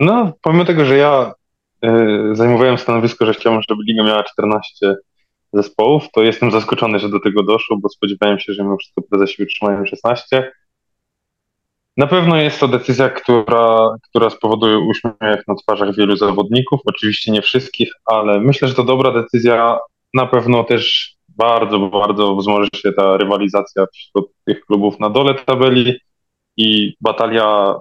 No, 0.00 0.32
pomimo 0.42 0.64
tego, 0.64 0.84
że 0.84 0.96
ja 0.96 1.32
y, 1.84 2.36
zajmowałem 2.36 2.78
stanowisko, 2.78 3.26
że 3.26 3.34
chciałem, 3.34 3.60
żeby 3.68 3.82
liga 3.88 4.04
miała 4.04 4.24
14 4.24 4.94
zespołów, 5.52 6.04
to 6.12 6.22
jestem 6.22 6.50
zaskoczony, 6.50 6.98
że 6.98 7.08
do 7.08 7.20
tego 7.20 7.42
doszło, 7.42 7.76
bo 7.76 7.88
spodziewałem 7.88 8.38
się, 8.38 8.52
że 8.52 8.62
mimo 8.62 8.76
wszystko 8.76 9.02
prezesi 9.02 9.42
utrzymają 9.42 9.86
16. 9.86 10.52
Na 11.96 12.06
pewno 12.06 12.36
jest 12.36 12.60
to 12.60 12.68
decyzja, 12.68 13.08
która, 13.08 13.96
która 14.08 14.30
spowoduje 14.30 14.78
uśmiech 14.78 15.48
na 15.48 15.54
twarzach 15.54 15.96
wielu 15.96 16.16
zawodników, 16.16 16.80
oczywiście 16.84 17.32
nie 17.32 17.42
wszystkich, 17.42 17.92
ale 18.04 18.40
myślę, 18.40 18.68
że 18.68 18.74
to 18.74 18.84
dobra 18.84 19.12
decyzja. 19.12 19.78
Na 20.14 20.26
pewno 20.26 20.64
też 20.64 21.14
bardzo, 21.28 21.78
bardzo 21.78 22.36
wzmoży 22.36 22.68
się 22.76 22.92
ta 22.92 23.16
rywalizacja 23.16 23.84
wśród 23.92 24.30
tych 24.44 24.60
klubów 24.60 25.00
na 25.00 25.10
dole 25.10 25.34
tabeli 25.34 25.94
i 26.56 26.94
batalia 27.00 27.74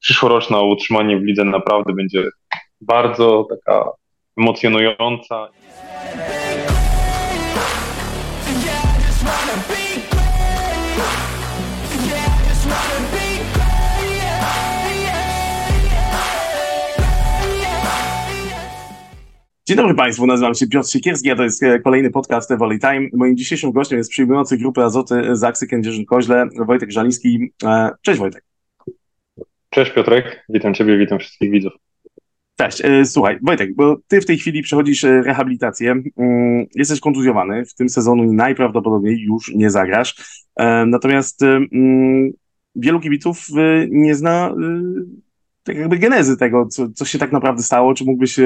przyszłoroczna 0.00 0.62
utrzymanie 0.62 1.18
w 1.18 1.22
lidze 1.22 1.44
naprawdę 1.44 1.92
będzie 1.92 2.22
bardzo 2.80 3.46
taka 3.50 3.90
emocjonująca. 4.38 5.48
Dzień 19.66 19.76
dobry 19.76 19.94
Państwu, 19.94 20.26
nazywam 20.26 20.54
się 20.54 20.66
Piotr 20.66 20.90
Siekierski, 20.90 21.30
a 21.30 21.36
to 21.36 21.42
jest 21.42 21.62
e, 21.62 21.78
kolejny 21.78 22.10
podcast 22.10 22.56
Volley 22.56 22.78
Time. 22.78 23.08
Moim 23.12 23.36
dzisiejszym 23.36 23.72
gościem 23.72 23.98
jest 23.98 24.10
przyjmujący 24.10 24.58
grupy 24.58 24.82
Azoty 24.82 25.36
Zaksy 25.36 25.66
Kędzierzyn-Koźle, 25.66 26.48
Wojtek 26.66 26.92
Żaliński. 26.92 27.52
E, 27.64 27.90
cześć 28.02 28.18
Wojtek. 28.18 28.53
Cześć 29.74 29.92
Piotrek, 29.92 30.44
witam 30.48 30.74
Ciebie, 30.74 30.98
witam 30.98 31.18
wszystkich 31.18 31.50
widzów. 31.50 31.72
Cześć, 32.56 32.84
e, 32.84 33.04
słuchaj 33.04 33.38
Wojtek, 33.42 33.74
bo 33.74 33.96
Ty 34.08 34.20
w 34.20 34.26
tej 34.26 34.38
chwili 34.38 34.62
przechodzisz 34.62 35.02
rehabilitację, 35.02 35.90
mm, 36.16 36.66
jesteś 36.74 37.00
kontuzjowany, 37.00 37.64
w 37.66 37.74
tym 37.74 37.88
sezonu 37.88 38.32
najprawdopodobniej 38.32 39.20
już 39.20 39.54
nie 39.54 39.70
zagrasz, 39.70 40.14
natomiast 40.86 41.42
mm, 41.42 42.30
wielu 42.76 43.00
kibiców 43.00 43.46
nie 43.88 44.14
zna 44.14 44.54
tak 45.62 45.76
jakby 45.76 45.98
genezy 45.98 46.36
tego, 46.36 46.66
co, 46.66 46.88
co 46.88 47.04
się 47.04 47.18
tak 47.18 47.32
naprawdę 47.32 47.62
stało, 47.62 47.94
czy 47.94 48.04
mógłbyś 48.04 48.36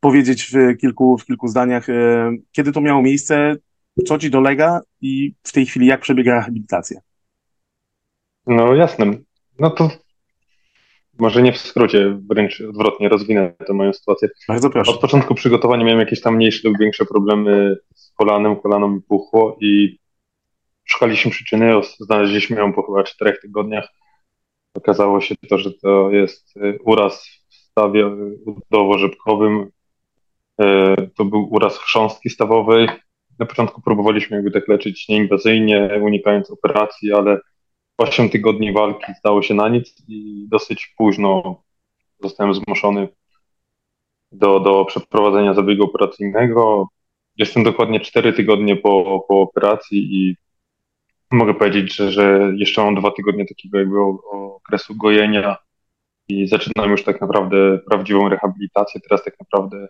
powiedzieć 0.00 0.50
w 0.52 0.76
kilku, 0.76 1.18
w 1.18 1.24
kilku 1.24 1.48
zdaniach, 1.48 1.88
e, 1.88 2.30
kiedy 2.52 2.72
to 2.72 2.80
miało 2.80 3.02
miejsce, 3.02 3.56
co 4.06 4.18
ci 4.18 4.30
dolega 4.30 4.80
i 5.00 5.34
w 5.42 5.52
tej 5.52 5.66
chwili 5.66 5.86
jak 5.86 6.00
przebiega 6.00 6.34
rehabilitacja? 6.34 7.00
No 8.46 8.74
jasne. 8.74 9.06
No 9.58 9.70
to 9.70 10.01
może 11.18 11.42
nie 11.42 11.52
w 11.52 11.58
skrócie, 11.58 12.18
wręcz 12.30 12.60
odwrotnie 12.60 13.08
rozwinę 13.08 13.54
tę 13.66 13.72
moją 13.72 13.92
sytuację. 13.92 14.28
Bardzo 14.48 14.70
proszę. 14.70 14.90
Od 14.90 15.00
początku 15.00 15.34
przygotowania 15.34 15.84
miałem 15.84 16.00
jakieś 16.00 16.20
tam 16.20 16.36
mniejsze 16.36 16.68
lub 16.68 16.78
większe 16.78 17.04
problemy 17.04 17.76
z 17.94 18.12
kolanem, 18.12 18.56
kolano 18.56 18.88
mi 18.88 19.00
puchło 19.00 19.56
i 19.60 19.98
szukaliśmy 20.84 21.30
przyczyny, 21.30 21.72
znaleźliśmy 22.00 22.56
ją 22.56 22.72
po 22.72 22.82
chyba 22.82 23.04
czterech 23.04 23.40
tygodniach. 23.40 23.88
Okazało 24.74 25.20
się 25.20 25.34
to, 25.48 25.58
że 25.58 25.70
to 25.72 26.10
jest 26.10 26.56
e, 26.56 26.78
uraz 26.78 27.26
w 27.48 27.54
stawie 27.54 28.06
udowo-rzepkowym 28.46 29.66
E, 30.60 30.96
to 31.16 31.24
był 31.24 31.48
uraz 31.50 31.78
chrząstki 31.78 32.30
stawowej. 32.30 32.88
Na 33.38 33.46
początku 33.46 33.82
próbowaliśmy 33.82 34.36
jakby 34.36 34.50
tak 34.50 34.68
leczyć 34.68 35.08
nieinwazyjnie, 35.08 36.00
unikając 36.02 36.50
operacji, 36.50 37.12
ale 37.12 37.40
8 38.02 38.28
tygodni 38.30 38.72
walki 38.72 39.14
stało 39.18 39.42
się 39.42 39.54
na 39.54 39.68
nic 39.68 40.04
i 40.08 40.46
dosyć 40.48 40.94
późno 40.96 41.62
zostałem 42.22 42.54
zmuszony 42.54 43.08
do, 44.32 44.60
do 44.60 44.84
przeprowadzenia 44.84 45.54
zabiegu 45.54 45.84
operacyjnego. 45.84 46.88
Jestem 47.36 47.62
dokładnie 47.62 48.00
4 48.00 48.32
tygodnie 48.32 48.76
po, 48.76 49.24
po 49.28 49.40
operacji 49.40 49.98
i 49.98 50.36
mogę 51.30 51.54
powiedzieć, 51.54 51.94
że, 51.94 52.12
że 52.12 52.52
jeszcze 52.56 52.84
mam 52.84 52.94
dwa 52.94 53.10
tygodnie 53.10 53.46
takiego 53.46 53.78
jakby 53.78 53.98
okresu 54.30 54.94
gojenia 54.96 55.56
i 56.28 56.46
zaczynam 56.46 56.90
już 56.90 57.04
tak 57.04 57.20
naprawdę 57.20 57.78
prawdziwą 57.90 58.28
rehabilitację. 58.28 59.00
Teraz 59.00 59.24
tak 59.24 59.34
naprawdę 59.40 59.88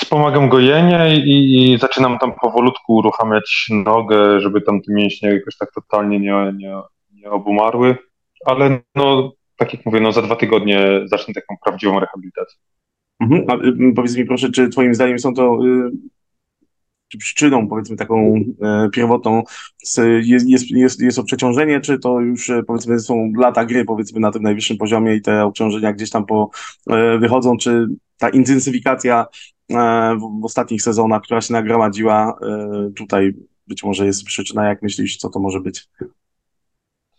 wspomagam 0.00 0.48
gojenie 0.48 1.16
i, 1.16 1.72
i, 1.72 1.78
zaczynam 1.78 2.18
tam 2.18 2.32
powolutku 2.40 2.94
uruchamiać 2.94 3.66
nogę, 3.70 4.40
żeby 4.40 4.60
tam 4.60 4.82
te 4.82 4.92
mięśnie 4.92 5.30
jakoś 5.30 5.56
tak 5.56 5.72
totalnie 5.72 6.20
nie, 6.20 6.52
nie, 6.56 6.74
nie 7.10 7.30
obumarły, 7.30 7.96
ale 8.46 8.80
no, 8.94 9.32
tak 9.56 9.74
jak 9.74 9.86
mówię, 9.86 10.00
no 10.00 10.12
za 10.12 10.22
dwa 10.22 10.36
tygodnie 10.36 11.00
zacznę 11.04 11.34
taką 11.34 11.56
prawdziwą 11.64 12.00
rehabilitację. 12.00 12.58
Mhm. 13.20 13.44
A, 13.48 13.54
y, 13.54 13.94
powiedz 13.96 14.16
mi 14.16 14.24
proszę, 14.24 14.50
czy 14.50 14.68
twoim 14.68 14.94
zdaniem 14.94 15.18
są 15.18 15.34
to 15.34 15.58
y, 15.64 15.90
czy 17.08 17.18
przyczyną, 17.18 17.68
powiedzmy, 17.68 17.96
taką 17.96 18.36
y, 18.36 18.90
pierwotną 18.90 19.42
jest, 20.24 20.48
jest, 20.48 20.70
jest, 20.70 21.00
jest 21.00 21.16
to 21.16 21.24
przeciążenie, 21.24 21.80
czy 21.80 21.98
to 21.98 22.20
już, 22.20 22.48
y, 22.48 22.62
powiedzmy, 22.66 23.00
są 23.00 23.32
lata 23.36 23.64
gry, 23.64 23.84
powiedzmy, 23.84 24.20
na 24.20 24.32
tym 24.32 24.42
najwyższym 24.42 24.76
poziomie 24.76 25.14
i 25.14 25.22
te 25.22 25.44
obciążenia 25.44 25.92
gdzieś 25.92 26.10
tam 26.10 26.26
po, 26.26 26.50
y, 26.90 27.18
wychodzą, 27.18 27.56
czy 27.56 27.86
ta 28.18 28.28
intensyfikacja 28.28 29.26
E, 29.70 30.18
w 30.40 30.44
ostatnich 30.44 30.82
sezonach, 30.82 31.22
która 31.22 31.40
się 31.40 31.52
nagromadziła. 31.52 32.38
E, 32.42 32.90
tutaj 32.96 33.34
być 33.66 33.84
może 33.84 34.06
jest 34.06 34.24
przyczyna, 34.24 34.68
jak 34.68 34.82
myślisz, 34.82 35.16
co 35.16 35.30
to 35.30 35.40
może 35.40 35.60
być? 35.60 35.88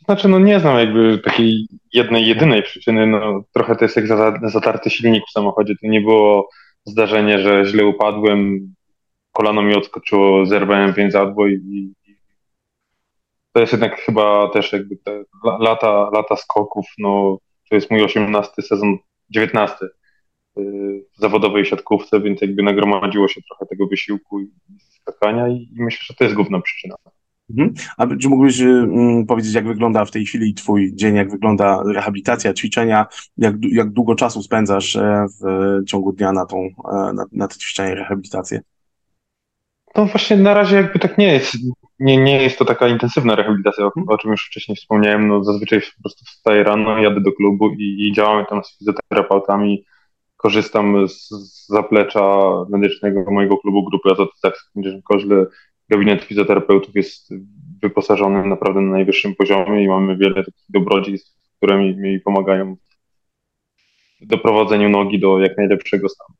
Znaczy, 0.05 0.27
no 0.27 0.39
nie 0.39 0.59
znam 0.59 0.77
jakby 0.77 1.19
takiej 1.19 1.67
jednej, 1.93 2.27
jedynej 2.27 2.63
przyczyny. 2.63 3.07
No, 3.07 3.43
trochę 3.53 3.75
to 3.75 3.85
jest 3.85 3.95
jak 3.95 4.07
zatarty 4.43 4.89
silnik 4.89 5.23
w 5.27 5.31
samochodzie. 5.31 5.73
To 5.81 5.87
nie 5.87 6.01
było 6.01 6.49
zdarzenie, 6.85 7.39
że 7.39 7.65
źle 7.65 7.85
upadłem, 7.85 8.73
kolano 9.31 9.61
mi 9.61 9.75
odskoczyło, 9.75 10.45
zerwałem 10.45 10.93
więzadło 10.93 11.47
i, 11.47 11.53
i 11.53 11.93
to 13.53 13.59
jest 13.59 13.71
jednak 13.71 13.99
chyba 14.01 14.49
też 14.49 14.73
jakby 14.73 14.97
te 14.97 15.23
lata, 15.59 16.09
lata 16.13 16.35
skoków, 16.35 16.85
no 16.97 17.37
to 17.69 17.75
jest 17.75 17.91
mój 17.91 18.03
18 18.03 18.61
sezon, 18.61 18.97
19 19.29 19.75
w 20.55 21.19
zawodowej 21.19 21.65
siatkówce, 21.65 22.21
więc 22.21 22.41
jakby 22.41 22.63
nagromadziło 22.63 23.27
się 23.27 23.41
trochę 23.41 23.65
tego 23.65 23.87
wysiłku 23.87 24.39
i 24.39 24.51
skakania 25.01 25.47
i, 25.47 25.69
myślę, 25.75 25.99
że 26.03 26.13
to 26.13 26.23
jest 26.23 26.35
główna 26.35 26.61
przyczyna. 26.61 26.95
Mhm. 27.49 27.73
A 27.97 28.07
czy 28.21 28.29
mógłbyś 28.29 28.61
mm, 28.61 29.25
powiedzieć, 29.25 29.53
jak 29.53 29.67
wygląda 29.67 30.05
w 30.05 30.11
tej 30.11 30.25
chwili 30.25 30.53
Twój 30.53 30.95
dzień, 30.95 31.15
jak 31.15 31.31
wygląda 31.31 31.83
rehabilitacja, 31.93 32.53
ćwiczenia, 32.53 33.05
jak, 33.37 33.55
jak 33.71 33.89
długo 33.89 34.15
czasu 34.15 34.43
spędzasz 34.43 34.95
e, 34.95 35.25
w 35.41 35.43
ciągu 35.85 36.13
dnia 36.13 36.31
na, 36.31 36.45
tą, 36.45 36.57
e, 36.57 37.13
na, 37.13 37.25
na 37.31 37.47
te 37.47 37.55
ćwiczenia 37.55 37.91
i 37.91 37.95
rehabilitację? 37.95 38.61
No 39.95 40.05
właśnie 40.05 40.37
na 40.37 40.53
razie 40.53 40.75
jakby 40.75 40.99
tak 40.99 41.17
nie 41.17 41.33
jest. 41.33 41.53
Nie, 41.99 42.17
nie 42.17 42.43
jest 42.43 42.57
to 42.57 42.65
taka 42.65 42.87
intensywna 42.87 43.35
rehabilitacja, 43.35 43.85
o, 43.85 43.91
o 44.07 44.17
czym 44.17 44.31
już 44.31 44.45
wcześniej 44.45 44.75
wspomniałem. 44.75 45.27
No 45.27 45.43
zazwyczaj 45.43 45.81
po 45.81 46.01
prostu 46.01 46.25
wstaję 46.25 46.63
rano, 46.63 46.97
jadę 46.97 47.21
do 47.21 47.31
klubu 47.31 47.69
i, 47.69 48.07
i 48.07 48.13
działamy 48.13 48.45
tam 48.49 48.63
z 48.63 48.77
fizjoterapeutami, 48.77 49.85
korzystam 50.41 51.09
z, 51.09 51.29
zaplecza 51.67 52.51
medycznego 52.69 53.31
mojego 53.31 53.57
klubu 53.57 53.83
grupy 53.83 54.09
Azoty 54.11 54.31
Zakski 54.43 55.01
Koźle. 55.03 55.45
Gabinet 55.89 56.23
fizjoterapeutów 56.23 56.95
jest 56.95 57.33
wyposażony 57.81 58.45
naprawdę 58.45 58.81
na 58.81 58.91
najwyższym 58.91 59.35
poziomie 59.35 59.83
i 59.83 59.87
mamy 59.87 60.17
wiele 60.17 60.35
takich 60.35 60.65
dobrodziejstw, 60.69 61.31
które 61.57 61.77
mi, 61.77 61.97
mi 61.97 62.19
pomagają 62.19 62.75
w 64.21 64.25
doprowadzeniu 64.25 64.89
nogi 64.89 65.19
do 65.19 65.39
jak 65.39 65.57
najlepszego 65.57 66.09
stanu. 66.09 66.35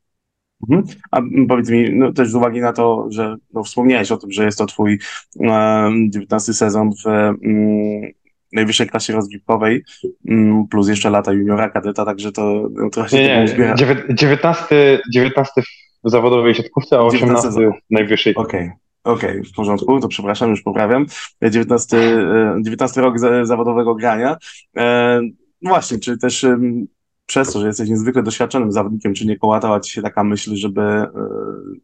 Mhm. 0.70 0.84
A 1.10 1.20
powiedz 1.48 1.70
mi, 1.70 1.90
no 1.92 2.12
też 2.12 2.30
z 2.30 2.34
uwagi 2.34 2.60
na 2.60 2.72
to, 2.72 3.06
że 3.10 3.36
no, 3.52 3.64
wspomniałeś 3.64 4.12
o 4.12 4.16
tym, 4.16 4.32
że 4.32 4.44
jest 4.44 4.58
to 4.58 4.66
twój 4.66 4.98
e, 5.40 5.90
19 6.08 6.54
sezon 6.54 6.90
w 7.04 7.06
mm, 7.06 8.12
najwyższej 8.52 8.88
klasie 8.88 9.12
rozgrywkowej, 9.12 9.84
mm, 10.28 10.66
plus 10.68 10.88
jeszcze 10.88 11.10
lata 11.10 11.32
juniora, 11.32 11.70
kadeta, 11.70 12.04
także 12.04 12.32
to 12.32 12.68
no, 12.70 12.90
trochę 12.90 13.08
się 13.08 13.16
nie, 13.16 13.40
nie. 13.40 13.48
zbiera. 13.48 13.74
19, 13.74 15.00
19 15.12 15.62
w 16.04 16.10
zawodowej 16.10 16.54
siatkówce, 16.54 16.96
a 16.96 17.00
18 17.00 17.48
w 17.48 17.70
najwyższej. 17.90 18.34
Okej. 18.34 18.60
Okay. 18.60 18.72
Okej, 19.04 19.30
okay, 19.30 19.44
w 19.44 19.52
porządku, 19.52 20.00
to 20.00 20.08
przepraszam, 20.08 20.50
już 20.50 20.62
poprawiam. 20.62 21.06
19, 21.42 21.96
19 22.60 23.00
rok 23.00 23.16
zawodowego 23.42 23.94
grania. 23.94 24.36
E, 24.76 25.20
właśnie, 25.62 25.98
czy 25.98 26.18
też 26.18 26.46
przez 27.32 27.52
to, 27.52 27.60
że 27.60 27.66
jesteś 27.66 27.88
niezwykle 27.88 28.22
doświadczonym 28.22 28.72
zawodnikiem, 28.72 29.14
czy 29.14 29.26
nie 29.26 29.38
kołatała 29.38 29.80
ci 29.80 29.92
się 29.92 30.02
taka 30.02 30.24
myśl, 30.24 30.56
żeby 30.56 30.82
e, 30.82 31.08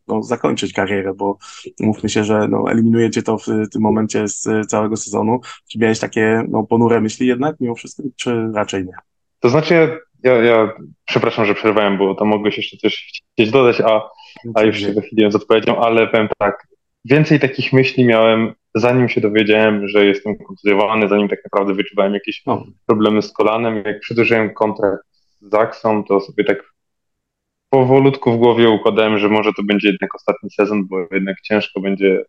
no, 0.09 0.23
zakończyć 0.23 0.73
karierę, 0.73 1.15
bo 1.15 1.39
mówmy 1.81 2.09
się, 2.09 2.25
że 2.25 2.49
no, 2.49 2.65
eliminujecie 2.71 3.23
to 3.23 3.39
w 3.39 3.45
tym 3.73 3.83
momencie 3.83 4.29
z 4.29 4.67
całego 4.67 4.97
sezonu. 4.97 5.41
Czy 5.71 5.79
miałeś 5.79 5.99
takie 5.99 6.43
no, 6.49 6.62
ponure 6.62 7.00
myśli 7.00 7.27
jednak 7.27 7.56
mimo 7.61 7.75
wszystko, 7.75 8.03
czy 8.17 8.50
raczej 8.55 8.85
nie? 8.85 8.93
To 9.41 9.49
znaczy, 9.49 9.99
ja, 10.23 10.33
ja 10.33 10.73
przepraszam, 11.05 11.45
że 11.45 11.55
przerwałem, 11.55 11.99
bo 11.99 12.15
tam 12.15 12.29
mogłeś 12.29 12.56
jeszcze 12.56 12.77
coś 12.77 13.23
chcieć 13.35 13.51
dodać, 13.51 13.81
a, 13.81 14.03
a 14.55 14.62
już 14.62 14.79
się 14.79 14.93
wychyliłem 14.93 15.33
z 15.33 15.37
odpowiedzią, 15.37 15.81
ale 15.81 16.06
powiem 16.06 16.29
tak, 16.39 16.67
więcej 17.05 17.41
takich 17.41 17.73
myśli 17.73 18.05
miałem 18.05 18.55
zanim 18.75 19.09
się 19.09 19.21
dowiedziałem, 19.21 19.89
że 19.89 20.05
jestem 20.05 20.37
kontuzjowany, 20.37 21.09
zanim 21.09 21.29
tak 21.29 21.39
naprawdę 21.44 21.75
wyczuwałem 21.75 22.15
jakieś 22.15 22.47
no. 22.47 22.65
problemy 22.87 23.23
z 23.23 23.33
kolanem, 23.33 23.83
jak 23.87 24.01
przedłużyłem 24.01 24.55
kontrakt 24.55 25.09
Zaksą, 25.40 26.05
to 26.05 26.20
sobie 26.20 26.44
tak 26.44 26.75
powolutku 27.70 28.32
w 28.32 28.38
głowie 28.38 28.70
układałem, 28.70 29.19
że 29.19 29.29
może 29.29 29.52
to 29.52 29.62
będzie 29.62 29.88
jednak 29.88 30.14
ostatni 30.14 30.50
sezon, 30.50 30.87
bo 30.87 30.96
jednak 31.12 31.40
ciężko 31.40 31.81
będzie 31.81 32.25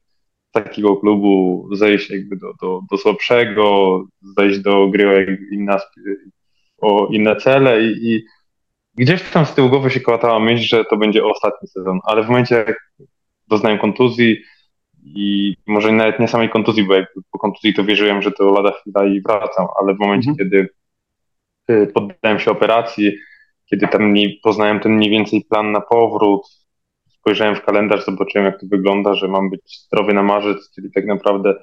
z 0.49 0.51
takiego 0.51 0.97
klubu 0.97 1.67
zejść 1.71 2.09
jakby 2.09 2.37
do, 2.37 2.53
do, 2.61 2.81
do 2.91 2.97
słabszego, 2.97 4.03
zejść 4.37 4.59
do 4.59 4.87
gry 4.87 5.09
o 5.09 5.19
inne, 5.51 5.77
o 6.77 7.07
inne 7.11 7.35
cele 7.35 7.83
i, 7.83 8.13
i 8.13 8.25
gdzieś 8.95 9.31
tam 9.31 9.45
z 9.45 9.53
tyłu 9.53 9.69
głowy 9.69 9.89
się 9.89 9.99
kołatała 9.99 10.39
myśl, 10.39 10.63
że 10.63 10.85
to 10.85 10.97
będzie 10.97 11.25
ostatni 11.25 11.67
sezon, 11.67 11.99
ale 12.03 12.23
w 12.23 12.27
momencie 12.27 12.55
jak 12.55 12.91
doznałem 13.47 13.79
kontuzji 13.79 14.37
i 15.03 15.55
może 15.67 15.91
nawet 15.91 16.19
nie 16.19 16.27
samej 16.27 16.49
kontuzji, 16.49 16.83
bo 16.83 16.93
po 17.31 17.39
kontuzji 17.39 17.73
to 17.73 17.83
wierzyłem, 17.83 18.21
że 18.21 18.31
to 18.31 18.51
lada 18.51 18.71
chwila 18.71 19.05
i 19.05 19.21
wracam, 19.21 19.67
ale 19.81 19.95
w 19.95 19.99
momencie, 19.99 20.29
mhm. 20.29 20.37
kiedy 20.37 20.57
y, 20.57 20.69
poddałem 21.93 22.39
się 22.39 22.51
operacji, 22.51 23.17
kiedy 23.65 23.87
tam 23.87 24.13
poznałem 24.43 24.79
ten 24.79 24.91
mniej 24.91 25.09
więcej 25.09 25.45
plan 25.49 25.71
na 25.71 25.81
powrót, 25.81 26.41
spojrzałem 27.09 27.55
w 27.55 27.61
kalendarz, 27.61 28.05
zobaczyłem 28.05 28.45
jak 28.45 28.59
to 28.59 28.67
wygląda, 28.71 29.13
że 29.13 29.27
mam 29.27 29.49
być 29.49 29.79
zdrowy 29.85 30.13
na 30.13 30.23
marzec, 30.23 30.71
czyli 30.75 30.91
tak 30.91 31.05
naprawdę 31.05 31.55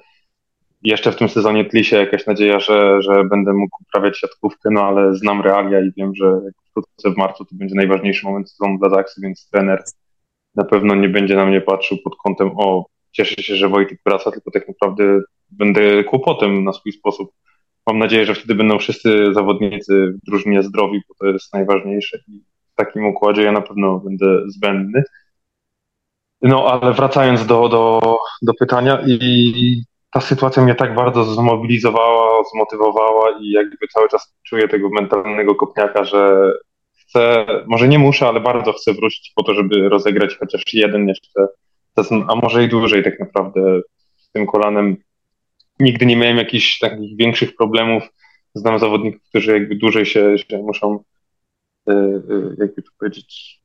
jeszcze 0.83 1.11
w 1.11 1.15
tym 1.15 1.29
sezonie 1.29 1.65
tli 1.65 1.83
się 1.85 1.97
jakaś 1.97 2.25
nadzieja, 2.25 2.59
że, 2.59 3.01
że 3.01 3.23
będę 3.23 3.53
mógł 3.53 3.77
uprawiać 3.81 4.17
siatkówkę, 4.17 4.69
no 4.71 4.83
ale 4.83 5.15
znam 5.15 5.41
realia 5.41 5.79
i 5.79 5.91
wiem, 5.97 6.15
że 6.15 6.39
wkrótce 6.69 7.11
w 7.11 7.17
marcu 7.17 7.45
to 7.45 7.55
będzie 7.55 7.75
najważniejszy 7.75 8.25
moment 8.25 8.51
sezonu 8.51 8.77
dla 8.79 8.89
Zaksy, 8.89 9.21
więc 9.21 9.49
trener 9.51 9.83
na 10.55 10.63
pewno 10.63 10.95
nie 10.95 11.09
będzie 11.09 11.35
na 11.35 11.45
mnie 11.45 11.61
patrzył 11.61 11.97
pod 12.03 12.15
kątem 12.23 12.51
o, 12.55 12.85
cieszę 13.11 13.43
się, 13.43 13.55
że 13.55 13.69
Wojtek 13.69 13.99
wraca, 14.05 14.31
tylko 14.31 14.51
tak 14.51 14.67
naprawdę 14.67 15.19
będę 15.49 16.03
kłopotem 16.03 16.63
na 16.63 16.73
swój 16.73 16.91
sposób. 16.91 17.31
Mam 17.87 17.99
nadzieję, 17.99 18.25
że 18.25 18.35
wtedy 18.35 18.55
będą 18.55 18.79
wszyscy 18.79 19.33
zawodnicy 19.33 20.13
w 20.13 20.25
drużynie 20.25 20.63
zdrowi, 20.63 21.01
bo 21.09 21.15
to 21.19 21.25
jest 21.25 21.53
najważniejsze 21.53 22.17
i 22.27 22.41
w 22.73 22.75
takim 22.75 23.05
układzie 23.05 23.41
ja 23.41 23.51
na 23.51 23.61
pewno 23.61 23.99
będę 23.99 24.41
zbędny. 24.47 25.03
No, 26.41 26.65
ale 26.65 26.93
wracając 26.93 27.45
do, 27.45 27.69
do, 27.69 28.17
do 28.41 28.53
pytania 28.53 29.03
i 29.07 29.81
ta 30.11 30.21
sytuacja 30.21 30.63
mnie 30.63 30.75
tak 30.75 30.95
bardzo 30.95 31.23
zmobilizowała, 31.23 32.43
zmotywowała 32.53 33.29
i 33.41 33.51
jakby 33.51 33.87
cały 33.93 34.09
czas 34.09 34.35
czuję 34.43 34.67
tego 34.67 34.89
mentalnego 34.89 35.55
kopniaka, 35.55 36.03
że 36.03 36.51
chcę, 37.01 37.45
może 37.67 37.87
nie 37.87 37.99
muszę, 37.99 38.27
ale 38.27 38.39
bardzo 38.39 38.73
chcę 38.73 38.93
wrócić 38.93 39.31
po 39.35 39.43
to, 39.43 39.53
żeby 39.53 39.89
rozegrać 39.89 40.37
chociaż 40.37 40.73
jeden 40.73 41.07
jeszcze 41.07 41.47
a 42.27 42.35
może 42.35 42.63
i 42.63 42.69
dłużej 42.69 43.03
tak 43.03 43.19
naprawdę 43.19 43.81
z 44.17 44.31
tym 44.31 44.47
kolanem. 44.47 44.97
Nigdy 45.79 46.05
nie 46.05 46.17
miałem 46.17 46.37
jakichś 46.37 46.79
takich 46.79 47.17
większych 47.17 47.55
problemów. 47.55 48.03
Znam 48.55 48.79
zawodników, 48.79 49.21
którzy 49.29 49.51
jakby 49.51 49.75
dłużej 49.75 50.05
się, 50.05 50.37
się 50.37 50.57
muszą, 50.57 51.03
e, 51.89 51.91
e, 51.93 52.21
jakby 52.57 52.81
to 52.81 52.89
powiedzieć, 52.99 53.57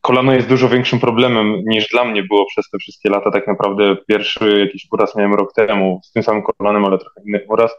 kolano 0.00 0.32
jest 0.32 0.48
dużo 0.48 0.68
większym 0.68 1.00
problemem 1.00 1.62
niż 1.64 1.88
dla 1.88 2.04
mnie 2.04 2.22
było 2.22 2.46
przez 2.46 2.70
te 2.70 2.78
wszystkie 2.78 3.10
lata. 3.10 3.30
Tak 3.30 3.46
naprawdę 3.46 3.96
pierwszy 4.08 4.60
jakiś 4.60 4.86
uraz 4.92 5.16
miałem 5.16 5.34
rok 5.34 5.52
temu 5.52 6.00
z 6.04 6.12
tym 6.12 6.22
samym 6.22 6.42
kolanem, 6.42 6.84
ale 6.84 6.98
trochę 6.98 7.20
inny 7.26 7.46
uraz. 7.48 7.72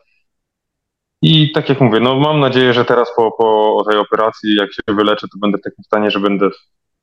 I 1.21 1.51
tak 1.51 1.69
jak 1.69 1.81
mówię, 1.81 1.99
no 1.99 2.19
mam 2.19 2.39
nadzieję, 2.39 2.73
że 2.73 2.85
teraz 2.85 3.15
po, 3.15 3.31
po 3.31 3.83
tej 3.89 3.99
operacji, 3.99 4.55
jak 4.55 4.73
się 4.73 4.81
wyleczę, 4.87 5.27
to 5.27 5.39
będę 5.41 5.57
w 5.57 5.61
takim 5.61 5.83
stanie, 5.83 6.11
że 6.11 6.19
będę 6.19 6.49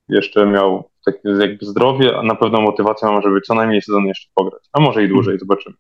jeszcze 0.08 0.46
miał 0.46 0.90
takie 1.06 1.29
jakby 1.40 1.67
zdrowie, 1.67 2.19
a 2.19 2.23
na 2.23 2.34
pewno 2.34 2.61
motywację 2.61 3.08
mam, 3.08 3.23
żeby 3.23 3.40
co 3.40 3.55
najmniej 3.55 3.82
sezon 3.82 4.06
jeszcze 4.06 4.29
pograć, 4.34 4.62
a 4.73 4.81
może 4.81 5.05
i 5.05 5.08
dłużej, 5.08 5.38
zobaczymy. 5.38 5.76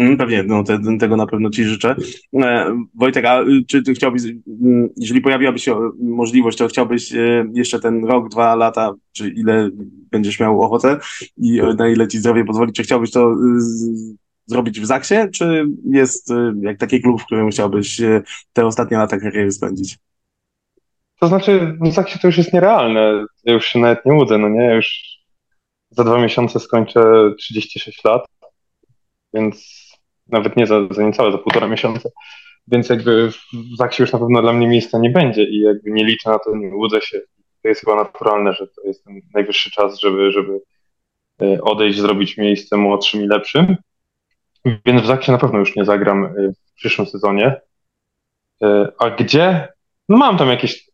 Mm, 0.00 0.16
pewnie, 0.16 0.42
no 0.42 0.64
te, 0.64 0.78
tego 1.00 1.16
na 1.16 1.26
pewno 1.26 1.50
Ci 1.50 1.64
życzę. 1.64 1.96
E, 2.42 2.76
Wojtek, 2.94 3.24
a 3.24 3.40
czy 3.68 3.82
Ty 3.82 3.94
chciałbyś, 3.94 4.22
mm, 4.62 4.88
jeżeli 4.96 5.20
pojawiłaby 5.20 5.58
się 5.58 5.90
możliwość, 5.98 6.58
to 6.58 6.68
chciałbyś 6.68 7.14
e, 7.14 7.46
jeszcze 7.54 7.80
ten 7.80 8.04
rok, 8.04 8.28
dwa 8.28 8.54
lata, 8.54 8.92
czy 9.12 9.28
ile 9.28 9.70
będziesz 10.10 10.40
miał 10.40 10.62
ochotę 10.62 10.98
i 11.36 11.60
na 11.78 11.88
ile 11.88 12.08
Ci 12.08 12.18
zdrowie 12.18 12.44
pozwoli, 12.44 12.72
czy 12.72 12.82
chciałbyś 12.82 13.10
to 13.10 13.34
zrobić 14.50 14.80
w 14.80 14.86
Zaksie, 14.86 15.14
czy 15.34 15.66
jest 15.84 16.30
y, 16.30 16.52
jak 16.60 16.78
taki 16.78 17.02
klub, 17.02 17.22
w 17.22 17.26
którym 17.26 17.50
chciałbyś 17.50 18.00
y, 18.00 18.22
te 18.52 18.66
ostatnie 18.66 18.96
lata 18.96 19.18
kariery 19.18 19.52
spędzić? 19.52 19.98
To 21.20 21.26
znaczy, 21.26 21.76
w 21.80 21.92
Zaksie 21.92 22.18
to 22.18 22.28
już 22.28 22.38
jest 22.38 22.52
nierealne. 22.52 23.24
Ja 23.44 23.52
już 23.52 23.66
się 23.66 23.78
nawet 23.78 24.06
nie 24.06 24.12
łudzę, 24.12 24.38
no 24.38 24.48
nie? 24.48 24.64
Ja 24.64 24.74
już 24.74 25.02
za 25.90 26.04
dwa 26.04 26.22
miesiące 26.22 26.60
skończę 26.60 27.00
36 27.38 28.04
lat, 28.04 28.24
więc 29.34 29.89
nawet 30.32 30.56
nie 30.56 30.66
za, 30.66 30.80
za 30.90 31.02
niecałe, 31.02 31.32
za 31.32 31.38
półtora 31.38 31.68
miesiąca. 31.68 32.08
Więc 32.68 32.88
jakby 32.88 33.30
w 33.72 33.76
Zaksie 33.78 34.02
już 34.02 34.12
na 34.12 34.18
pewno 34.18 34.42
dla 34.42 34.52
mnie 34.52 34.68
miejsca 34.68 34.98
nie 34.98 35.10
będzie 35.10 35.44
i 35.44 35.60
jakby 35.60 35.90
nie 35.90 36.04
liczę 36.04 36.30
na 36.30 36.38
to, 36.38 36.56
nie 36.56 36.74
łudzę 36.74 37.00
się. 37.00 37.20
To 37.62 37.68
jest 37.68 37.80
chyba 37.80 37.96
naturalne, 37.96 38.52
że 38.52 38.66
to 38.66 38.82
jest 38.84 39.04
ten 39.04 39.20
najwyższy 39.34 39.70
czas, 39.70 40.00
żeby, 40.00 40.32
żeby 40.32 40.60
y, 41.42 41.62
odejść, 41.62 41.98
zrobić 41.98 42.36
miejsce 42.36 42.76
młodszym 42.76 43.22
i 43.22 43.26
lepszym. 43.26 43.76
Więc 44.86 45.02
w 45.02 45.06
Zaksie 45.06 45.32
na 45.32 45.38
pewno 45.38 45.58
już 45.58 45.76
nie 45.76 45.84
zagram 45.84 46.24
y, 46.24 46.52
w 46.52 46.74
przyszłym 46.74 47.06
sezonie. 47.06 47.60
Y, 48.64 48.66
a 48.98 49.10
gdzie? 49.10 49.68
No 50.08 50.16
mam 50.16 50.38
tam 50.38 50.48
jakieś 50.48 50.90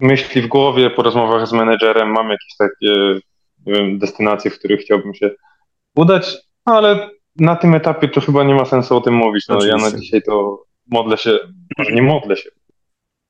myśli 0.00 0.42
w 0.42 0.46
głowie 0.46 0.90
po 0.90 1.02
rozmowach 1.02 1.48
z 1.48 1.52
menedżerem, 1.52 2.12
mam 2.12 2.30
jakieś 2.30 2.56
takie 2.58 3.20
wiem, 3.66 3.98
destynacje, 3.98 4.50
w 4.50 4.58
których 4.58 4.80
chciałbym 4.80 5.14
się 5.14 5.30
udać, 5.96 6.36
ale 6.64 7.10
na 7.36 7.56
tym 7.56 7.74
etapie 7.74 8.08
to 8.08 8.20
chyba 8.20 8.44
nie 8.44 8.54
ma 8.54 8.64
sensu 8.64 8.96
o 8.96 9.00
tym 9.00 9.14
mówić. 9.14 9.48
No, 9.48 9.64
ja 9.64 9.76
na 9.76 9.98
dzisiaj 9.98 10.22
to 10.22 10.64
modlę 10.90 11.16
się, 11.16 11.38
nie 11.92 12.02
modlę 12.02 12.36
się, 12.36 12.50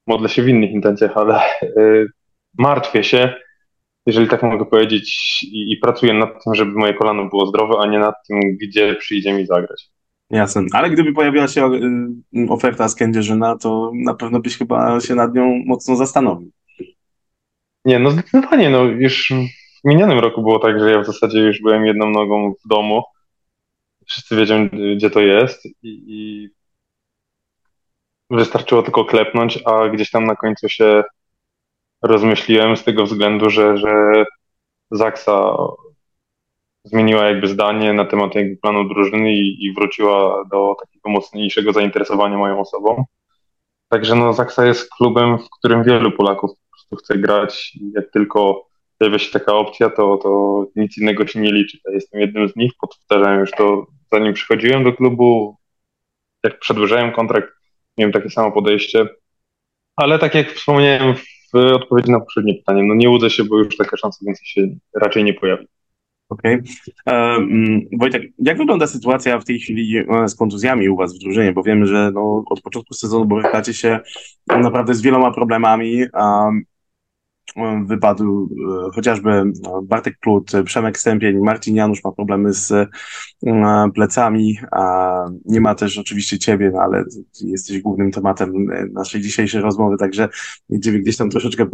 modlę 0.07 0.29
się 0.29 0.43
w 0.43 0.49
innych 0.49 0.71
intencjach, 0.71 1.17
ale 1.17 1.41
y, 1.63 2.07
martwię 2.59 3.05
się, 3.05 3.35
jeżeli 4.07 4.29
tak 4.29 4.43
mogę 4.43 4.65
powiedzieć, 4.65 5.39
i, 5.43 5.73
i, 5.73 5.77
pracuję 5.77 6.15
nad 6.15 6.45
tym, 6.45 6.55
żeby 6.55 6.73
moje 6.73 6.95
kolano 6.95 7.29
było 7.29 7.47
zdrowe, 7.47 7.75
a 7.81 7.87
nie 7.87 7.99
nad 7.99 8.15
tym, 8.29 8.41
gdzie 8.63 8.95
przyjdzie 8.95 9.33
mi 9.33 9.47
zagrać. 9.47 9.91
Jasne, 10.31 10.63
ale 10.73 10.91
gdyby 10.91 11.13
pojawiła 11.13 11.49
się 11.49 11.73
y, 11.75 12.51
oferta 12.51 12.89
z 12.89 12.95
Kędzierzyna, 12.95 13.59
to 13.59 13.91
na 13.95 14.15
pewno 14.15 14.41
byś 14.41 14.59
chyba 14.59 15.01
się 15.01 15.15
nad 15.15 15.35
nią 15.35 15.63
mocno 15.67 15.97
zastanowił. 15.97 16.51
Nie, 17.85 17.99
no 17.99 18.11
zdecydowanie, 18.11 18.71
no 18.71 18.85
już 18.85 19.33
w 19.85 19.89
minionym 19.89 20.19
roku 20.19 20.43
było 20.43 20.59
tak, 20.59 20.81
że 20.81 20.91
ja 20.91 21.01
w 21.01 21.07
zasadzie 21.07 21.39
już 21.39 21.63
byłem 21.63 21.87
jedną 21.87 22.11
nogą 22.11 22.55
w 22.65 22.69
domu. 22.69 23.03
Wszyscy 24.07 24.37
wiedzą, 24.37 24.69
gdzie 24.97 25.11
to 25.11 25.21
jest 25.21 25.67
i, 25.67 25.73
i 25.83 26.49
wystarczyło 28.31 28.83
tylko 28.83 29.05
klepnąć, 29.05 29.59
a 29.65 29.89
gdzieś 29.89 30.11
tam 30.11 30.25
na 30.25 30.37
końcu 30.37 30.69
się 30.69 31.03
rozmyśliłem 32.03 32.77
z 32.77 32.85
tego 32.85 33.05
względu, 33.05 33.51
że, 33.51 33.79
że 33.79 34.25
Zaksa 34.91 35.57
zmieniła 36.85 37.25
jakby 37.25 37.47
zdanie 37.47 37.93
na 37.93 38.05
temat 38.05 38.35
jakby 38.35 38.57
planu 38.57 38.89
drużyny 38.89 39.33
i, 39.33 39.65
i 39.65 39.75
wróciła 39.75 40.45
do 40.51 40.77
takiego 40.81 41.11
mocniejszego 41.11 41.73
zainteresowania 41.73 42.39
moją 42.39 42.61
osobą. 42.61 43.05
Także 43.89 44.15
no, 44.15 44.33
Zaksa 44.33 44.67
jest 44.67 44.91
klubem, 44.97 45.39
w 45.39 45.51
którym 45.59 45.85
wielu 45.85 46.13
Polaków 46.13 46.51
po 46.51 46.71
prostu 46.71 46.97
chce 46.97 47.19
grać 47.19 47.79
jak 47.95 48.11
tylko 48.11 48.67
pojawia 48.99 49.19
się 49.19 49.33
taka 49.33 49.55
opcja, 49.55 49.91
to, 49.91 50.17
to 50.17 50.65
nic 50.77 50.99
innego 50.99 51.27
się 51.27 51.41
nie 51.41 51.53
liczy. 51.53 51.79
Ja 51.85 51.93
jestem 51.93 52.21
jednym 52.21 52.49
z 52.49 52.57
nich, 52.57 52.73
powtarzałem 52.81 53.41
już 53.41 53.51
to 53.51 53.87
zanim 54.13 54.33
przychodziłem 54.33 54.85
do 54.85 54.93
klubu, 54.93 55.57
jak 56.45 56.59
przedłużałem 56.59 57.13
kontrakt, 57.13 57.49
miałem 57.99 58.13
takie 58.13 58.31
samo 58.31 58.53
podejście. 58.53 59.09
Ale 59.97 60.19
tak 60.19 60.35
jak 60.35 60.53
wspomniałem 60.53 61.15
w 61.55 61.57
odpowiedzi 61.57 62.11
na 62.11 62.21
poprzednie 62.21 62.55
pytanie, 62.55 62.83
no 62.83 62.95
nie 62.95 63.11
łudzę 63.11 63.31
się, 63.31 63.45
bo 63.45 63.59
już 63.59 63.77
taka 63.77 63.97
szansa 63.97 64.19
więcej 64.27 64.47
się 64.47 64.67
raczej 65.01 65.25
nie 65.25 65.35
pojawi. 65.35 65.67
Okej. 66.29 66.61
Okay. 67.07 67.37
Um, 67.37 67.81
Wojtek, 67.99 68.23
jak 68.39 68.59
wygląda 68.59 68.87
sytuacja 68.87 69.39
w 69.39 69.45
tej 69.45 69.59
chwili 69.59 69.99
e, 69.99 70.29
z 70.29 70.37
kontuzjami 70.37 70.89
u 70.89 70.97
Was 70.97 71.15
w 71.15 71.19
drużynie? 71.19 71.53
Bo 71.53 71.63
wiemy, 71.63 71.87
że 71.87 72.11
no, 72.15 72.45
od 72.47 72.61
początku 72.61 72.95
sezonu 72.95 73.25
borykacie 73.25 73.75
się 73.75 74.01
naprawdę 74.47 74.95
z 74.95 75.03
wieloma 75.03 75.33
problemami. 75.33 76.05
Wypadł 77.87 78.49
e, 78.89 78.91
chociażby 78.95 79.31
e, 79.31 79.53
Bartek 79.83 80.19
Klut, 80.19 80.53
Przemek 80.65 80.99
Stępień, 80.99 81.39
Marcin 81.39 81.77
Janusz 81.77 82.05
ma 82.05 82.13
problemy 82.13 82.53
z 82.55 82.73
e, 82.73 82.89
plecami, 83.95 84.59
a 84.73 85.15
nie 85.45 85.61
ma 85.61 85.75
też 85.75 85.99
oczywiście 85.99 86.39
ciebie, 86.39 86.71
no 86.75 86.81
ale 86.81 87.05
jesteś 87.41 87.81
głównym 87.81 88.13
tematem 88.13 88.53
naszej 88.93 89.21
dzisiejszej 89.21 89.61
rozmowy, 89.61 89.97
także 89.97 90.29
ciebie 90.83 90.99
gdzieś 90.99 91.17
tam 91.17 91.31
troszeczkę 91.31 91.67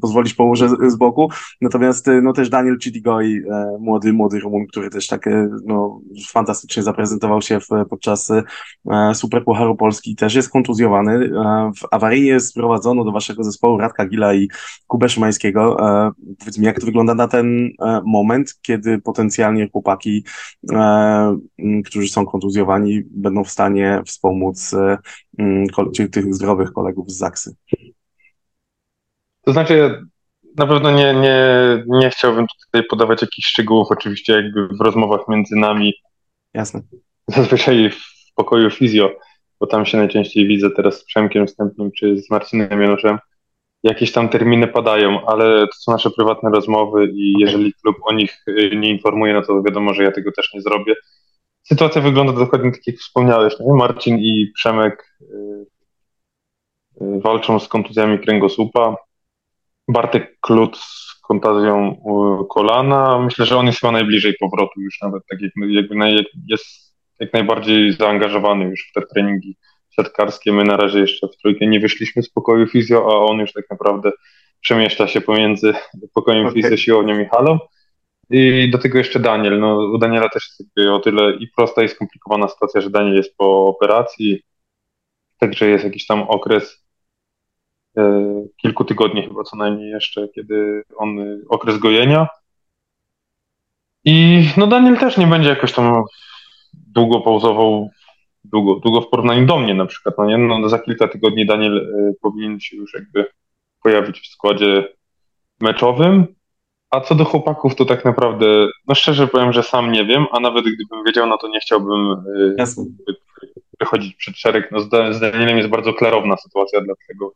pozwolić 0.00 0.34
położę 0.34 0.68
z 0.88 0.96
boku. 0.96 1.28
Natomiast 1.60 2.06
no 2.22 2.32
też 2.32 2.48
Daniel 2.48 2.78
Cidigoi, 2.78 3.40
młody, 3.80 4.12
młody 4.12 4.40
Rumun, 4.40 4.66
który 4.66 4.90
też 4.90 5.06
tak 5.06 5.28
no, 5.66 6.00
fantastycznie 6.28 6.82
zaprezentował 6.82 7.42
się 7.42 7.60
w, 7.60 7.68
podczas 7.90 8.32
Super 9.14 9.44
Pucharu 9.44 9.76
Polski, 9.76 10.16
też 10.16 10.34
jest 10.34 10.50
kontuzjowany. 10.50 11.30
W 11.76 11.86
awaryjnie 11.90 12.40
sprowadzono 12.40 13.04
do 13.04 13.12
waszego 13.12 13.44
zespołu 13.44 13.78
Radka 13.78 14.06
Gila 14.06 14.34
i 14.34 14.48
Kubę 14.86 15.08
Szymańskiego. 15.22 15.76
E, 15.80 16.10
powiedz 16.38 16.58
mi, 16.58 16.66
jak 16.66 16.80
to 16.80 16.86
wygląda 16.86 17.14
na 17.14 17.28
ten 17.28 17.70
e, 17.80 18.00
moment, 18.04 18.54
kiedy 18.62 18.98
potencjalnie 18.98 19.68
chłopaki, 19.70 20.24
e, 20.72 21.36
którzy 21.84 22.08
są 22.08 22.26
kontuzjowani, 22.26 23.02
będą 23.10 23.44
w 23.44 23.50
stanie 23.50 24.02
wspomóc 24.06 24.74
tych 26.12 26.34
zdrowych 26.34 26.72
kolegów 26.72 27.10
z 27.10 27.16
Zaksy? 27.16 27.54
To 29.44 29.52
znaczy, 29.52 30.02
na 30.56 30.66
pewno 30.66 30.90
nie, 30.90 31.14
nie, 31.14 31.38
nie 31.86 32.10
chciałbym 32.10 32.46
tutaj 32.64 32.86
podawać 32.90 33.22
jakichś 33.22 33.48
szczegółów, 33.48 33.88
oczywiście 33.90 34.32
jakby 34.32 34.68
w 34.68 34.80
rozmowach 34.80 35.20
między 35.28 35.56
nami. 35.56 35.94
Jasne. 36.54 36.80
Zazwyczaj 37.28 37.90
w 37.90 38.34
pokoju 38.34 38.70
fizjo, 38.70 39.10
bo 39.60 39.66
tam 39.66 39.86
się 39.86 39.98
najczęściej 39.98 40.46
widzę 40.46 40.70
teraz 40.70 40.98
z 40.98 41.04
Przemkiem 41.04 41.46
Wstępnym 41.46 41.90
czy 41.92 42.16
z 42.16 42.30
Marcinem 42.30 42.82
Januszem. 42.82 43.18
Jakieś 43.82 44.12
tam 44.12 44.28
terminy 44.28 44.66
padają, 44.66 45.26
ale 45.26 45.66
to 45.66 45.72
są 45.72 45.92
nasze 45.92 46.10
prywatne 46.10 46.50
rozmowy 46.50 47.06
i 47.14 47.34
jeżeli 47.38 47.72
klub 47.72 47.96
o 48.02 48.12
nich 48.12 48.44
y, 48.48 48.70
nie 48.76 48.90
informuje, 48.90 49.34
no 49.34 49.42
to 49.42 49.62
wiadomo, 49.62 49.94
że 49.94 50.02
ja 50.04 50.12
tego 50.12 50.32
też 50.32 50.54
nie 50.54 50.60
zrobię. 50.60 50.94
Sytuacja 51.62 52.00
wygląda 52.00 52.32
dokładnie 52.32 52.72
tak, 52.72 52.86
jak 52.86 52.96
wspomniałeś. 52.96 53.54
Nie? 53.60 53.72
Marcin 53.72 54.18
i 54.18 54.52
Przemek 54.54 55.16
y, 55.20 55.24
y, 57.02 57.20
walczą 57.20 57.60
z 57.60 57.68
kontuzjami 57.68 58.18
kręgosłupa. 58.18 58.96
Bartek 59.88 60.36
Klut 60.40 60.76
z 60.78 61.20
kontuzją 61.20 61.96
kolana. 62.50 63.18
Myślę, 63.18 63.46
że 63.46 63.56
on 63.56 63.66
jest 63.66 63.80
chyba 63.80 63.92
najbliżej 63.92 64.34
powrotu 64.40 64.80
już 64.80 64.98
nawet, 65.02 65.22
tak 65.30 65.40
jak, 65.40 65.52
naj, 65.90 66.26
jest 66.46 66.92
jak 67.20 67.32
najbardziej 67.32 67.92
zaangażowany 67.92 68.64
już 68.64 68.88
w 68.90 68.92
te 68.92 69.02
treningi 69.14 69.56
siatkarskie. 69.96 70.52
My 70.52 70.64
na 70.64 70.76
razie 70.76 70.98
jeszcze 70.98 71.28
w 71.28 71.36
trójkę 71.36 71.66
nie 71.66 71.80
wyszliśmy 71.80 72.22
z 72.22 72.30
pokoju 72.30 72.66
fizjo, 72.66 73.06
a 73.12 73.30
on 73.30 73.38
już 73.38 73.52
tak 73.52 73.64
naprawdę 73.70 74.12
przemieszcza 74.60 75.08
się 75.08 75.20
pomiędzy 75.20 75.74
pokojem 76.14 76.46
okay. 76.46 76.62
fizjo, 76.62 76.76
siłownią 76.76 77.20
i 77.20 77.24
halą. 77.24 77.58
I 78.30 78.70
do 78.70 78.78
tego 78.78 78.98
jeszcze 78.98 79.20
Daniel. 79.20 79.60
No, 79.60 79.76
u 79.94 79.98
Daniela 79.98 80.28
też 80.28 80.48
jest 80.48 80.90
o 80.90 80.98
tyle 80.98 81.36
i 81.36 81.48
prosta 81.48 81.82
i 81.82 81.88
skomplikowana 81.88 82.48
sytuacja, 82.48 82.80
że 82.80 82.90
Daniel 82.90 83.14
jest 83.14 83.36
po 83.36 83.66
operacji, 83.66 84.42
także 85.38 85.66
jest 85.66 85.84
jakiś 85.84 86.06
tam 86.06 86.22
okres 86.22 86.84
e, 87.98 88.22
kilku 88.56 88.84
tygodni 88.84 89.22
chyba 89.22 89.44
co 89.44 89.56
najmniej 89.56 89.90
jeszcze, 89.90 90.28
kiedy 90.28 90.82
on, 90.96 91.16
okres 91.48 91.78
gojenia. 91.78 92.28
I 94.04 94.44
no 94.56 94.66
Daniel 94.66 94.96
też 94.98 95.16
nie 95.16 95.26
będzie 95.26 95.48
jakoś 95.48 95.72
tam 95.72 96.04
długo 96.74 97.20
pauzował, 97.20 97.90
długo, 98.44 98.74
długo 98.74 99.00
w 99.00 99.08
porównaniu 99.08 99.46
do 99.46 99.58
mnie 99.58 99.74
na 99.74 99.86
przykład, 99.86 100.14
no 100.18 100.26
nie? 100.26 100.38
No, 100.38 100.68
za 100.68 100.78
kilka 100.78 101.08
tygodni 101.08 101.46
Daniel 101.46 101.76
y, 101.76 102.14
powinien 102.22 102.60
się 102.60 102.76
już 102.76 102.94
jakby 102.94 103.26
pojawić 103.82 104.20
w 104.20 104.26
składzie 104.26 104.88
meczowym, 105.60 106.26
a 106.90 107.00
co 107.00 107.14
do 107.14 107.24
chłopaków, 107.24 107.74
to 107.74 107.84
tak 107.84 108.04
naprawdę, 108.04 108.46
no 108.88 108.94
szczerze 108.94 109.26
powiem, 109.26 109.52
że 109.52 109.62
sam 109.62 109.92
nie 109.92 110.04
wiem, 110.04 110.26
a 110.32 110.40
nawet 110.40 110.64
gdybym 110.64 111.04
wiedział, 111.06 111.26
no 111.26 111.38
to 111.38 111.48
nie 111.48 111.60
chciałbym 111.60 112.10
y, 112.10 112.54
Jasne. 112.58 112.84
wychodzić 113.80 114.14
przed 114.14 114.36
szereg. 114.36 114.68
No 114.72 114.80
z 115.12 115.20
Danielem 115.20 115.58
jest 115.58 115.70
bardzo 115.70 115.94
klarowna 115.94 116.36
sytuacja, 116.36 116.80
dlatego 116.80 117.32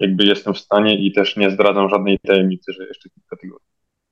jakby 0.00 0.24
jestem 0.24 0.54
w 0.54 0.58
stanie 0.58 1.06
i 1.06 1.12
też 1.12 1.36
nie 1.36 1.50
zdradzam 1.50 1.88
żadnej 1.88 2.18
tajemnicy, 2.18 2.72
że 2.72 2.86
jeszcze 2.86 3.08
kilka 3.10 3.36
tygodni. 3.36 3.66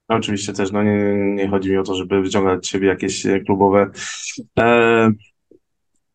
No, 0.09 0.17
oczywiście 0.17 0.53
też, 0.53 0.73
no 0.73 0.83
nie, 0.83 1.15
nie 1.35 1.49
chodzi 1.49 1.71
mi 1.71 1.77
o 1.77 1.83
to, 1.83 1.95
żeby 1.95 2.23
wyciągać 2.23 2.67
z 2.67 2.69
siebie 2.71 2.89
jakieś 2.89 3.27
klubowe 3.47 3.91
e, 4.59 5.11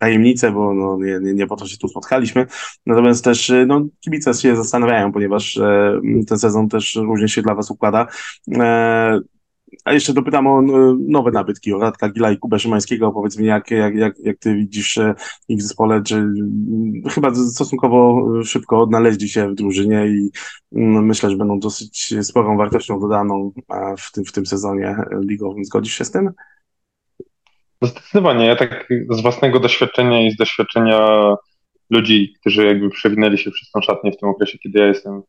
tajemnice, 0.03 0.51
bo 0.51 0.73
no, 0.73 0.97
nie, 0.97 1.19
nie, 1.21 1.33
nie 1.33 1.47
po 1.47 1.55
to 1.55 1.67
się 1.67 1.77
tu 1.77 1.87
spotkaliśmy. 1.87 2.45
Natomiast 2.85 3.23
też 3.23 3.51
no, 3.67 3.85
kibice 3.99 4.33
się 4.33 4.55
zastanawiają, 4.55 5.11
ponieważ 5.11 5.57
e, 5.57 6.01
ten 6.27 6.39
sezon 6.39 6.69
też 6.69 6.95
różnie 6.95 7.27
się 7.29 7.41
dla 7.41 7.55
Was 7.55 7.71
układa. 7.71 8.07
E, 8.51 9.19
a 9.85 9.93
jeszcze 9.93 10.13
dopytam 10.13 10.47
o 10.47 10.61
nowe 11.07 11.31
nabytki, 11.31 11.73
o 11.73 11.79
Radka 11.79 12.09
Gila 12.09 12.31
i 12.31 12.37
Kubę 12.37 12.59
Szymańskiego. 12.59 13.11
Powiedz 13.11 13.37
mi, 13.37 13.45
jak, 13.45 13.71
jak, 13.71 13.95
jak, 13.95 14.19
jak 14.19 14.37
ty 14.39 14.55
widzisz 14.55 14.97
e, 14.97 15.15
ich 15.47 15.59
w 15.59 15.61
zespole, 15.61 16.03
czy 16.03 16.27
chyba 17.09 17.35
stosunkowo 17.35 18.29
szybko 18.43 18.81
odnaleźli 18.81 19.29
się 19.29 19.49
w 19.49 19.55
drużynie 19.55 20.07
i 20.07 20.31
mm, 20.75 21.05
myślę, 21.05 21.29
że 21.29 21.37
będą 21.37 21.59
dosyć 21.59 22.13
sporą 22.21 22.57
wartością 22.57 22.99
dodaną 22.99 23.51
w 23.99 24.11
tym, 24.11 24.25
w 24.25 24.31
tym 24.31 24.45
sezonie 24.45 24.95
ligowym. 25.29 25.65
Zgodzisz 25.65 25.93
się 25.97 26.05
z 26.05 26.11
tym? 26.11 26.29
No 27.83 27.89
zdecydowanie. 27.89 28.45
Ja 28.45 28.55
tak 28.55 28.87
z 29.09 29.21
własnego 29.21 29.59
doświadczenia 29.59 30.27
i 30.27 30.31
z 30.31 30.35
doświadczenia 30.35 31.35
ludzi, 31.89 32.33
którzy 32.39 32.65
jakby 32.65 32.89
przewinęli 32.89 33.37
się 33.37 33.51
przez 33.51 33.71
tą 33.71 33.81
szatnię 33.81 34.11
w 34.11 34.17
tym 34.17 34.29
okresie, 34.29 34.57
kiedy 34.57 34.79
ja 34.79 34.85
jestem 34.85 35.21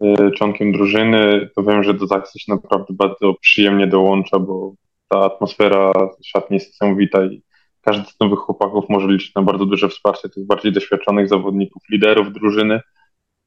e, 0.00 0.30
członkiem 0.30 0.72
drużyny, 0.72 1.50
to 1.56 1.62
wiem, 1.62 1.82
że 1.82 1.94
do 1.94 2.06
Zaksy 2.06 2.38
się 2.38 2.52
naprawdę 2.52 2.94
bardzo 2.94 3.34
przyjemnie 3.40 3.86
dołącza, 3.86 4.38
bo 4.38 4.74
ta 5.08 5.18
atmosfera 5.18 5.92
szatni 6.24 6.54
jest 6.54 6.68
niesamowita 6.68 7.24
i 7.24 7.42
każdy 7.80 8.04
z 8.04 8.20
nowych 8.20 8.38
chłopaków 8.38 8.84
może 8.88 9.08
liczyć 9.08 9.34
na 9.34 9.42
bardzo 9.42 9.66
duże 9.66 9.88
wsparcie 9.88 10.28
tych 10.28 10.46
bardziej 10.46 10.72
doświadczonych 10.72 11.28
zawodników, 11.28 11.82
liderów 11.90 12.32
drużyny. 12.32 12.80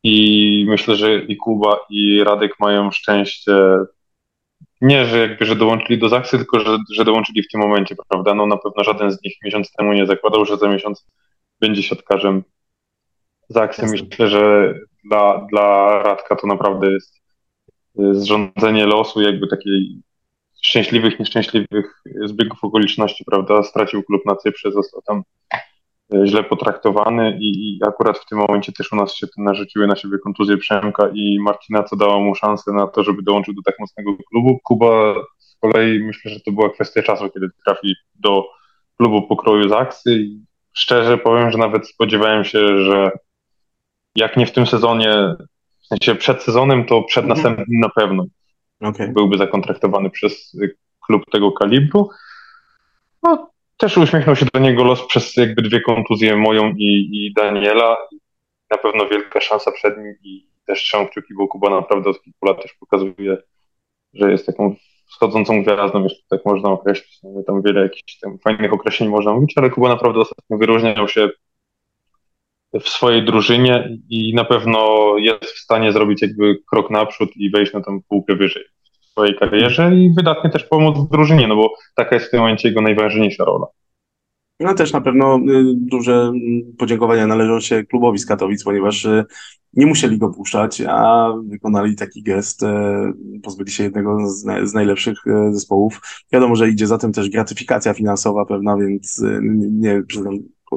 I 0.03 0.65
myślę, 0.67 0.95
że 0.95 1.15
i 1.15 1.37
Kuba, 1.37 1.79
i 1.89 2.23
Radek 2.23 2.51
mają 2.59 2.91
szczęście 2.91 3.53
nie, 4.81 5.05
że 5.05 5.19
jakby, 5.19 5.45
że 5.45 5.55
dołączyli 5.55 5.99
do 5.99 6.09
Zaksy, 6.09 6.37
tylko 6.37 6.59
że, 6.59 6.77
że 6.93 7.05
dołączyli 7.05 7.43
w 7.43 7.47
tym 7.51 7.61
momencie, 7.61 7.95
prawda? 8.09 8.33
No 8.33 8.45
na 8.45 8.57
pewno 8.57 8.83
żaden 8.83 9.11
z 9.11 9.23
nich 9.23 9.33
miesiąc 9.43 9.71
temu 9.71 9.93
nie 9.93 10.05
zakładał, 10.05 10.45
że 10.45 10.57
za 10.57 10.69
miesiąc 10.69 11.05
będzie 11.61 11.83
siatkarzem 11.83 12.43
Zaksy. 13.49 13.85
Myślę, 13.85 14.27
że 14.27 14.73
dla, 15.03 15.47
dla 15.51 15.99
Radka 16.03 16.35
to 16.35 16.47
naprawdę 16.47 16.91
jest 16.91 17.21
zrządzenie 18.11 18.85
losu, 18.85 19.21
jakby 19.21 19.47
takiej 19.47 20.01
szczęśliwych, 20.61 21.19
nieszczęśliwych 21.19 22.01
zbiegów 22.25 22.63
okoliczności, 22.63 23.25
prawda? 23.25 23.63
Stracił 23.63 24.03
klub 24.03 24.25
na 24.25 24.35
Cyprze, 24.35 24.71
został 24.71 25.01
tam 25.01 25.23
źle 26.25 26.43
potraktowany 26.43 27.37
i, 27.41 27.47
i, 27.47 27.79
akurat 27.87 28.17
w 28.17 28.25
tym 28.25 28.37
momencie 28.37 28.71
też 28.71 28.91
u 28.91 28.95
nas 28.95 29.15
się 29.15 29.27
narzuciły 29.37 29.87
na 29.87 29.95
siebie 29.95 30.17
kontuzje 30.17 30.57
Przemka 30.57 31.09
i 31.13 31.39
Marcina, 31.41 31.83
co 31.83 31.95
dało 31.95 32.19
mu 32.19 32.35
szansę 32.35 32.71
na 32.71 32.87
to, 32.87 33.03
żeby 33.03 33.23
dołączył 33.23 33.53
do 33.53 33.61
tak 33.61 33.75
mocnego 33.79 34.11
klubu. 34.29 34.59
Kuba 34.63 35.13
z 35.39 35.57
kolei 35.61 36.03
myślę, 36.03 36.31
że 36.31 36.39
to 36.39 36.51
była 36.51 36.69
kwestia 36.69 37.03
czasu, 37.03 37.29
kiedy 37.29 37.47
trafi 37.65 37.95
do 38.15 38.43
klubu 38.97 39.27
pokroju 39.27 39.69
Zaksy 39.69 40.15
i 40.15 40.45
szczerze 40.73 41.17
powiem, 41.17 41.51
że 41.51 41.57
nawet 41.57 41.87
spodziewałem 41.87 42.43
się, 42.43 42.83
że 42.83 43.11
jak 44.15 44.37
nie 44.37 44.45
w 44.45 44.51
tym 44.51 44.67
sezonie, 44.67 45.35
w 45.83 45.87
sensie 45.87 46.15
przed 46.15 46.43
sezonem, 46.43 46.85
to 46.85 47.03
przed 47.03 47.25
mhm. 47.25 47.37
następnym 47.37 47.79
na 47.79 47.89
pewno 47.89 48.25
okay. 48.81 49.13
byłby 49.13 49.37
zakontraktowany 49.37 50.09
przez 50.09 50.57
klub 51.05 51.21
tego 51.31 51.51
kalibru. 51.51 52.09
No, 53.23 53.49
też 53.85 53.97
uśmiechnął 53.97 54.35
się 54.35 54.45
do 54.53 54.59
niego 54.59 54.83
los 54.83 55.07
przez 55.07 55.37
jakby 55.37 55.61
dwie 55.61 55.81
kontuzje 55.81 56.35
moją 56.35 56.73
i, 56.77 57.09
i 57.13 57.33
Daniela. 57.33 57.97
Na 58.71 58.77
pewno 58.77 59.07
wielka 59.07 59.41
szansa 59.41 59.71
przed 59.71 59.97
nim 59.97 60.15
i 60.23 60.47
też 60.65 60.79
trzymam 60.79 61.07
kciuki, 61.07 61.33
bo 61.33 61.47
Kuba 61.47 61.69
naprawdę 61.69 62.09
od 62.09 62.21
kilku 62.21 62.45
lat 62.45 62.61
też 62.61 62.73
pokazuje, 62.73 63.37
że 64.13 64.31
jest 64.31 64.45
taką 64.45 64.75
wschodzącą 65.09 65.63
gwiazdą, 65.63 66.03
jeśli 66.03 66.23
tak 66.29 66.45
można 66.45 66.69
określić. 66.69 67.19
No, 67.23 67.43
tam 67.43 67.61
wiele 67.61 67.81
jakichś 67.81 68.19
tam 68.19 68.37
fajnych 68.39 68.73
określeń 68.73 69.09
można 69.09 69.33
mówić, 69.33 69.53
ale 69.55 69.69
Kuba 69.69 69.89
naprawdę 69.89 70.19
ostatnio 70.19 70.57
wyróżniał 70.57 71.07
się 71.07 71.29
w 72.73 72.89
swojej 72.89 73.25
drużynie 73.25 73.97
i 74.09 74.33
na 74.35 74.45
pewno 74.45 75.13
jest 75.17 75.45
w 75.45 75.59
stanie 75.59 75.91
zrobić 75.91 76.21
jakby 76.21 76.57
krok 76.69 76.89
naprzód 76.89 77.29
i 77.35 77.49
wejść 77.49 77.73
na 77.73 77.81
tą 77.81 78.01
półkę 78.09 78.35
wyżej 78.35 78.63
swojej 79.15 79.35
karierze 79.35 79.95
i 79.95 80.13
wydatnie 80.13 80.49
też 80.49 80.63
pomóc 80.63 80.97
w 80.97 81.11
drużynie, 81.11 81.47
no 81.47 81.55
bo 81.55 81.73
taka 81.95 82.15
jest 82.15 82.27
w 82.27 82.31
tym 82.31 82.39
momencie 82.39 82.67
jego 82.67 82.81
najważniejsza 82.81 83.45
rola. 83.45 83.65
No 84.59 84.73
też 84.73 84.93
na 84.93 85.01
pewno 85.01 85.37
y, 85.37 85.41
duże 85.75 86.31
podziękowania 86.77 87.27
należą 87.27 87.59
się 87.59 87.83
klubowi 87.83 88.19
z 88.19 88.25
Katowic, 88.25 88.63
ponieważ 88.63 89.05
y, 89.05 89.25
nie 89.73 89.85
musieli 89.85 90.17
go 90.17 90.29
puszczać, 90.29 90.81
a 90.87 91.33
wykonali 91.47 91.95
taki 91.95 92.23
gest, 92.23 92.63
y, 92.63 92.67
pozbyli 93.43 93.71
się 93.71 93.83
jednego 93.83 94.27
z, 94.29 94.45
z 94.63 94.73
najlepszych 94.73 95.17
zespołów. 95.51 96.01
Wiadomo, 96.33 96.55
że 96.55 96.69
idzie 96.69 96.87
za 96.87 96.97
tym 96.97 97.13
też 97.13 97.29
gratyfikacja 97.29 97.93
finansowa 97.93 98.45
pewna, 98.45 98.77
więc 98.77 99.23
nie, 99.71 100.03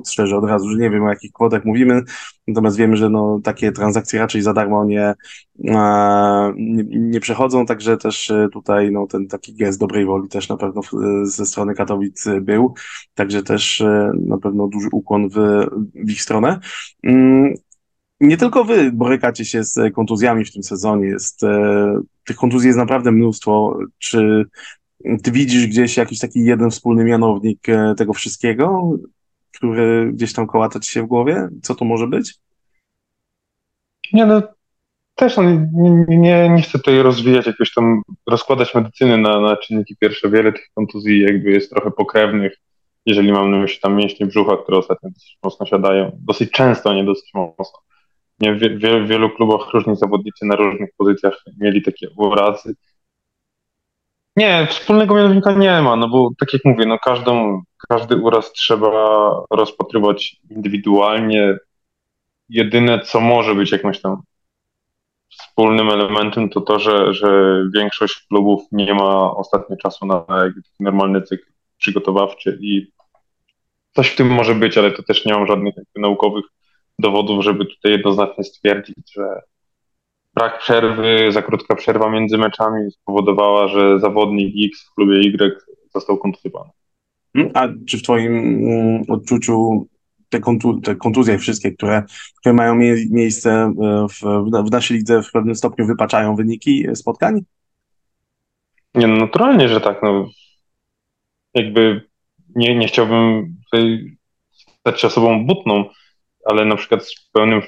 szczerze 0.07 0.37
od 0.37 0.45
razu, 0.45 0.69
że 0.69 0.79
nie 0.79 0.91
wiem 0.91 1.05
o 1.05 1.09
jakich 1.09 1.33
kwotach 1.33 1.65
mówimy, 1.65 2.03
natomiast 2.49 2.77
wiemy, 2.77 2.97
że 2.97 3.11
no, 3.11 3.41
takie 3.45 3.73
transakcje 3.73 4.19
raczej 4.19 4.43
za 4.43 4.53
darmo 4.53 4.85
nie, 4.85 5.15
nie, 5.59 6.85
nie 6.89 7.21
przechodzą, 7.21 7.67
także 7.67 7.97
też 7.97 8.31
e, 8.31 8.49
tutaj 8.53 8.93
no, 8.93 9.07
ten 9.07 9.29
taki 9.29 9.55
gest 9.55 9.81
dobrej 9.81 10.07
woli 10.07 10.29
też 10.29 10.49
na 10.49 10.57
pewno 10.57 10.81
ze 11.23 11.47
strony 11.47 11.75
Katowic 11.75 12.25
był, 12.41 12.75
także 13.15 13.43
też 13.43 13.81
e, 13.81 14.13
na 14.27 14.39
pewno 14.39 14.69
duży 14.69 14.89
ukłon 14.93 15.29
w, 15.29 15.67
w 15.95 16.11
ich 16.11 16.23
stronę. 16.23 16.61
Mm, 17.03 17.55
nie 18.21 18.37
tylko 18.37 18.65
wy 18.65 18.93
borykacie 18.93 19.45
się 19.45 19.65
z 19.65 19.95
kontuzjami 19.95 20.45
w 20.45 20.53
tym 20.53 20.63
sezonie, 20.63 21.07
jest, 21.07 21.43
e, 21.43 22.01
tych 22.25 22.37
kontuzji 22.37 22.67
jest 22.67 22.79
naprawdę 22.79 23.13
mnóstwo. 23.13 23.79
Czy 23.99 24.45
ty 25.23 25.33
widzisz 25.33 25.67
gdzieś 25.67 25.97
jakiś 25.97 26.19
taki 26.19 26.45
jeden 26.45 26.71
wspólny 26.71 27.05
mianownik 27.05 27.67
tego 27.97 28.13
wszystkiego? 28.13 28.93
Który 29.55 30.13
gdzieś 30.13 30.33
tam 30.33 30.47
kołata 30.47 30.81
ci 30.81 30.93
się 30.93 31.03
w 31.03 31.07
głowie? 31.07 31.49
Co 31.63 31.75
to 31.75 31.85
może 31.85 32.07
być? 32.07 32.35
Nie, 34.13 34.27
no 34.27 34.43
też 35.19 35.37
no, 35.37 35.43
nie, 35.73 36.05
nie, 36.09 36.49
nie 36.49 36.63
chcę 36.63 36.79
tutaj 36.79 37.03
rozwijać 37.03 37.47
jakoś 37.47 37.75
tam, 37.75 38.03
rozkładać 38.27 38.75
medycyny 38.75 39.19
na, 39.19 39.41
na 39.41 39.57
czynniki 39.57 39.97
pierwsze. 39.97 40.31
Wiele 40.31 40.53
tych 40.53 40.69
kontuzji 40.75 41.21
jakby 41.21 41.51
jest 41.51 41.71
trochę 41.71 41.91
pokrewnych, 41.91 42.53
jeżeli 43.07 43.33
mam 43.33 43.51
na 43.51 43.59
myśli 43.59 43.81
tam 43.81 43.97
mięśnie 43.97 44.27
brzucha, 44.27 44.57
które 44.57 44.79
ostatnio 44.79 45.11
dosyć 45.11 45.39
mocno 45.43 45.67
siadają, 45.67 46.19
dosyć 46.21 46.51
często, 46.51 46.95
nie 46.95 47.05
dosyć 47.05 47.35
mocno. 47.35 47.79
nie, 48.41 48.55
w, 48.55 48.59
w 48.59 49.09
wielu 49.09 49.31
klubach 49.31 49.73
różni 49.75 49.97
zawodnicy 49.97 50.47
na 50.47 50.57
różnych 50.57 50.91
pozycjach 50.97 51.45
mieli 51.61 51.83
takie 51.83 52.09
urazy. 52.17 52.75
Nie, 54.39 54.67
wspólnego 54.67 55.15
mianownika 55.15 55.53
nie 55.53 55.83
ma, 55.83 55.97
no 55.97 56.09
bo 56.09 56.31
tak 56.39 56.53
jak 56.53 56.65
mówię, 56.65 56.87
no 56.87 56.99
każdą, 56.99 57.63
każdy 57.89 58.17
uraz 58.17 58.53
trzeba 58.53 58.91
rozpatrywać 59.51 60.37
indywidualnie. 60.51 61.57
Jedyne, 62.49 63.01
co 63.01 63.21
może 63.21 63.55
być 63.55 63.73
jakimś 63.73 64.01
tam 64.01 64.23
wspólnym 65.29 65.91
elementem, 65.91 66.51
to 66.51 66.61
to, 66.61 66.79
że, 66.79 67.15
że 67.15 67.63
większość 67.75 68.27
klubów 68.29 68.63
nie 68.73 68.95
ma 68.95 69.37
ostatnio 69.37 69.77
czasu 69.77 70.07
na 70.07 70.27
normalny 70.81 71.23
cykl 71.23 71.47
przygotowawczy 71.79 72.59
i 72.61 72.93
coś 73.95 74.09
w 74.09 74.17
tym 74.17 74.29
może 74.29 74.55
być, 74.55 74.79
ale 74.79 74.91
to 74.91 75.03
też 75.03 75.25
nie 75.25 75.35
mam 75.35 75.47
żadnych 75.47 75.75
naukowych 75.97 76.45
dowodów, 76.99 77.45
żeby 77.45 77.67
tutaj 77.67 77.93
jednoznacznie 77.93 78.45
stwierdzić, 78.45 79.13
że 79.13 79.43
brak 80.35 80.59
przerwy, 80.59 81.33
za 81.33 81.43
krótka 81.43 81.75
przerwa 81.75 82.11
między 82.11 82.39
meczami 82.39 82.91
spowodowała, 82.91 83.69
że 83.69 84.01
zawodnik 84.01 84.55
X 84.73 84.91
w 84.91 84.95
klubie 84.95 85.21
Y 85.21 85.57
został 85.95 86.19
kontuzjowany. 86.19 86.71
Hmm? 87.37 87.53
A 87.55 87.69
czy 87.87 87.99
w 87.99 88.03
Twoim 88.03 88.33
mm, 88.33 89.03
odczuciu 89.09 89.87
te, 90.29 90.41
kontu 90.41 90.81
te 90.81 90.97
kontuzje 90.97 91.39
wszystkie, 91.39 91.73
które, 91.73 92.03
które 92.41 92.53
mają 92.53 92.75
mie 92.75 92.95
miejsce 93.11 93.51
e, 93.53 94.07
w, 94.09 94.45
w 94.67 94.71
naszej 94.71 94.97
lidze 94.97 95.23
w 95.23 95.33
pewnym 95.33 95.55
stopniu 95.55 95.87
wypaczają 95.87 96.37
wyniki 96.37 96.87
spotkań? 96.95 97.41
Nie, 98.95 99.07
no 99.07 99.17
naturalnie, 99.17 99.69
że 99.69 99.81
tak. 99.81 100.03
No, 100.03 100.29
jakby 101.55 102.09
nie, 102.57 102.77
nie 102.77 102.89
chciałbym 102.89 103.57
stać 104.81 105.01
się 105.01 105.07
osobą 105.07 105.47
butną, 105.47 105.85
ale 106.45 106.65
na 106.65 106.77
przykład 106.77 107.07
z 107.07 107.31
pełnym, 107.33 107.63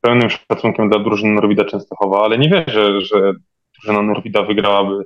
pełnym 0.00 0.30
szacunkiem 0.30 0.88
dla 0.88 0.98
drużyny 0.98 1.34
Norwida 1.34 1.64
Częstochowa, 1.64 2.24
ale 2.24 2.38
nie 2.38 2.48
wierzę, 2.48 3.00
że 3.00 3.32
drużyna 3.74 4.02
Norwida 4.02 4.42
wygrałaby 4.42 5.04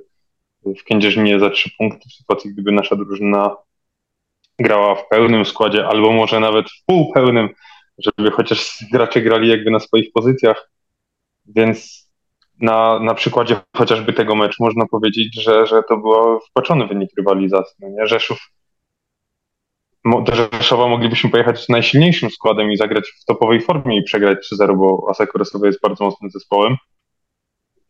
w 0.65 0.83
Kędzierzynie 0.83 1.39
za 1.39 1.49
trzy 1.49 1.69
punkty 1.77 2.09
w 2.09 2.13
sytuacji, 2.13 2.53
gdyby 2.53 2.71
nasza 2.71 2.95
drużyna 2.95 3.55
grała 4.59 4.95
w 4.95 5.07
pełnym 5.07 5.45
składzie, 5.45 5.87
albo 5.87 6.11
może 6.11 6.39
nawet 6.39 6.65
w 6.69 6.85
półpełnym, 6.85 7.49
żeby 7.97 8.31
chociaż 8.31 8.85
gracze 8.91 9.21
grali 9.21 9.49
jakby 9.49 9.71
na 9.71 9.79
swoich 9.79 10.11
pozycjach. 10.13 10.71
Więc 11.45 12.09
na, 12.59 12.99
na 12.99 13.13
przykładzie 13.13 13.55
chociażby 13.75 14.13
tego 14.13 14.35
meczu 14.35 14.63
można 14.63 14.85
powiedzieć, 14.85 15.41
że, 15.43 15.67
że 15.67 15.83
to 15.89 15.97
był 15.97 16.39
wpaczony 16.49 16.87
wynik 16.87 17.09
rywalizacji. 17.17 17.75
No 17.79 17.89
nie? 17.89 18.07
Rzeszów 18.07 18.39
do 20.05 20.35
Rzeszowa 20.35 20.87
moglibyśmy 20.87 21.29
pojechać 21.29 21.65
z 21.65 21.69
najsilniejszym 21.69 22.29
składem 22.29 22.71
i 22.71 22.77
zagrać 22.77 23.11
w 23.21 23.25
topowej 23.25 23.61
formie 23.61 23.97
i 23.97 24.03
przegrać 24.03 24.37
3-0, 24.53 24.77
bo 24.77 25.07
Aseko 25.09 25.39
jest 25.63 25.81
bardzo 25.81 26.05
mocnym 26.05 26.31
zespołem. 26.31 26.75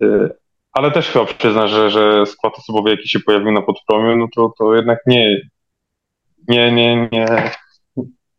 Y, 0.03 0.29
ale 0.71 0.91
też 0.91 1.09
chyba 1.09 1.25
przyznać, 1.25 1.69
że, 1.69 1.89
że 1.89 2.25
skład 2.25 2.53
osobowy, 2.57 2.89
jaki 2.89 3.09
się 3.09 3.19
pojawił 3.19 3.51
na 3.51 3.61
podpromiu, 3.61 4.17
no 4.17 4.27
to, 4.35 4.53
to 4.59 4.75
jednak 4.75 4.99
nie, 5.07 5.41
nie, 6.47 6.71
nie, 6.71 7.09
nie, 7.11 7.25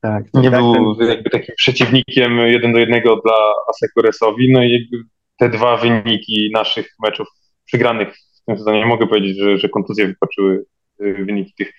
tak, 0.01 0.25
nie 0.35 0.51
tak, 0.51 0.61
był 0.61 0.97
ten... 0.97 1.09
jakby 1.09 1.31
takim 1.31 1.55
przeciwnikiem 1.57 2.39
jeden 2.39 2.73
do 2.73 2.79
jednego 2.79 3.17
dla 3.17 3.35
Aseko 3.69 4.03
Resowi. 4.03 4.53
No 4.53 4.63
i 4.63 4.71
jakby 4.71 5.09
te 5.39 5.49
dwa 5.49 5.77
wyniki 5.77 6.51
naszych 6.53 6.95
meczów 7.03 7.27
przegranych 7.65 8.17
w 8.17 8.45
tym 8.47 8.59
sezonie, 8.59 8.87
mogę 8.87 9.07
powiedzieć, 9.07 9.39
że, 9.39 9.59
że 9.59 9.69
kontuzje 9.69 10.07
wypaczyły 10.07 10.65
y, 11.01 11.25
wyniki 11.25 11.55
tych 11.55 11.73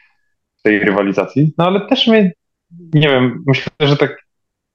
tej 0.63 0.79
rywalizacji. 0.79 1.53
No 1.57 1.65
ale 1.65 1.87
też 1.87 2.07
mnie, 2.07 2.31
nie 2.93 3.09
wiem, 3.09 3.43
myślę, 3.47 3.71
że 3.79 3.97
tak 3.97 4.23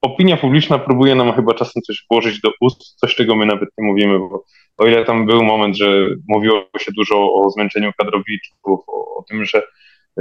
opinia 0.01 0.37
publiczna 0.37 0.79
próbuje 0.79 1.15
nam 1.15 1.33
chyba 1.33 1.53
czasem 1.53 1.81
coś 1.81 2.05
włożyć 2.11 2.41
do 2.41 2.51
ust, 2.61 2.95
coś 2.95 3.15
czego 3.15 3.35
my 3.35 3.45
nawet 3.45 3.69
nie 3.77 3.87
mówimy, 3.87 4.19
bo 4.19 4.43
o 4.77 4.87
ile 4.87 5.05
tam 5.05 5.25
był 5.25 5.43
moment, 5.43 5.77
że 5.77 6.07
mówiło 6.27 6.69
się 6.79 6.91
dużo 6.91 7.33
o 7.33 7.49
zmęczeniu 7.49 7.91
kadrowiczów, 7.97 8.57
o, 8.63 8.83
o 9.17 9.23
tym, 9.29 9.45
że 9.45 9.61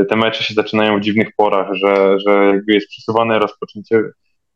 te 0.08 0.16
mecze 0.16 0.44
się 0.44 0.54
zaczynają 0.54 0.98
w 0.98 1.00
dziwnych 1.00 1.28
porach, 1.36 1.74
że, 1.74 2.18
że 2.26 2.50
jakby 2.54 2.72
jest 2.72 2.88
przesuwane 2.88 3.38
rozpoczęcie 3.38 4.02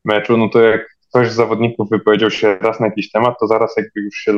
meczu, 0.05 0.37
no 0.37 0.49
to 0.49 0.61
jak 0.61 0.87
ktoś 1.09 1.31
z 1.31 1.35
zawodników 1.35 1.91
wypowiedział 1.91 2.31
się 2.31 2.59
raz 2.61 2.81
na 2.81 2.87
jakiś 2.87 3.11
temat, 3.11 3.35
to 3.41 3.47
zaraz 3.47 3.75
jakby 3.77 4.01
już 4.01 4.15
się 4.15 4.33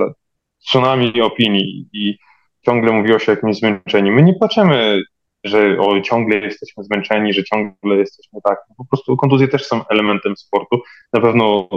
tsunami 0.59 1.21
opinii 1.23 1.89
i 1.93 2.19
ciągle 2.63 2.93
mówiło 2.93 3.19
się 3.19 3.33
o 3.33 3.35
jakimś 3.35 3.57
zmęczeniu. 3.57 4.13
My 4.13 4.23
nie 4.23 4.35
płaczemy 4.35 5.03
że 5.45 5.77
o, 5.81 6.01
ciągle 6.01 6.39
jesteśmy 6.39 6.85
zmęczeni, 6.85 7.33
że 7.33 7.45
ciągle 7.45 7.97
jesteśmy 7.97 8.41
tak. 8.45 8.59
Po 8.79 8.85
prostu 8.85 9.17
kontuzje 9.17 9.49
też 9.49 9.67
są 9.67 9.89
elementem 9.89 10.37
sportu. 10.37 10.83
Na 11.13 11.21
pewno 11.21 11.69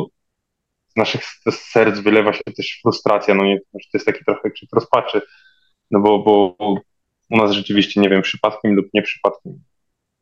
z 0.88 0.96
naszych 0.96 1.22
serc 1.52 2.00
wylewa 2.00 2.34
się 2.34 2.44
też 2.44 2.80
frustracja, 2.82 3.36
no 3.36 3.44
nie, 3.44 3.60
to 3.60 3.78
jest 3.94 4.06
taki 4.06 4.26
trochę 4.26 4.52
krzyk 4.52 4.70
rozpaczy, 4.74 5.22
no 5.92 6.00
bo, 6.00 6.20
bo 6.20 6.56
u 7.30 7.38
nas 7.38 7.52
rzeczywiście, 7.52 8.02
nie 8.02 8.10
wiem, 8.10 8.22
przypadkiem 8.22 8.76
lub 8.76 8.88
nie 8.94 9.02
przypadkiem, 9.02 9.54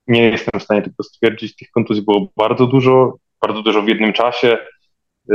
nie 0.07 0.21
jestem 0.21 0.59
w 0.59 0.63
stanie 0.63 0.81
tego 0.81 1.03
stwierdzić, 1.03 1.55
tych 1.55 1.71
kontuzji 1.71 2.03
było 2.03 2.27
bardzo 2.37 2.67
dużo, 2.67 3.13
bardzo 3.41 3.61
dużo 3.61 3.81
w 3.81 3.87
jednym 3.87 4.13
czasie, 4.13 4.57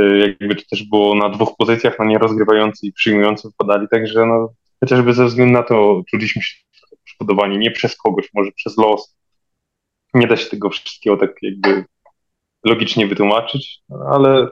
y, 0.01 0.17
jakby 0.17 0.55
to 0.55 0.61
też 0.69 0.83
było 0.83 1.15
na 1.15 1.29
dwóch 1.29 1.55
pozycjach, 1.57 1.95
no 1.99 2.05
nie 2.05 2.17
rozgrywający 2.17 2.87
i 2.87 2.93
przyjmujący 2.93 3.49
wpadali, 3.51 3.87
także 3.91 4.25
no 4.25 4.53
chociażby 4.79 5.13
ze 5.13 5.25
względu 5.25 5.53
na 5.53 5.63
to 5.63 6.01
czuliśmy 6.09 6.41
się 6.41 6.55
poszkodowani 7.21 7.57
nie 7.57 7.71
przez 7.71 7.97
kogoś, 7.97 8.29
może 8.33 8.51
przez 8.51 8.77
los. 8.77 9.17
Nie 10.13 10.27
da 10.27 10.37
się 10.37 10.49
tego 10.49 10.69
wszystkiego 10.69 11.17
tak 11.17 11.31
jakby 11.41 11.85
logicznie 12.65 13.07
wytłumaczyć, 13.07 13.81
ale 14.11 14.47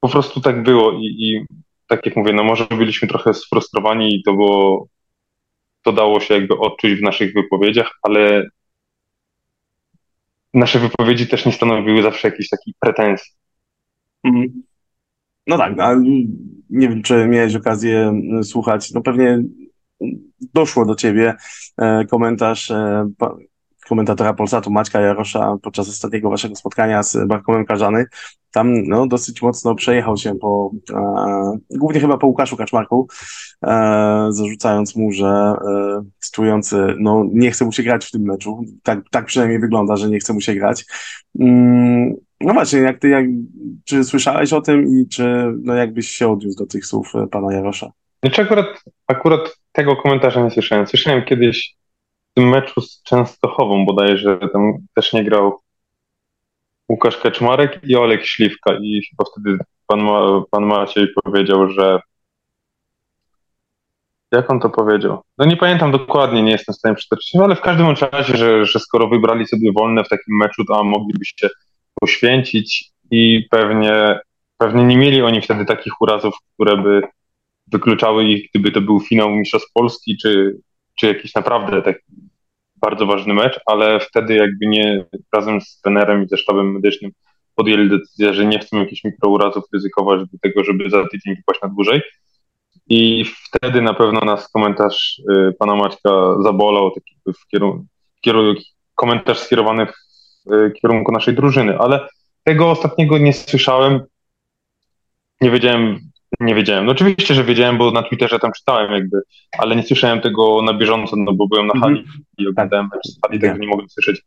po 0.00 0.08
prostu 0.08 0.40
tak 0.40 0.62
było 0.62 0.92
i, 0.92 1.04
i 1.04 1.46
tak 1.86 2.06
jak 2.06 2.16
mówię, 2.16 2.32
no 2.32 2.44
może 2.44 2.66
byliśmy 2.66 3.08
trochę 3.08 3.34
sfrustrowani 3.34 4.14
i 4.14 4.22
to 4.22 4.32
było, 4.32 4.88
to 5.82 5.92
dało 5.92 6.20
się 6.20 6.34
jakby 6.34 6.58
odczuć 6.58 6.92
w 6.92 7.02
naszych 7.02 7.34
wypowiedziach, 7.34 7.90
ale 8.02 8.48
nasze 10.54 10.78
wypowiedzi 10.78 11.26
też 11.26 11.46
nie 11.46 11.52
stanowiły 11.52 12.02
zawsze 12.02 12.28
jakiejś 12.28 12.48
takiej 12.48 12.74
pretensji. 12.80 13.32
Mhm. 14.24 14.62
No 15.46 15.58
tak, 15.58 15.76
no, 15.76 15.94
nie 16.70 16.88
wiem, 16.88 17.02
czy 17.02 17.28
miałeś 17.28 17.54
okazję 17.54 18.20
słuchać, 18.42 18.90
no 18.90 19.00
pewnie 19.00 19.42
doszło 20.40 20.86
do 20.86 20.94
ciebie 20.94 21.34
e, 21.78 22.04
komentarz 22.04 22.70
e, 22.70 23.08
komentatora 23.88 24.34
Polsatu 24.34 24.70
Maćka 24.70 25.00
Jarosza 25.00 25.56
podczas 25.62 25.88
ostatniego 25.88 26.30
waszego 26.30 26.56
spotkania 26.56 27.02
z 27.02 27.28
Barkomem 27.28 27.64
Karzany. 27.64 28.06
Tam 28.52 28.82
no, 28.82 29.06
dosyć 29.06 29.42
mocno 29.42 29.74
przejechał 29.74 30.16
się 30.16 30.34
po, 30.34 30.70
e, 30.94 31.58
głównie 31.70 32.00
chyba 32.00 32.18
po 32.18 32.26
Łukaszu 32.26 32.56
Kaczmarku, 32.56 33.08
e, 33.62 34.28
zarzucając 34.30 34.96
mu, 34.96 35.12
że 35.12 35.26
e, 35.26 36.02
cytujący, 36.18 36.94
no 36.98 37.24
nie 37.32 37.50
chce 37.50 37.64
mu 37.64 37.72
się 37.72 37.82
grać 37.82 38.06
w 38.06 38.10
tym 38.10 38.22
meczu. 38.22 38.60
Tak, 38.82 38.98
tak 39.10 39.26
przynajmniej 39.26 39.60
wygląda, 39.60 39.96
że 39.96 40.08
nie 40.08 40.18
chce 40.18 40.32
mu 40.32 40.40
się 40.40 40.54
grać. 40.54 40.84
Mm, 41.40 42.14
no 42.40 42.54
właśnie, 42.54 42.78
jak 42.78 42.98
ty, 42.98 43.08
jak, 43.08 43.24
czy 43.84 44.04
słyszałeś 44.04 44.52
o 44.52 44.60
tym 44.60 44.88
i 44.88 45.08
czy 45.08 45.54
no, 45.62 45.74
jakbyś 45.74 46.08
się 46.08 46.28
odniósł 46.28 46.58
do 46.58 46.66
tych 46.66 46.86
słów 46.86 47.12
pana 47.30 47.54
Jarosza? 47.54 47.90
Znaczy 48.22 48.42
akurat, 48.42 48.66
akurat 49.06 49.40
tego 49.76 49.96
komentarza 49.96 50.40
nie 50.40 50.50
słyszałem. 50.50 50.86
Słyszałem 50.86 51.24
kiedyś 51.24 51.76
w 52.30 52.34
tym 52.34 52.48
meczu 52.48 52.80
z 52.80 53.02
Częstochową 53.02 53.86
bodajże, 53.86 54.38
tam 54.52 54.72
też 54.94 55.12
nie 55.12 55.24
grał 55.24 55.60
Łukasz 56.88 57.16
Kaczmarek 57.16 57.80
i 57.82 57.96
Olek 57.96 58.26
Śliwka 58.26 58.74
i 58.82 59.02
chyba 59.10 59.30
wtedy 59.30 59.58
pan, 59.86 60.02
Ma, 60.02 60.42
pan 60.50 60.66
Maciej 60.66 61.06
powiedział, 61.24 61.70
że 61.70 62.00
jak 64.32 64.50
on 64.50 64.60
to 64.60 64.70
powiedział? 64.70 65.22
No 65.38 65.44
nie 65.44 65.56
pamiętam 65.56 65.92
dokładnie, 65.92 66.42
nie 66.42 66.52
jestem 66.52 66.74
w 66.74 66.78
stanie 66.78 66.94
przytoczyć, 66.94 67.34
no 67.34 67.44
ale 67.44 67.56
w 67.56 67.60
każdym 67.60 67.86
razie, 68.12 68.36
że, 68.36 68.66
że 68.66 68.80
skoro 68.80 69.08
wybrali 69.08 69.46
sobie 69.46 69.72
wolne 69.72 70.04
w 70.04 70.08
takim 70.08 70.36
meczu, 70.36 70.64
to 70.64 70.84
mogliby 70.84 71.24
się 71.24 71.48
poświęcić 72.00 72.90
i 73.10 73.46
pewnie, 73.50 74.20
pewnie 74.58 74.84
nie 74.84 74.96
mieli 74.96 75.22
oni 75.22 75.40
wtedy 75.40 75.64
takich 75.64 76.00
urazów, 76.00 76.34
które 76.54 76.76
by 76.76 77.02
wykluczały 77.72 78.24
ich, 78.24 78.50
gdyby 78.50 78.72
to 78.72 78.80
był 78.80 79.00
finał 79.00 79.30
Mistrzostw 79.30 79.72
Polski, 79.72 80.16
czy, 80.22 80.56
czy 80.98 81.06
jakiś 81.06 81.34
naprawdę 81.34 81.82
taki 81.82 82.04
bardzo 82.76 83.06
ważny 83.06 83.34
mecz, 83.34 83.60
ale 83.66 84.00
wtedy 84.00 84.34
jakby 84.34 84.66
nie 84.66 85.04
razem 85.32 85.60
z 85.60 85.80
trenerem 85.80 86.24
i 86.24 86.28
ze 86.28 86.36
sztabem 86.36 86.72
medycznym 86.72 87.10
podjęli 87.54 87.88
decyzję, 87.88 88.34
że 88.34 88.46
nie 88.46 88.58
chcą 88.58 88.78
jakichś 88.78 89.04
mikrourazów 89.04 89.64
ryzykować 89.72 90.20
do 90.20 90.38
tego, 90.42 90.64
żeby 90.64 90.90
za 90.90 91.08
tydzień 91.08 91.36
wypaść 91.36 91.62
na 91.62 91.68
dłużej. 91.68 92.02
I 92.88 93.24
wtedy 93.24 93.82
na 93.82 93.94
pewno 93.94 94.20
nas 94.20 94.48
komentarz 94.48 95.22
y, 95.30 95.52
pana 95.58 95.76
Maćka 95.76 96.10
zabolał, 96.42 96.90
taki 96.90 97.16
w 97.26 97.46
kierunku, 97.48 97.86
kierunku 98.20 98.62
komentarz 98.94 99.38
skierowany 99.38 99.86
w 99.86 100.52
y, 100.52 100.72
kierunku 100.82 101.12
naszej 101.12 101.34
drużyny, 101.34 101.78
ale 101.78 102.08
tego 102.44 102.70
ostatniego 102.70 103.18
nie 103.18 103.32
słyszałem. 103.32 104.00
Nie 105.40 105.50
wiedziałem, 105.50 106.00
nie 106.40 106.54
wiedziałem. 106.54 106.86
No 106.86 106.92
oczywiście, 106.92 107.34
że 107.34 107.44
wiedziałem, 107.44 107.78
bo 107.78 107.90
na 107.90 108.02
Twitterze 108.02 108.38
tam 108.38 108.52
czytałem 108.52 108.92
jakby, 108.92 109.20
ale 109.58 109.76
nie 109.76 109.82
słyszałem 109.82 110.20
tego 110.20 110.62
na 110.62 110.74
bieżąco, 110.74 111.16
no 111.16 111.32
bo 111.32 111.46
byłem 111.48 111.66
na 111.66 111.80
hali 111.80 111.98
mm 111.98 112.04
-hmm. 112.04 112.20
i 112.38 112.48
oglądałem 112.48 112.88
mecz 112.94 113.06
z 113.06 113.18
hali, 113.22 113.40
także 113.40 113.58
nie 113.58 113.66
mogłem 113.66 113.88
słyszeć 113.88 114.22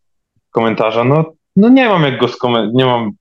komentarza. 0.51 1.03
No, 1.03 1.33
no 1.55 1.69
nie 1.69 1.89
mam 1.89 2.03
jak 2.03 2.19
go 2.19 2.27
skomentować, 2.27 2.75
nie 2.75 2.85
mam 2.85 3.11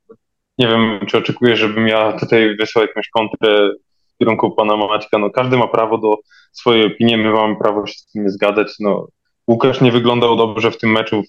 nie 0.59 0.69
wiem, 0.69 1.01
czy 1.07 1.19
oczekujesz, 1.19 1.59
żebym 1.59 1.89
ja 1.89 2.13
tutaj 2.13 2.57
wysłał 2.57 2.85
jakąś 2.87 3.09
kontrę 3.09 3.71
w 4.15 4.19
kierunku 4.19 4.51
pana 4.51 4.77
Maćka. 4.77 5.19
No, 5.19 5.31
każdy 5.31 5.57
ma 5.57 5.69
prawo 5.69 5.99
do 5.99 6.17
swojej 6.53 6.87
opinii, 6.87 7.17
my 7.17 7.31
mamy 7.31 7.57
prawo 7.57 7.87
się 7.87 7.95
z 7.95 8.07
tym 8.07 8.23
nie 8.23 8.31
zgadzać. 8.31 8.69
No, 8.81 9.07
Łukasz 9.49 9.81
nie 9.81 9.93
wyglądał 9.93 10.37
dobrze 10.37 10.71
w 10.71 10.79
tym 10.79 10.93
meczu 10.93 11.23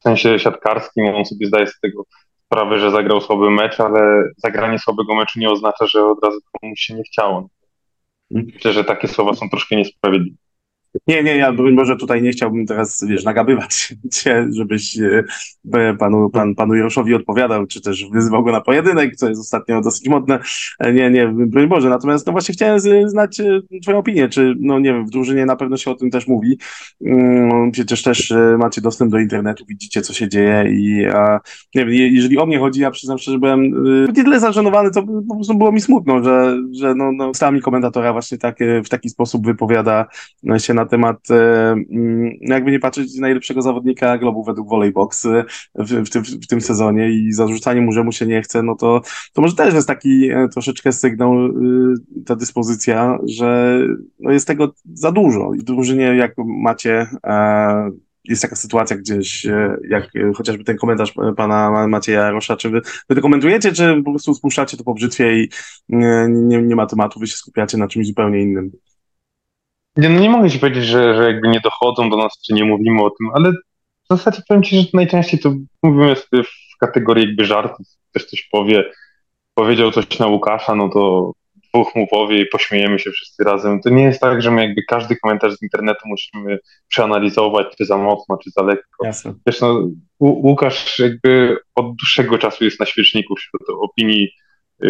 w 0.00 0.02
sensie 0.02 0.38
siatkarskim, 0.38 1.06
on 1.06 1.24
sobie 1.24 1.46
zdaje 1.46 1.66
z 1.66 1.80
tego 1.80 2.04
sprawę, 2.48 2.78
że 2.78 2.90
zagrał 2.90 3.20
słaby 3.20 3.50
mecz, 3.50 3.80
ale 3.80 4.22
zagranie 4.36 4.78
słabego 4.78 5.14
meczu 5.14 5.40
nie 5.40 5.50
oznacza, 5.50 5.86
że 5.86 6.06
od 6.06 6.24
razu 6.24 6.38
komuś 6.60 6.80
się 6.80 6.94
nie 6.94 7.02
chciało. 7.02 7.48
Myślę, 8.30 8.72
że 8.72 8.84
takie 8.84 9.08
słowa 9.08 9.34
są 9.34 9.50
troszkę 9.50 9.76
niesprawiedliwe. 9.76 10.36
Nie, 11.06 11.22
nie, 11.22 11.36
ja 11.36 11.52
broń 11.52 11.76
Boże 11.76 11.96
tutaj 11.96 12.22
nie 12.22 12.30
chciałbym 12.30 12.66
teraz, 12.66 13.04
wiesz, 13.08 13.24
nagabywać 13.24 13.94
cię, 14.14 14.46
żebyś 14.50 14.98
e, 15.74 15.94
panu, 15.98 16.30
pan, 16.30 16.54
panu 16.54 16.74
Jaroszowi 16.74 17.14
odpowiadał, 17.14 17.66
czy 17.66 17.80
też 17.80 18.06
wyzywał 18.12 18.44
go 18.44 18.52
na 18.52 18.60
pojedynek, 18.60 19.16
co 19.16 19.28
jest 19.28 19.40
ostatnio 19.40 19.80
dosyć 19.80 20.08
modne. 20.08 20.38
E, 20.78 20.92
nie, 20.92 21.10
nie, 21.10 21.28
broń 21.28 21.68
Boże. 21.68 21.88
Natomiast 21.88 22.26
no 22.26 22.32
właśnie 22.32 22.54
chciałem 22.54 22.80
znać 23.06 23.40
e, 23.40 23.60
twoją 23.82 23.98
opinię, 23.98 24.28
czy, 24.28 24.54
no 24.60 24.78
nie 24.78 24.92
wiem, 24.92 25.06
w 25.06 25.10
drużynie 25.10 25.46
na 25.46 25.56
pewno 25.56 25.76
się 25.76 25.90
o 25.90 25.94
tym 25.94 26.10
też 26.10 26.26
mówi. 26.26 26.58
Mm, 27.04 27.70
przecież 27.70 28.02
też 28.02 28.34
macie 28.58 28.80
dostęp 28.80 29.12
do 29.12 29.18
internetu, 29.18 29.64
widzicie, 29.68 30.02
co 30.02 30.12
się 30.12 30.28
dzieje 30.28 30.64
i 30.70 31.06
a, 31.06 31.40
nie 31.74 31.86
wiem, 31.86 31.94
jeżeli 31.94 32.38
o 32.38 32.46
mnie 32.46 32.58
chodzi, 32.58 32.80
ja 32.80 32.90
przyznam 32.90 33.18
szczerze, 33.18 33.38
byłem 33.38 33.84
nie 34.06 34.24
tyle 34.24 34.40
zażenowany, 34.40 34.90
to 34.90 35.02
po 35.28 35.34
prostu 35.34 35.54
było 35.54 35.72
mi 35.72 35.80
smutno, 35.80 36.24
że, 36.24 36.56
że 36.72 36.94
no, 36.94 37.12
no, 37.12 37.34
stami 37.34 37.60
komentatora 37.60 38.12
właśnie 38.12 38.38
tak, 38.38 38.58
w 38.84 38.88
taki 38.88 39.10
sposób 39.10 39.46
wypowiada 39.46 40.06
się 40.58 40.74
na 40.74 40.86
temat, 40.88 41.30
e, 41.30 41.70
mm, 41.70 42.30
jakby 42.40 42.70
nie 42.70 42.78
patrzeć, 42.78 43.14
najlepszego 43.18 43.62
zawodnika 43.62 44.18
globu 44.18 44.44
według 44.44 44.68
Volleybox 44.68 45.26
e, 45.26 45.44
w, 45.74 45.90
w, 45.90 46.10
tym, 46.10 46.22
w 46.22 46.46
tym 46.46 46.60
sezonie 46.60 47.10
i 47.10 47.32
zarzucanie 47.32 47.80
mu, 47.80 47.92
że 47.92 48.04
mu 48.04 48.12
się 48.12 48.26
nie 48.26 48.42
chce, 48.42 48.62
no 48.62 48.74
to, 48.74 49.00
to 49.32 49.42
może 49.42 49.54
też 49.54 49.74
jest 49.74 49.88
taki 49.88 50.30
e, 50.30 50.48
troszeczkę 50.48 50.92
sygnał, 50.92 51.34
ta 52.26 52.36
dyspozycja, 52.36 53.18
że 53.26 53.80
no 54.20 54.30
jest 54.30 54.46
tego 54.46 54.74
za 54.94 55.12
dużo. 55.12 55.54
I 55.54 55.58
drużynie, 55.58 56.04
jak 56.04 56.34
macie 56.38 57.06
jest 58.24 58.42
taka 58.42 58.56
sytuacja 58.56 58.96
gdzieś, 58.96 59.46
jak 59.88 60.10
chociażby 60.36 60.64
ten 60.64 60.76
komentarz 60.76 61.14
pana 61.36 61.86
Macieja 61.88 62.20
Jarosza, 62.20 62.56
czy 62.56 62.70
wy, 62.70 62.80
wy 63.08 63.14
to 63.14 63.20
komentujecie, 63.20 63.72
czy 63.72 64.02
po 64.04 64.10
prostu 64.10 64.34
spuszczacie 64.34 64.76
to 64.76 64.84
po 64.84 64.94
brzytwie 64.94 65.42
i 65.42 65.48
nie, 65.88 66.26
nie, 66.28 66.62
nie 66.62 66.76
ma 66.76 66.86
tematu, 66.86 67.20
wy 67.20 67.26
się 67.26 67.36
skupiacie 67.36 67.78
na 67.78 67.88
czymś 67.88 68.06
zupełnie 68.06 68.42
innym? 68.42 68.72
Nie, 69.98 70.08
no 70.08 70.20
nie 70.20 70.30
mogę 70.30 70.50
ci 70.50 70.58
powiedzieć, 70.58 70.84
że, 70.84 71.14
że 71.14 71.24
jakby 71.24 71.48
nie 71.48 71.60
dochodzą 71.60 72.10
do 72.10 72.16
nas, 72.16 72.32
czy 72.46 72.54
nie 72.54 72.64
mówimy 72.64 73.02
o 73.02 73.10
tym, 73.10 73.30
ale 73.34 73.52
w 73.52 74.08
zasadzie 74.10 74.42
powiem 74.48 74.62
ci, 74.62 74.76
że 74.76 74.86
najczęściej 74.94 75.40
to 75.40 75.54
mówimy 75.82 76.16
sobie 76.16 76.42
w 76.42 76.78
kategorii 76.80 77.26
jakby 77.26 77.44
żartów. 77.44 77.86
Ktoś 78.10 78.24
coś 78.24 78.48
powie, 78.52 78.84
powiedział 79.54 79.90
coś 79.90 80.18
na 80.18 80.26
Łukasza, 80.26 80.74
no 80.74 80.88
to 80.88 81.32
dwóch 81.74 81.94
mu 81.94 82.06
powie 82.06 82.42
i 82.42 82.46
pośmiejemy 82.46 82.98
się 82.98 83.10
wszyscy 83.10 83.44
razem. 83.44 83.80
To 83.80 83.90
nie 83.90 84.02
jest 84.02 84.20
tak, 84.20 84.42
że 84.42 84.50
my 84.50 84.62
jakby 84.62 84.82
każdy 84.82 85.16
komentarz 85.16 85.54
z 85.54 85.62
internetu 85.62 86.00
musimy 86.04 86.58
przeanalizować, 86.88 87.66
czy 87.76 87.84
za 87.84 87.98
mocno, 87.98 88.38
czy 88.44 88.50
za 88.50 88.62
lekko. 88.62 89.06
Jasne. 89.06 89.34
Wiesz, 89.46 89.60
no, 89.60 89.88
Łukasz 90.20 90.98
jakby 90.98 91.58
od 91.74 91.86
dłuższego 91.86 92.38
czasu 92.38 92.64
jest 92.64 92.80
na 92.80 92.86
świeczniku 92.86 93.36
wśród 93.36 93.62
opinii 93.80 94.28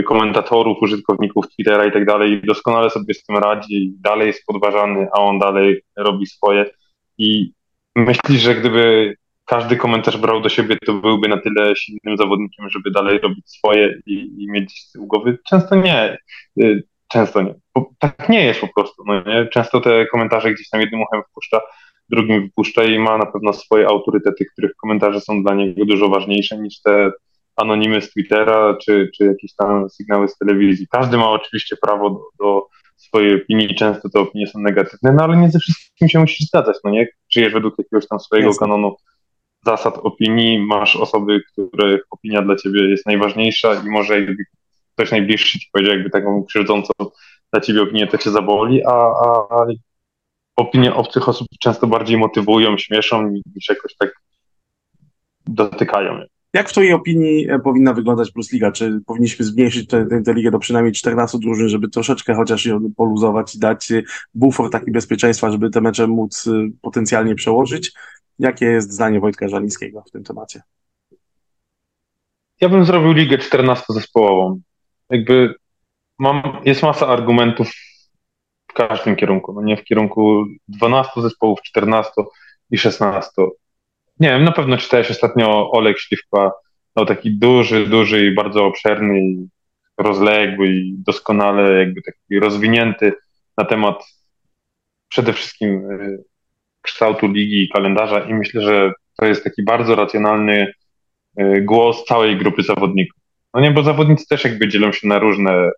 komentatorów, 0.05 0.83
użytkowników 0.83 1.49
Twittera 1.49 1.87
i 1.87 1.93
tak 1.93 2.05
dalej, 2.05 2.41
doskonale 2.45 2.91
sobie 2.91 3.15
z 3.15 3.25
tym 3.25 3.37
radzi, 3.37 3.93
dalej 4.01 4.27
jest 4.27 4.47
podważany, 4.47 5.09
a 5.13 5.21
on 5.21 5.39
dalej 5.39 5.83
robi 5.97 6.27
swoje. 6.27 6.71
I 7.19 7.53
myślisz, 7.97 8.41
że 8.41 8.55
gdyby 8.55 9.15
każdy 9.45 9.77
komentarz 9.77 10.17
brał 10.17 10.41
do 10.41 10.49
siebie, 10.49 10.77
to 10.87 10.95
byłby 10.95 11.29
na 11.29 11.41
tyle 11.41 11.77
silnym 11.77 12.17
zawodnikiem, 12.17 12.71
żeby 12.71 12.91
dalej 12.91 13.19
robić 13.19 13.51
swoje 13.51 13.99
i, 14.07 14.45
i 14.45 14.51
mieć 14.51 14.81
z 14.81 14.93
tyłu 14.93 15.07
głowy? 15.07 15.39
Często 15.49 15.77
nie. 15.77 16.19
Y, 16.63 16.83
często 17.09 17.43
nie. 17.43 17.55
Bo 17.75 17.91
tak 17.99 18.29
nie 18.29 18.45
jest 18.45 18.61
po 18.61 18.69
prostu. 18.75 19.05
No 19.07 19.23
nie? 19.23 19.47
Często 19.47 19.81
te 19.81 20.07
komentarze 20.07 20.53
gdzieś 20.53 20.69
tam 20.69 20.81
jednym 20.81 21.03
uchem 21.03 21.23
wpuszcza, 21.31 21.61
drugim 22.09 22.43
wypuszcza 22.43 22.85
i 22.85 22.99
ma 22.99 23.19
na 23.19 23.27
pewno 23.27 23.53
swoje 23.53 23.87
autorytety, 23.87 24.45
których 24.53 24.77
komentarze 24.77 25.21
są 25.21 25.43
dla 25.43 25.55
niego 25.55 25.85
dużo 25.85 26.09
ważniejsze 26.09 26.59
niż 26.59 26.83
te 26.83 27.11
anonimy 27.59 28.03
z 28.03 28.11
Twittera, 28.11 28.77
czy, 28.85 29.11
czy 29.17 29.25
jakieś 29.25 29.55
tam 29.55 29.91
sygnały 29.91 30.29
z 30.29 30.39
telewizji. 30.39 30.87
Każdy 30.91 31.17
ma 31.17 31.31
oczywiście 31.31 31.77
prawo 31.77 32.11
do, 32.11 32.21
do 32.39 32.67
swojej 32.97 33.43
opinii, 33.43 33.75
często 33.75 34.09
te 34.09 34.21
opinie 34.21 34.47
są 34.47 34.59
negatywne, 34.59 35.13
no 35.13 35.25
ale 35.25 35.37
nie 35.37 35.51
ze 35.51 35.59
wszystkim 35.59 36.09
się 36.09 36.19
musisz 36.19 36.49
zgadzać, 36.49 36.77
no 36.85 36.91
nie? 36.91 37.09
Żyjesz 37.31 37.53
według 37.53 37.79
jakiegoś 37.79 38.09
tam 38.09 38.21
swojego 38.21 38.49
Jasne. 38.49 38.61
kanonu 38.61 38.97
zasad 39.67 39.99
opinii, 39.99 40.59
masz 40.59 40.97
osoby, 40.97 41.41
których 41.53 42.01
opinia 42.11 42.43
dla 42.43 42.57
ciebie 42.57 42.91
jest 42.91 43.07
najważniejsza 43.07 43.75
i 43.75 43.89
może 43.89 44.21
jakby 44.21 44.45
ktoś 44.95 45.11
najbliższy 45.11 45.59
ci 45.59 45.69
powiedział 45.73 45.95
jakby 45.95 46.11
taką 46.11 46.45
krzywdzącą 46.45 46.93
dla 47.53 47.61
ciebie 47.61 47.83
opinię, 47.83 48.07
to 48.07 48.19
cię 48.19 48.31
zaboli, 48.31 48.85
a, 48.85 48.91
a, 48.91 49.47
a 49.51 49.67
opinie 50.57 50.95
obcych 50.95 51.29
osób 51.29 51.49
często 51.61 51.87
bardziej 51.87 52.17
motywują, 52.17 52.79
śmieszą 52.79 53.31
niż 53.55 53.69
jakoś 53.69 53.97
tak 53.97 54.21
dotykają. 55.47 56.21
Jak 56.53 56.69
w 56.69 56.73
Twojej 56.73 56.93
opinii 56.93 57.51
e, 57.51 57.59
powinna 57.59 57.93
wyglądać 57.93 58.31
Plus 58.31 58.53
Liga? 58.53 58.73
Czy 58.73 59.01
powinniśmy 59.07 59.45
zmniejszyć 59.45 59.89
tę 60.25 60.35
ligę 60.35 60.51
do 60.51 60.59
przynajmniej 60.59 60.93
14 60.93 61.39
drużyn, 61.39 61.69
żeby 61.69 61.89
troszeczkę 61.89 62.35
chociaż 62.35 62.67
ją 62.67 62.81
poluzować 62.97 63.55
i 63.55 63.59
dać 63.59 63.93
e, 63.93 64.03
bufor 64.35 64.71
taki 64.71 64.91
bezpieczeństwa, 64.91 65.51
żeby 65.51 65.71
te 65.71 65.81
mecze 65.81 66.07
móc 66.07 66.47
e, 66.47 66.51
potencjalnie 66.83 67.35
przełożyć? 67.35 67.93
Jakie 68.39 68.67
jest 68.67 68.93
zdanie 68.93 69.21
Wojtka 69.21 69.49
Żalińskiego 69.49 70.03
w 70.07 70.11
tym 70.11 70.25
temacie? 70.25 70.63
Ja 72.61 72.69
bym 72.69 72.85
zrobił 72.85 73.13
ligę 73.13 73.39
14-zespołową. 73.39 74.59
Jakby 75.11 75.55
mam, 76.19 76.43
jest 76.65 76.83
masa 76.83 77.09
argumentów 77.09 77.71
w 78.71 78.73
każdym 78.73 79.17
kierunku. 79.17 79.53
No 79.53 79.63
nie 79.63 79.77
w 79.77 79.85
kierunku 79.85 80.45
12 80.69 81.23
zespołów, 81.23 81.63
14 81.63 82.13
i 82.71 82.79
16 82.79 83.33
nie 84.21 84.29
wiem, 84.29 84.45
na 84.45 84.53
pewno 84.53 84.77
czytałeś 84.77 85.11
ostatnio 85.11 85.71
Olek 85.71 86.01
Śliwka, 86.01 86.51
no 86.97 87.05
taki 87.05 87.39
duży, 87.39 87.87
duży 87.87 88.27
i 88.27 88.35
bardzo 88.35 88.65
obszerny 88.65 89.21
i 89.21 89.49
rozległy 89.99 90.69
i 90.69 90.95
doskonale 91.07 91.79
jakby 91.79 92.03
taki 92.03 92.41
rozwinięty 92.41 93.13
na 93.57 93.65
temat 93.65 94.05
przede 95.09 95.33
wszystkim 95.33 95.91
y, 95.91 96.25
kształtu 96.83 97.33
ligi 97.33 97.65
i 97.65 97.69
kalendarza. 97.69 98.21
I 98.21 98.35
myślę, 98.35 98.63
że 98.63 98.93
to 99.17 99.27
jest 99.27 99.45
taki 99.45 99.65
bardzo 99.65 99.95
racjonalny 99.95 100.73
y, 101.41 101.63
głos 101.63 102.05
całej 102.05 102.37
grupy 102.37 102.63
zawodników. 102.63 103.21
No 103.55 103.61
nie, 103.61 103.71
bo 103.71 103.83
zawodnicy 103.83 104.27
też 104.29 104.45
jakby 104.45 104.69
dzielą 104.69 104.93
się 104.93 105.09
na 105.09 105.19
różne 105.19 105.71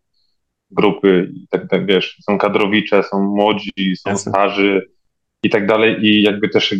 grupy 0.71 1.31
i 1.35 1.47
tak, 1.51 1.69
tak 1.69 1.87
wiesz, 1.87 2.19
są 2.23 2.39
kadrowicze, 2.39 3.03
są 3.03 3.21
młodzi, 3.21 3.97
są 3.97 4.17
starzy 4.17 4.87
i 5.43 5.51
tak 5.51 5.67
dalej. 5.67 5.97
I 6.07 6.23
jakby 6.23 6.49
też 6.49 6.75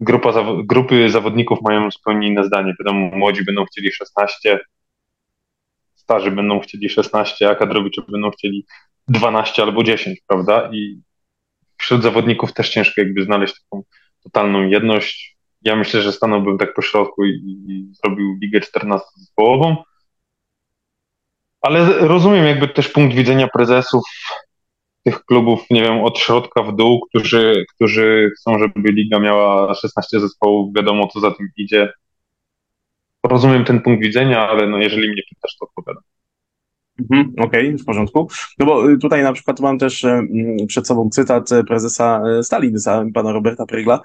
grupa, 0.00 0.32
grupy 0.64 1.10
zawodników 1.10 1.58
mają 1.62 1.90
zupełnie 1.90 2.28
inne 2.28 2.44
zdanie. 2.44 2.74
Wiadomo, 2.78 3.10
młodzi 3.16 3.44
będą 3.44 3.64
chcieli 3.64 3.92
16, 3.92 4.60
starzy 5.94 6.30
będą 6.30 6.60
chcieli 6.60 6.88
16, 6.88 7.50
a 7.50 7.54
kadrowicze 7.54 8.02
będą 8.08 8.30
chcieli 8.30 8.66
12 9.08 9.62
albo 9.62 9.82
10, 9.82 10.20
prawda? 10.26 10.70
I 10.72 11.00
wśród 11.76 12.02
zawodników 12.02 12.52
też 12.52 12.70
ciężko 12.70 13.00
jakby 13.00 13.24
znaleźć 13.24 13.54
taką 13.62 13.82
totalną 14.22 14.68
jedność. 14.68 15.36
Ja 15.62 15.76
myślę, 15.76 16.02
że 16.02 16.12
stanąłbym 16.12 16.58
tak 16.58 16.74
po 16.74 16.82
środku 16.82 17.24
i, 17.24 17.64
i 17.68 17.94
zrobił 17.94 18.38
ligę 18.42 18.60
14-zespołową. 18.60 19.76
Ale 21.60 21.98
rozumiem 21.98 22.46
jakby 22.46 22.68
też 22.68 22.88
punkt 22.88 23.16
widzenia 23.16 23.48
prezesów 23.48 24.02
tych 25.08 25.24
klubów, 25.24 25.64
nie 25.70 25.82
wiem, 25.82 26.00
od 26.00 26.18
środka 26.18 26.62
w 26.62 26.76
dół, 26.76 27.00
którzy, 27.08 27.64
którzy 27.74 28.30
chcą, 28.36 28.58
żeby 28.58 28.92
liga 28.92 29.18
miała 29.18 29.74
16 29.74 30.20
zespołów, 30.20 30.74
wiadomo 30.76 31.08
co 31.08 31.20
za 31.20 31.30
tym 31.30 31.48
idzie. 31.56 31.92
Rozumiem 33.22 33.64
ten 33.64 33.80
punkt 33.80 34.02
widzenia, 34.02 34.48
ale 34.48 34.66
no 34.66 34.78
jeżeli 34.78 35.10
mnie 35.10 35.22
pytasz, 35.28 35.56
to 35.56 35.66
odpowiadam. 35.66 36.02
Mhm, 36.98 37.32
Okej, 37.38 37.66
okay, 37.66 37.78
w 37.78 37.84
porządku. 37.84 38.28
No 38.58 38.66
bo 38.66 38.90
y, 38.90 38.98
tutaj 38.98 39.22
na 39.22 39.32
przykład 39.32 39.60
mam 39.60 39.78
też 39.78 40.04
e, 40.04 40.22
przed 40.68 40.86
sobą 40.86 41.10
cytat 41.10 41.52
e, 41.52 41.64
prezesa 41.64 42.22
e, 42.38 42.42
Stalinysa, 42.42 43.04
pana 43.14 43.32
Roberta 43.32 43.66
Prygla. 43.66 44.00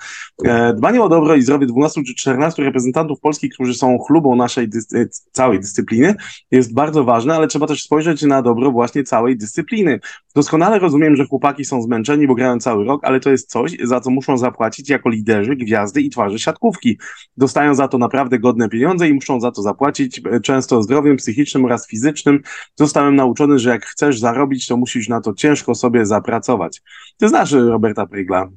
Dbanie 0.76 1.04
o 1.04 1.10
dobro 1.10 1.36
i 1.36 1.42
zdrowie 1.42 1.68
12 1.68 2.02
czy 2.04 2.16
14 2.16 2.64
reprezentantów 2.64 3.20
Polski, 3.20 3.50
którzy 3.50 3.74
są 3.74 3.98
chlubą 4.00 4.36
naszej 4.36 4.70
dyscy 4.70 5.10
całej 5.32 5.60
dyscypliny, 5.60 6.16
jest 6.52 6.74
bardzo 6.74 7.04
ważne, 7.04 7.36
ale 7.36 7.48
trzeba 7.48 7.68
też 7.68 7.84
spojrzeć 7.84 8.22
na 8.22 8.42
dobro 8.42 8.72
właśnie 8.72 9.04
całej 9.04 9.38
dyscypliny. 9.38 10.00
Doskonale 10.36 10.80
rozumiem, 10.80 11.16
że 11.16 11.26
chłopaki 11.26 11.66
są 11.66 11.82
zmęczeni, 11.82 12.28
bo 12.28 12.36
grają 12.36 12.60
cały 12.60 12.86
rok, 12.86 13.02
ale 13.04 13.20
to 13.20 13.30
jest 13.30 13.50
coś, 13.50 13.78
za 13.84 14.00
co 14.00 14.10
muszą 14.10 14.38
zapłacić 14.38 14.90
jako 14.90 15.10
liderzy, 15.10 15.56
gwiazdy 15.56 16.02
i 16.02 16.10
twarze 16.10 16.40
siatkówki. 16.40 16.98
Dostają 17.38 17.76
za 17.76 17.88
to 17.88 17.98
naprawdę 17.98 18.40
godne 18.40 18.70
pieniądze 18.70 19.10
i 19.10 19.14
muszą 19.14 19.40
za 19.40 19.52
to 19.52 19.62
zapłacić 19.62 20.22
często 20.44 20.84
zdrowiem 20.84 21.18
psychicznym 21.18 21.66
oraz 21.66 21.88
fizycznym 21.88 22.40
zostałem 22.84 23.16
nauczony, 23.16 23.60
że 23.60 23.70
jak 23.70 23.86
chcesz 23.86 24.20
zarobić, 24.20 24.68
to 24.68 24.78
musisz 24.78 25.10
na 25.10 25.22
to 25.22 25.34
ciężko 25.34 25.76
sobie 25.76 26.06
zapracować. 26.06 26.82
Ty 27.18 27.30
znasz 27.30 27.52
Roberta 27.52 28.06
Prygla. 28.06 28.50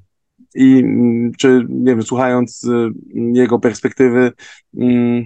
I 0.55 0.79
mm, 0.79 1.33
czy, 1.39 1.67
nie 1.69 1.93
wiem, 1.93 2.03
słuchając 2.03 2.65
y, 2.65 2.91
jego 3.15 3.59
perspektywy, 3.59 4.33
mm, 4.77 5.25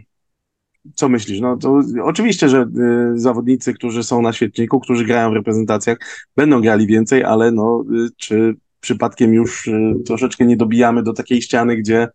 co 0.94 1.08
myślisz? 1.08 1.40
No 1.40 1.56
to 1.56 1.80
oczywiście, 2.02 2.48
że 2.48 2.66
y, 3.14 3.18
zawodnicy, 3.18 3.74
którzy 3.74 4.02
są 4.02 4.22
na 4.22 4.32
świetniku, 4.32 4.80
którzy 4.80 5.04
grają 5.04 5.30
w 5.30 5.34
reprezentacjach, 5.34 5.98
będą 6.36 6.60
grali 6.60 6.86
więcej, 6.86 7.24
ale 7.24 7.52
no, 7.52 7.84
y, 8.06 8.08
czy 8.16 8.54
przypadkiem 8.80 9.34
już 9.34 9.70
troszeczkę 10.06 10.46
nie 10.46 10.56
dobijamy 10.56 11.02
do 11.02 11.12
takiej 11.12 11.42
ściany, 11.42 11.76
gdzie 11.76 12.08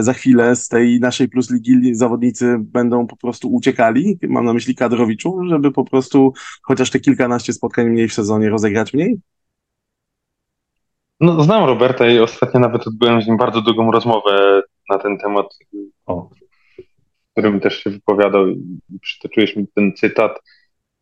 za 0.00 0.12
chwilę 0.12 0.56
z 0.56 0.68
tej 0.68 1.00
naszej 1.00 1.28
plus 1.28 1.50
ligi 1.50 1.94
zawodnicy 1.94 2.56
będą 2.60 3.06
po 3.06 3.16
prostu 3.16 3.48
uciekali, 3.52 4.18
mam 4.22 4.44
na 4.44 4.52
myśli 4.52 4.74
kadrowiczu, 4.74 5.40
żeby 5.48 5.72
po 5.72 5.84
prostu 5.84 6.32
chociaż 6.62 6.90
te 6.90 7.00
kilkanaście 7.00 7.52
spotkań 7.52 7.88
mniej 7.88 8.08
w 8.08 8.14
sezonie 8.14 8.50
rozegrać 8.50 8.94
mniej? 8.94 9.20
No, 11.20 11.42
znam 11.42 11.64
Roberta 11.64 12.10
i 12.10 12.18
ostatnio 12.18 12.60
nawet 12.60 12.86
odbyłem 12.86 13.22
z 13.22 13.26
nim 13.26 13.36
bardzo 13.36 13.60
długą 13.60 13.90
rozmowę 13.90 14.62
na 14.90 14.98
ten 14.98 15.18
temat, 15.18 15.46
o, 16.06 16.30
w 17.28 17.32
którym 17.32 17.60
też 17.60 17.78
się 17.78 17.90
wypowiadał 17.90 18.48
i 18.48 19.00
przytoczyłeś 19.02 19.56
mi 19.56 19.66
ten 19.74 19.92
cytat. 19.96 20.40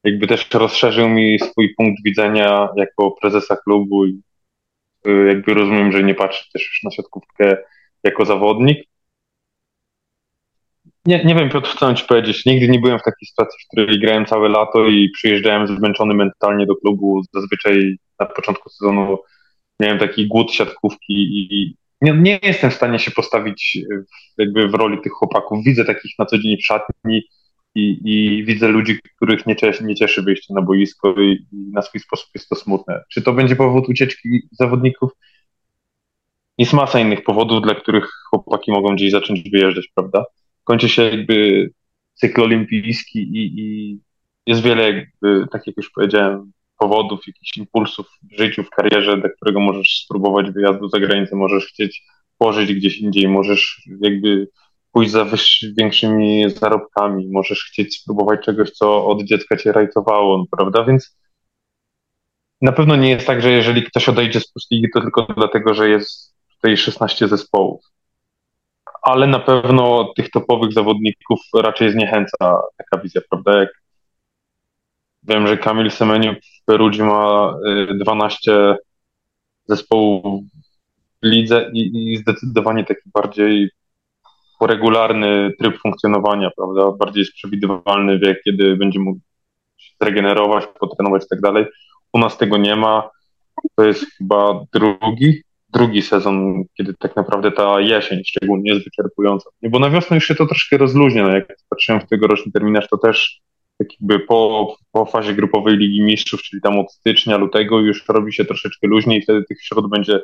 Jakby 0.04 0.26
też 0.26 0.50
rozszerzył 0.54 1.08
mi 1.08 1.38
swój 1.38 1.74
punkt 1.74 2.02
widzenia 2.04 2.68
jako 2.76 3.10
prezesa 3.10 3.56
klubu 3.56 4.06
i 4.06 4.20
y, 5.06 5.26
jakby 5.28 5.54
rozumiem, 5.54 5.92
że 5.92 6.02
nie 6.02 6.14
patrzy 6.14 6.52
też 6.52 6.62
już 6.62 6.80
na 6.82 6.90
siatkówkę 6.90 7.56
jako 8.04 8.24
zawodnik. 8.24 8.78
Nie, 11.06 11.24
nie 11.24 11.34
wiem, 11.34 11.50
Piotr, 11.50 11.74
co 11.78 11.94
ci 11.94 12.04
powiedzieć. 12.04 12.46
Nigdy 12.46 12.68
nie 12.68 12.78
byłem 12.78 12.98
w 12.98 13.02
takiej 13.02 13.28
sytuacji, 13.28 13.58
w 13.64 13.68
której 13.68 14.00
grałem 14.00 14.26
całe 14.26 14.48
lato 14.48 14.88
i 14.88 15.10
przyjeżdżałem 15.10 15.66
zmęczony 15.66 16.14
mentalnie 16.14 16.66
do 16.66 16.76
klubu. 16.76 17.22
Zazwyczaj 17.34 17.96
na 18.20 18.26
początku 18.26 18.70
sezonu 18.70 19.18
miałem 19.80 19.98
taki 19.98 20.28
głód 20.28 20.52
siatkówki 20.52 21.12
i 21.12 21.76
nie, 22.00 22.12
nie 22.12 22.38
jestem 22.42 22.70
w 22.70 22.74
stanie 22.74 22.98
się 22.98 23.10
postawić 23.10 23.78
jakby 24.38 24.68
w 24.68 24.74
roli 24.74 25.00
tych 25.00 25.12
chłopaków. 25.12 25.64
Widzę 25.64 25.84
takich 25.84 26.12
na 26.18 26.26
co 26.26 26.38
dzień 26.38 26.56
w 26.56 26.66
szatni 26.66 27.22
i, 27.74 28.00
i 28.04 28.44
widzę 28.44 28.68
ludzi, 28.68 28.98
których 29.16 29.46
nie 29.46 29.56
cieszy, 29.56 29.84
nie 29.84 29.94
cieszy 29.94 30.22
wyjście 30.22 30.54
na 30.54 30.62
boisko 30.62 31.14
i, 31.20 31.46
i 31.52 31.70
na 31.72 31.82
swój 31.82 32.00
sposób 32.00 32.28
jest 32.34 32.48
to 32.48 32.54
smutne. 32.54 33.02
Czy 33.12 33.22
to 33.22 33.32
będzie 33.32 33.56
powód 33.56 33.88
ucieczki 33.88 34.28
zawodników? 34.50 35.10
Jest 36.58 36.72
masa 36.72 37.00
innych 37.00 37.24
powodów, 37.24 37.62
dla 37.62 37.74
których 37.74 38.10
chłopaki 38.30 38.72
mogą 38.72 38.94
gdzieś 38.94 39.10
zacząć 39.10 39.50
wyjeżdżać, 39.50 39.88
prawda? 39.94 40.24
Kończy 40.64 40.88
się 40.88 41.02
jakby 41.02 41.70
cykl 42.14 42.42
olimpijski 42.42 43.18
i, 43.18 43.60
i 43.60 43.98
jest 44.46 44.62
wiele, 44.62 44.92
jakby, 44.92 45.46
tak 45.52 45.66
jak 45.66 45.76
już 45.76 45.90
powiedziałem, 45.90 46.52
powodów, 46.78 47.20
jakichś 47.26 47.56
impulsów 47.56 48.06
w 48.32 48.38
życiu, 48.38 48.62
w 48.62 48.70
karierze, 48.70 49.16
dla 49.16 49.28
którego 49.28 49.60
możesz 49.60 50.02
spróbować 50.04 50.50
wyjazdu 50.50 50.88
za 50.88 51.00
granicę, 51.00 51.36
możesz 51.36 51.66
chcieć 51.66 52.02
pożyć 52.38 52.74
gdzieś 52.74 52.98
indziej, 52.98 53.28
możesz 53.28 53.88
jakby 54.00 54.48
pójść 54.92 55.10
za 55.10 55.26
większymi 55.78 56.50
zarobkami, 56.50 57.28
możesz 57.30 57.64
chcieć 57.64 57.96
spróbować 58.00 58.44
czegoś, 58.44 58.70
co 58.70 59.06
od 59.06 59.24
dziecka 59.24 59.56
cię 59.56 59.72
rajtowało, 59.72 60.46
prawda? 60.56 60.84
Więc 60.84 61.18
na 62.60 62.72
pewno 62.72 62.96
nie 62.96 63.10
jest 63.10 63.26
tak, 63.26 63.42
że 63.42 63.52
jeżeli 63.52 63.82
ktoś 63.82 64.08
odejdzie 64.08 64.40
z 64.40 64.52
Plus 64.52 64.66
Ligi, 64.70 64.88
to 64.94 65.00
tylko 65.00 65.26
dlatego, 65.36 65.74
że 65.74 65.88
jest 65.88 66.31
tutaj 66.62 66.76
16 66.76 67.28
zespołów. 67.28 67.84
Ale 69.02 69.26
na 69.26 69.38
pewno 69.38 70.12
tych 70.16 70.30
topowych 70.30 70.72
zawodników 70.72 71.40
raczej 71.54 71.92
zniechęca 71.92 72.62
taka 72.76 73.02
wizja, 73.02 73.20
prawda? 73.30 73.58
Jak 73.58 73.68
wiem, 75.22 75.46
że 75.46 75.58
Kamil 75.58 75.90
Semeniuk 75.90 76.38
w 76.38 76.64
Perudzi 76.64 77.02
ma 77.02 77.54
12 78.00 78.52
y, 78.52 78.76
zespołów 79.68 80.44
w 81.22 81.26
lidze 81.26 81.70
i, 81.72 82.12
i 82.12 82.16
zdecydowanie 82.16 82.84
taki 82.84 83.10
bardziej 83.14 83.70
regularny 84.60 85.52
tryb 85.58 85.78
funkcjonowania, 85.78 86.50
prawda? 86.56 86.90
Bardziej 86.90 87.20
jest 87.20 87.32
przewidywalny 87.32 88.18
wiek, 88.18 88.42
kiedy 88.44 88.76
będzie 88.76 89.00
mógł 89.00 89.20
się 89.76 89.94
zregenerować, 90.00 90.64
potrenować 90.80 91.24
i 91.24 91.28
tak 91.28 91.40
dalej. 91.40 91.66
U 92.12 92.18
nas 92.18 92.38
tego 92.38 92.56
nie 92.56 92.76
ma. 92.76 93.10
To 93.76 93.84
jest 93.84 94.06
chyba 94.18 94.64
drugi, 94.72 95.42
drugi 95.72 96.02
sezon, 96.02 96.64
kiedy 96.76 96.94
tak 96.98 97.16
naprawdę 97.16 97.52
ta 97.52 97.80
jesień 97.80 98.24
szczególnie 98.24 98.72
jest 98.72 98.84
wyczerpująca. 98.84 99.50
Bo 99.62 99.78
na 99.78 99.90
wiosnę 99.90 100.16
już 100.16 100.24
się 100.24 100.34
to 100.34 100.46
troszkę 100.46 100.76
rozluźnia. 100.76 101.22
No 101.22 101.30
jak 101.30 101.56
patrzyłem 101.70 102.00
w 102.00 102.06
tegoroczny 102.06 102.52
terminarz, 102.52 102.88
to 102.88 102.98
też 102.98 103.40
tak 103.78 103.88
jakby 104.00 104.20
po, 104.26 104.74
po 104.92 105.06
fazie 105.06 105.34
grupowej 105.34 105.76
Ligi 105.76 106.02
Mistrzów, 106.02 106.42
czyli 106.42 106.62
tam 106.62 106.78
od 106.78 106.92
stycznia, 106.92 107.36
lutego 107.36 107.80
już 107.80 108.08
robi 108.08 108.32
się 108.32 108.44
troszeczkę 108.44 108.86
luźniej 108.86 109.18
i 109.18 109.22
wtedy 109.22 109.44
tych 109.44 109.62
środ 109.62 109.90
będzie 109.90 110.20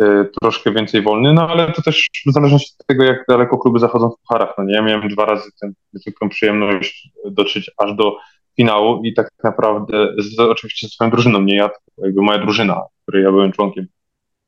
y, 0.00 0.04
troszkę 0.40 0.72
więcej 0.72 1.02
wolny, 1.02 1.32
no 1.32 1.48
ale 1.48 1.72
to 1.72 1.82
też 1.82 2.08
w 2.26 2.32
zależności 2.32 2.74
od 2.80 2.86
tego, 2.86 3.04
jak 3.04 3.24
daleko 3.28 3.58
kluby 3.58 3.78
zachodzą 3.78 4.10
w 4.10 4.20
pucharach. 4.20 4.54
No 4.58 4.64
nie, 4.64 4.74
ja 4.74 4.82
miałem 4.82 5.08
dwa 5.08 5.24
razy 5.24 5.50
tę 5.60 5.72
niezwykłą 5.92 6.28
przyjemność 6.28 7.08
dotrzeć 7.30 7.70
aż 7.78 7.94
do 7.94 8.16
finału 8.56 9.04
i 9.04 9.14
tak 9.14 9.28
naprawdę 9.44 10.08
z, 10.18 10.38
oczywiście 10.38 10.86
ze 10.86 10.90
swoją 10.90 11.10
drużyną, 11.10 11.40
nie 11.40 11.56
ja, 11.56 11.70
jakby 11.98 12.22
moja 12.22 12.38
drużyna, 12.38 12.82
której 13.02 13.24
ja 13.24 13.30
byłem 13.30 13.52
członkiem, 13.52 13.86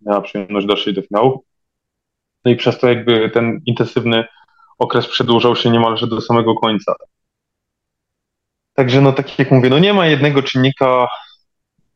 miała 0.00 0.20
przyjemność 0.20 0.66
dotrzeć 0.66 0.94
do 0.94 1.02
finału. 1.02 1.44
No 2.44 2.50
i 2.50 2.56
przez 2.56 2.78
to 2.78 2.88
jakby 2.88 3.30
ten 3.30 3.60
intensywny 3.66 4.24
okres 4.78 5.08
przedłużał 5.08 5.56
się 5.56 5.70
niemalże 5.70 6.06
do 6.06 6.20
samego 6.20 6.54
końca. 6.54 6.94
Także 8.74 9.00
no 9.00 9.12
tak 9.12 9.38
jak 9.38 9.50
mówię, 9.50 9.70
no 9.70 9.78
nie 9.78 9.94
ma 9.94 10.06
jednego 10.06 10.42
czynnika, 10.42 11.08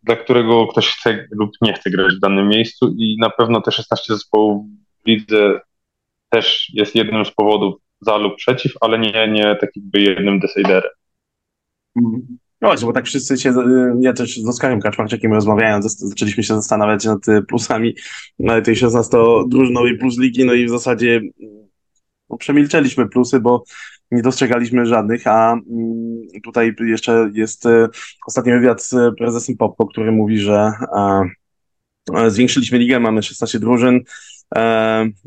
dla 0.02 0.16
którego 0.16 0.66
ktoś 0.66 0.88
chce 0.88 1.26
lub 1.30 1.50
nie 1.62 1.72
chce 1.72 1.90
grać 1.90 2.14
w 2.14 2.20
danym 2.20 2.48
miejscu 2.48 2.94
i 2.98 3.16
na 3.20 3.30
pewno 3.30 3.60
te 3.60 3.72
16 3.72 4.14
zespołów 4.14 4.66
w 5.04 5.08
lidze 5.08 5.60
też 6.28 6.70
jest 6.74 6.94
jednym 6.94 7.24
z 7.24 7.30
powodów 7.30 7.74
za 8.00 8.16
lub 8.16 8.36
przeciw, 8.36 8.72
ale 8.80 8.98
nie, 8.98 9.28
nie 9.28 9.56
tak 9.60 9.70
jakby 9.76 10.00
jednym 10.00 10.40
deciderem. 10.40 10.90
No 12.60 12.68
właśnie, 12.68 12.86
bo 12.86 12.92
tak 12.92 13.06
wszyscy 13.06 13.36
się, 13.38 13.54
ja 14.00 14.12
też 14.12 14.36
z 14.36 14.48
Oskarem 14.48 14.80
Kaczmarczykiem 14.80 15.32
rozmawiając, 15.32 15.98
zaczęliśmy 15.98 16.42
się 16.42 16.54
zastanawiać 16.54 17.04
nad 17.04 17.20
plusami 17.48 17.94
tej 18.64 18.76
16-drużynowej 18.76 19.98
plus 19.98 20.18
ligi, 20.18 20.44
no 20.44 20.54
i 20.54 20.66
w 20.66 20.70
zasadzie 20.70 21.20
no, 22.30 22.36
przemilczeliśmy 22.36 23.08
plusy, 23.08 23.40
bo 23.40 23.64
nie 24.10 24.22
dostrzegaliśmy 24.22 24.86
żadnych, 24.86 25.26
a 25.26 25.52
mm, 25.52 25.62
tutaj 26.44 26.74
jeszcze 26.80 27.30
jest 27.34 27.66
e, 27.66 27.88
ostatni 28.26 28.52
wywiad 28.52 28.82
z 28.82 28.94
prezesem 29.18 29.56
Popko, 29.56 29.86
który 29.86 30.12
mówi, 30.12 30.38
że 30.38 30.72
zwiększyliśmy 32.28 32.78
ligę, 32.78 33.00
mamy 33.00 33.22
16 33.22 33.58
drużyn, 33.58 34.00
e, 34.56 34.60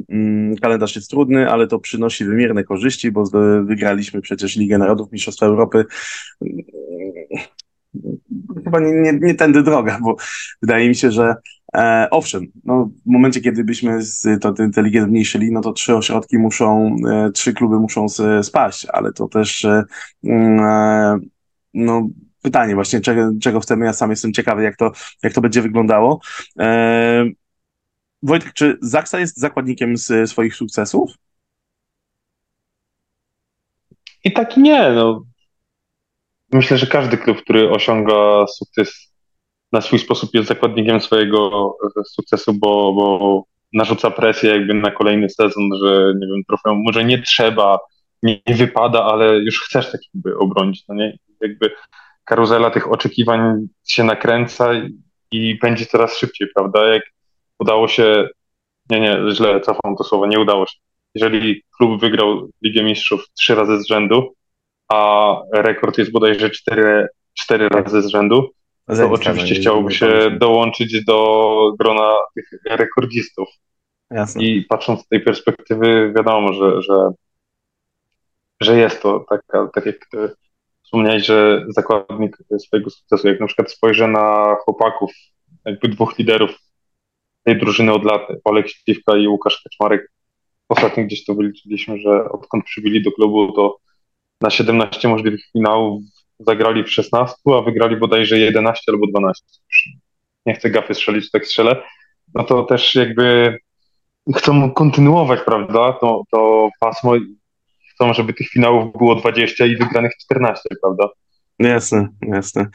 mm, 0.10 0.56
kalendarz 0.56 0.96
jest 0.96 1.10
trudny, 1.10 1.50
ale 1.50 1.68
to 1.68 1.80
przynosi 1.80 2.26
wymierne 2.26 2.64
korzyści, 2.64 3.12
bo 3.12 3.24
wygraliśmy 3.64 4.22
przecież 4.22 4.56
Ligę 4.56 4.78
Narodów, 4.78 5.12
Mistrzostwa 5.12 5.46
Europy. 5.46 5.86
Chyba 8.64 8.80
nie, 8.80 8.92
nie, 8.92 9.14
nie 9.14 9.36
tędy 9.36 9.64
droga, 9.64 10.00
bo 10.02 10.16
wydaje 10.62 10.90
mi 10.90 10.96
się, 10.96 11.12
że 11.12 11.36
e, 11.76 12.08
owszem, 12.12 12.48
no, 12.64 12.90
w 13.06 13.10
momencie, 13.12 13.42
kiedy 13.42 13.64
byśmy 13.64 14.02
z, 14.02 14.42
to, 14.42 14.54
tę 14.54 14.84
ligę 14.84 15.04
zmniejszyli, 15.04 15.52
no 15.52 15.62
to 15.62 15.74
trzy 15.74 15.96
ośrodki 15.96 16.38
muszą, 16.38 16.96
e, 17.12 17.32
trzy 17.32 17.54
kluby 17.54 17.80
muszą 17.80 18.06
spaść, 18.44 18.88
ale 18.94 19.14
to 19.14 19.28
też 19.28 19.66
e, 19.66 19.84
mm, 20.24 20.60
e, 20.60 21.20
no, 21.74 22.10
pytanie 22.44 22.76
właśnie, 22.76 23.02
czego, 23.02 23.32
czego 23.42 23.60
chcemy. 23.60 23.86
Ja 23.86 23.94
sam 23.94 24.10
jestem 24.10 24.34
ciekawy, 24.34 24.64
jak 24.64 24.78
to, 24.78 24.92
jak 25.24 25.34
to 25.34 25.42
będzie 25.42 25.62
wyglądało. 25.62 26.20
E, 26.60 27.26
Wojtek, 28.24 28.54
czy 28.54 28.78
Zaksa 28.82 29.20
jest 29.20 29.38
zakładnikiem 29.38 29.98
z 29.98 30.30
swoich 30.30 30.56
sukcesów? 30.56 31.12
I 34.24 34.34
tak 34.34 34.58
nie, 34.58 34.92
no 34.92 35.24
myślę, 36.54 36.78
że 36.78 36.88
każdy 36.88 37.18
klub, 37.18 37.42
który 37.42 37.70
osiąga 37.70 38.46
sukces 38.48 39.14
na 39.72 39.82
swój 39.82 40.00
sposób 40.00 40.34
jest 40.34 40.48
zakładnikiem 40.48 41.00
swojego 41.00 41.74
sukcesu, 42.06 42.54
bo, 42.54 42.94
bo 42.94 43.44
narzuca 43.74 44.12
presję 44.12 44.50
jakby 44.50 44.74
na 44.74 44.92
kolejny 44.92 45.30
sezon, 45.30 45.64
że 45.84 46.14
nie 46.20 46.28
wiem, 46.28 46.44
trofeum 46.48 46.84
może 46.86 47.04
nie 47.04 47.22
trzeba, 47.22 47.80
nie, 48.24 48.42
nie 48.48 48.56
wypada, 48.56 49.04
ale 49.04 49.38
już 49.40 49.62
chcesz 49.62 49.92
tak 49.92 50.02
jakby 50.14 50.38
obronić, 50.38 50.84
no 50.88 50.96
nie? 50.96 51.18
Jakby 51.42 51.72
karuzela 52.26 52.70
tych 52.70 52.92
oczekiwań 52.92 53.68
się 53.88 54.04
nakręca 54.04 54.70
i, 55.32 55.56
pędzi 55.56 55.86
coraz 55.86 56.18
szybciej, 56.18 56.48
prawda? 56.56 56.94
Jak 56.94 57.04
udało 57.60 57.88
się, 57.88 58.28
nie, 58.90 59.00
nie, 59.00 59.18
źle 59.32 59.62
cofam 59.62 59.96
to 59.98 60.04
słowo, 60.04 60.28
nie 60.28 60.40
udało 60.40 60.66
się. 60.66 60.78
Jeżeli 61.16 61.64
klub 61.78 62.02
wygrał 62.02 62.50
Ligę 62.64 62.84
Mistrzów 62.84 63.26
trzy 63.38 63.56
razy 63.56 63.82
z 63.82 63.88
rzędu, 63.88 64.34
a 64.88 65.36
rekord 65.54 65.98
jest 65.98 66.12
bodajże 66.12 66.50
cztery, 66.50 67.08
cztery 67.34 67.70
razy 67.70 68.02
z 68.02 68.08
rzędu, 68.08 68.50
to 68.88 69.12
oczywiście 69.12 69.56
chciałoby 69.56 69.92
się 69.92 70.38
dołączyć 70.40 71.06
do 71.06 71.72
grona 71.80 72.16
tych 72.36 72.50
rekordzistów. 72.66 73.50
Jasne. 74.12 74.44
I 74.44 74.62
patrząc 74.62 75.02
z 75.02 75.08
tej 75.08 75.22
perspektywy, 75.22 76.14
wiadomo, 76.16 76.54
że, 76.54 76.82
że, 76.82 77.10
że 78.62 78.78
jest 78.78 79.02
to 79.02 79.26
taka, 79.30 79.68
tak 79.74 79.86
jak 79.86 79.96
ty 80.12 80.30
wspomniałeś, 80.94 81.26
że 81.26 81.66
zakładnik 81.70 82.38
swojego 82.58 82.90
sukcesu. 82.90 83.28
Jak 83.28 83.40
na 83.40 83.48
przykład 83.48 83.72
spojrzę 83.72 84.08
na 84.08 84.56
chłopaków, 84.66 85.12
jakby 85.66 85.88
dwóch 85.88 86.18
liderów 86.18 86.52
tej 87.44 87.60
drużyny 87.60 87.94
od 87.94 88.06
lat, 88.06 88.22
Olek 88.44 88.70
Śliwka 88.70 89.18
i 89.18 89.28
Łukasz 89.28 89.62
Kaczmarek, 89.64 90.12
ostatnio 90.70 91.04
gdzieś 91.04 91.26
to 91.26 91.36
wyliczyliśmy, 91.36 92.00
że 92.00 92.32
odkąd 92.32 92.66
przybili 92.66 93.04
do 93.04 93.12
klubu, 93.12 93.52
to 93.52 93.78
na 94.42 94.50
17 94.50 95.08
możliwych 95.08 95.42
finałów 95.54 96.02
zagrali 96.40 96.84
w 96.84 96.92
16, 96.92 97.36
a 97.58 97.62
wygrali 97.62 97.98
bodajże 97.98 98.40
11 98.40 98.92
albo 98.92 99.08
12. 99.08 99.44
Nie 100.46 100.54
chcę 100.54 100.70
gafy 100.70 100.94
strzelić, 100.94 101.32
tak 101.32 101.48
strzelę. 101.48 101.84
No 102.34 102.44
to 102.44 102.64
też 102.64 102.96
jakby 102.96 103.58
chcą 104.36 104.72
kontynuować, 104.72 105.40
prawda, 105.46 105.94
to, 105.94 106.24
to 106.32 106.70
pasmo 106.80 107.14
chcą, 107.94 108.14
żeby 108.14 108.34
tych 108.34 108.50
finałów 108.50 108.98
było 108.98 109.16
20 109.16 109.66
i 109.66 109.78
wygranych 109.78 110.12
14, 110.22 110.62
prawda? 110.82 111.08
Jasne, 111.60 112.08
jasne. 112.22 112.68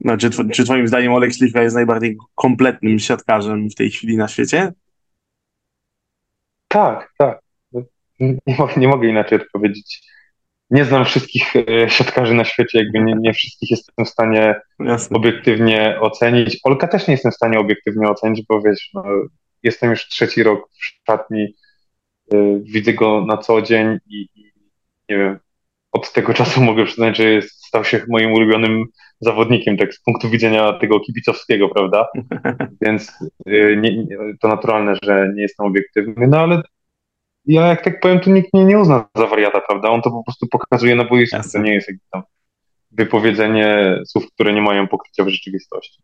No, 0.00 0.16
czy, 0.16 0.30
czy 0.52 0.64
twoim 0.64 0.88
zdaniem 0.88 1.12
Olek 1.12 1.34
Śliwka 1.34 1.62
jest 1.62 1.76
najbardziej 1.76 2.16
kompletnym 2.34 2.98
siatkarzem 2.98 3.70
w 3.70 3.74
tej 3.74 3.90
chwili 3.90 4.16
na 4.16 4.28
świecie? 4.28 4.72
Tak, 6.68 7.12
tak. 7.18 7.40
Nie, 8.20 8.56
mogę, 8.58 8.72
nie 8.76 8.88
mogę 8.88 9.08
inaczej 9.08 9.40
odpowiedzieć. 9.42 10.12
Nie 10.70 10.84
znam 10.84 11.04
wszystkich 11.04 11.56
e, 11.56 11.90
siatkarzy 11.90 12.34
na 12.34 12.44
świecie, 12.44 12.78
jakby 12.78 13.00
nie, 13.00 13.14
nie 13.14 13.32
wszystkich 13.34 13.70
jestem 13.70 14.04
w 14.04 14.08
stanie 14.08 14.60
Jasne. 14.78 15.16
obiektywnie 15.16 15.98
ocenić. 16.00 16.58
Olka 16.64 16.88
też 16.88 17.08
nie 17.08 17.14
jestem 17.14 17.32
w 17.32 17.34
stanie 17.34 17.58
obiektywnie 17.58 18.08
ocenić, 18.08 18.46
bo 18.48 18.60
wiesz, 18.62 18.90
no, 18.94 19.04
jestem 19.62 19.90
już 19.90 20.08
trzeci 20.08 20.42
rok 20.42 20.68
w 20.70 21.06
szatni, 21.06 21.54
y, 22.34 22.60
widzę 22.62 22.92
go 22.92 23.24
na 23.26 23.36
co 23.36 23.62
dzień 23.62 23.98
i, 24.06 24.28
i, 24.34 24.51
nie 25.08 25.16
wiem, 25.16 25.38
od 25.92 26.12
tego 26.12 26.34
czasu 26.34 26.62
mogę 26.70 26.84
przyznać, 26.84 27.16
że 27.16 27.24
jest, 27.24 27.66
stał 27.66 27.84
się 27.84 28.04
moim 28.08 28.32
ulubionym 28.32 28.84
zawodnikiem, 29.20 29.76
tak 29.76 29.94
z 29.94 30.02
punktu 30.02 30.30
widzenia 30.30 30.72
tego 30.72 31.00
kibicowskiego, 31.00 31.68
prawda? 31.68 32.06
Więc 32.82 33.12
y, 33.48 33.78
nie, 33.80 34.06
to 34.40 34.48
naturalne, 34.48 34.94
że 35.02 35.32
nie 35.34 35.42
jestem 35.42 35.66
obiektywny, 35.66 36.28
no 36.28 36.38
ale 36.38 36.62
ja 37.46 37.66
jak 37.66 37.84
tak 37.84 38.00
powiem, 38.00 38.20
to 38.20 38.30
nikt 38.30 38.54
mnie 38.54 38.64
nie 38.64 38.78
uzna 38.78 39.08
za 39.16 39.26
wariata, 39.26 39.60
prawda? 39.60 39.88
On 39.88 40.02
to 40.02 40.10
po 40.10 40.24
prostu 40.24 40.46
pokazuje 40.46 40.94
na 40.94 41.04
boisku, 41.04 41.38
to 41.52 41.58
nie 41.58 41.74
jest 41.74 41.88
jakby 41.88 42.02
tam 42.12 42.22
wypowiedzenie 42.90 43.98
słów, 44.06 44.24
które 44.34 44.52
nie 44.52 44.62
mają 44.62 44.88
pokrycia 44.88 45.24
w 45.24 45.28
rzeczywistości. 45.28 46.02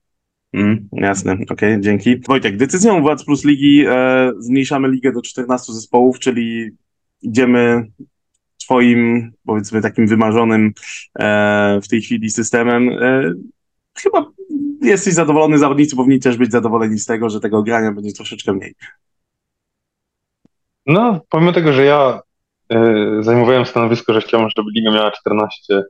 Mm, 0.53 0.89
jasne, 0.93 1.33
okej, 1.33 1.49
okay, 1.51 1.81
dzięki. 1.81 2.21
Wojtek, 2.21 2.57
decyzją 2.57 3.01
Władz 3.01 3.25
Plus 3.25 3.45
Ligi 3.45 3.85
e, 3.89 4.33
zmniejszamy 4.39 4.89
ligę 4.89 5.13
do 5.13 5.23
14 5.23 5.73
zespołów, 5.73 6.19
czyli 6.19 6.71
idziemy 7.23 7.85
twoim, 8.69 9.33
powiedzmy, 9.47 9.83
takim 9.83 10.07
wymarzonym 10.07 10.73
e, 11.19 11.81
w 11.83 11.89
tej 11.89 12.03
chwili 12.03 12.31
systemem. 12.31 12.89
E, 12.89 13.33
chyba 13.99 14.27
jesteś 14.83 15.15
zadowolony, 15.15 15.59
zawodnicy 15.59 15.97
powinni 15.97 16.21
też 16.21 16.37
być 16.37 16.51
zadowoleni 16.53 16.99
z 16.99 17.07
tego, 17.07 17.31
że 17.31 17.41
tego 17.41 17.63
grania 17.63 17.93
będzie 17.93 18.13
troszeczkę 18.13 18.53
mniej. 18.53 18.75
No, 20.87 21.21
pomimo 21.29 21.53
tego, 21.53 21.73
że 21.73 21.85
ja 21.85 22.21
e, 22.71 23.17
zajmowałem 23.21 23.67
stanowisko, 23.67 24.13
że 24.13 24.21
chciałem, 24.21 24.49
żeby 24.57 24.71
liga 24.75 24.91
miała 24.91 25.11
14 25.11 25.83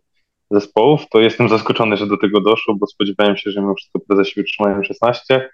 zespołów, 0.51 1.01
to 1.11 1.21
jestem 1.21 1.49
zaskoczony, 1.49 1.97
że 1.97 2.07
do 2.07 2.17
tego 2.17 2.41
doszło, 2.41 2.75
bo 2.75 2.87
spodziewałem 2.87 3.37
się, 3.37 3.51
że 3.51 3.61
mimo 3.61 3.75
wszystko 3.75 4.01
prezesi 4.01 4.41
utrzymają 4.41 4.83
16. 4.83 5.51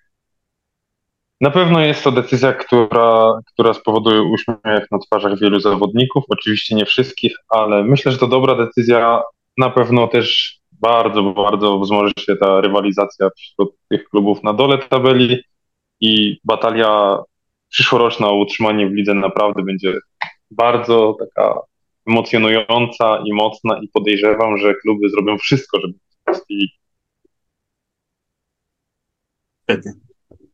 Na 1.40 1.51
pewno 1.51 1.81
jest 1.81 2.05
to 2.05 2.12
decyzja, 2.12 2.53
która, 2.53 3.40
która 3.53 3.75
spowoduje 3.75 4.23
uśmiech 4.23 4.90
na 4.90 4.99
twarzach 4.99 5.38
wielu 5.40 5.61
zawodników, 5.61 6.25
oczywiście 6.29 6.75
nie 6.75 6.87
wszystkich, 6.87 7.37
ale 7.49 7.85
myślę, 7.85 8.12
że 8.12 8.18
to 8.18 8.27
dobra 8.27 8.55
decyzja. 8.55 9.23
Na 9.59 9.70
pewno 9.70 10.09
też 10.09 10.59
bardzo, 10.73 11.23
bardzo 11.23 11.79
wzmoży 11.79 12.12
się 12.20 12.37
ta 12.37 12.61
rywalizacja 12.61 13.29
wśród 13.37 13.77
tych 13.88 14.09
klubów 14.09 14.42
na 14.42 14.53
dole 14.53 14.79
tabeli 14.79 15.38
i 16.01 16.38
batalia 16.44 17.18
przyszłoroczna 17.68 18.29
o 18.29 18.35
utrzymanie 18.35 18.88
w 18.88 18.92
lidze 18.92 19.14
naprawdę 19.14 19.62
będzie 19.62 19.92
bardzo 20.51 21.16
taka 21.20 21.61
emocjonująca 22.09 23.23
i 23.27 23.33
mocna 23.33 23.81
i 23.83 23.88
podejrzewam, 23.88 24.59
że 24.59 24.75
kluby 24.75 25.11
zrobią 25.11 25.38
wszystko, 25.38 25.81
żeby 25.81 25.94
ligi. 26.51 26.73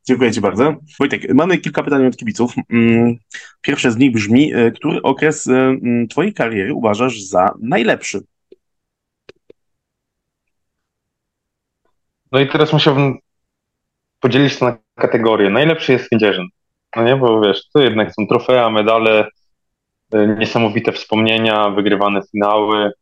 Dziękuję 0.09 0.33
Ci 0.33 0.41
bardzo. 0.41 0.77
Wojtek, 0.99 1.35
mamy 1.35 1.59
kilka 1.59 1.83
pytań 1.83 2.07
od 2.07 2.17
kibiców. 2.17 2.55
Mm, 2.71 3.17
pierwsze 3.61 3.91
z 3.93 3.97
nich 3.97 4.13
brzmi, 4.13 4.55
e, 4.55 4.71
który 4.71 5.03
okres 5.03 5.47
e, 5.47 5.53
mm, 5.53 6.09
Twojej 6.09 6.35
kariery 6.35 6.75
uważasz 6.75 7.21
za 7.21 7.55
najlepszy? 7.61 8.21
No 12.33 12.41
i 12.41 12.49
teraz 12.49 12.73
musiałbym 12.73 13.19
podzielić 14.21 14.59
to 14.59 14.65
na 14.65 14.79
kategorie. 14.95 15.51
Najlepszy 15.51 15.93
jest 15.93 16.09
Kędzierzyn. 16.09 16.47
No 16.97 17.05
nie, 17.05 17.17
bo 17.17 17.41
wiesz, 17.41 17.69
to 17.73 17.81
jednak 17.81 18.15
są 18.15 18.27
trofea, 18.27 18.71
medale, 18.71 19.29
e, 20.13 20.37
niesamowite 20.39 20.93
wspomnienia, 20.93 21.71
wygrywane 21.71 22.21
finały 22.33 22.93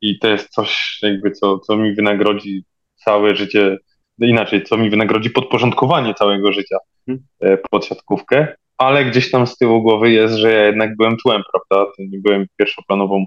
i 0.00 0.18
to 0.18 0.28
jest 0.28 0.48
coś 0.48 0.98
jakby, 1.02 1.30
co, 1.30 1.58
co 1.58 1.76
mi 1.76 1.94
wynagrodzi 1.94 2.64
całe 2.94 3.36
życie 3.36 3.78
inaczej, 4.20 4.64
co 4.64 4.76
mi 4.76 4.90
wynagrodzi 4.90 5.30
podporządkowanie 5.30 6.14
całego 6.14 6.52
życia 6.52 6.76
mhm. 7.08 7.26
e, 7.40 7.58
pod 7.70 7.84
siatkówkę, 7.84 8.56
ale 8.78 9.04
gdzieś 9.04 9.30
tam 9.30 9.46
z 9.46 9.56
tyłu 9.56 9.82
głowy 9.82 10.10
jest, 10.10 10.34
że 10.34 10.52
ja 10.52 10.64
jednak 10.64 10.96
byłem 10.96 11.16
tłem, 11.16 11.42
prawda? 11.52 11.92
Nie 11.98 12.18
byłem 12.18 12.46
pierwszoplanową 12.56 13.24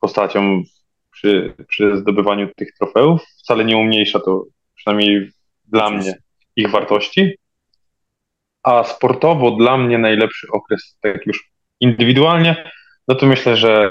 postacią 0.00 0.62
przy, 1.10 1.54
przy 1.68 1.96
zdobywaniu 1.96 2.48
tych 2.56 2.68
trofeów. 2.78 3.22
Wcale 3.38 3.64
nie 3.64 3.76
umniejsza 3.76 4.20
to, 4.20 4.44
przynajmniej 4.74 5.30
dla 5.64 5.90
mnie, 5.90 6.14
ich 6.56 6.70
wartości. 6.70 7.38
A 8.62 8.84
sportowo 8.84 9.50
dla 9.50 9.76
mnie 9.76 9.98
najlepszy 9.98 10.46
okres, 10.52 10.98
tak 11.00 11.26
już 11.26 11.50
indywidualnie, 11.80 12.70
no 13.08 13.14
to 13.14 13.26
myślę, 13.26 13.56
że 13.56 13.90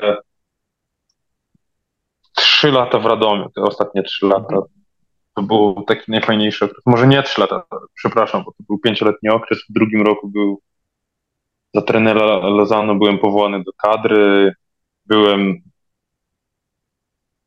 trzy 2.35 2.71
lata 2.71 2.99
w 2.99 3.05
Radomiu, 3.05 3.49
te 3.55 3.61
ostatnie 3.61 4.03
trzy 4.03 4.25
lata, 4.25 4.61
to 5.35 5.41
był 5.41 5.83
taki 5.87 6.11
najfajniejszy 6.11 6.65
okres. 6.65 6.81
Może 6.85 7.07
nie 7.07 7.23
trzy 7.23 7.41
lata, 7.41 7.63
przepraszam, 7.93 8.43
bo 8.43 8.51
to 8.51 8.63
był 8.67 8.79
pięcioletni 8.79 9.29
okres. 9.29 9.59
W 9.69 9.73
drugim 9.73 10.01
roku 10.01 10.27
był 10.27 10.61
za 11.73 11.81
trenera 11.81 12.25
Lozano 12.37 12.95
byłem 12.95 13.17
powołany 13.17 13.63
do 13.63 13.71
kadry. 13.77 14.53
Byłem, 15.05 15.61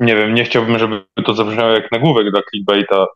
nie 0.01 0.17
wiem, 0.17 0.35
nie 0.35 0.45
chciałbym, 0.45 0.79
żeby 0.79 1.05
to 1.25 1.35
zabrzmiało 1.35 1.71
jak 1.71 1.93
nagłówek 1.93 2.31
dla 2.31 2.43
clickbaita, 2.51 3.07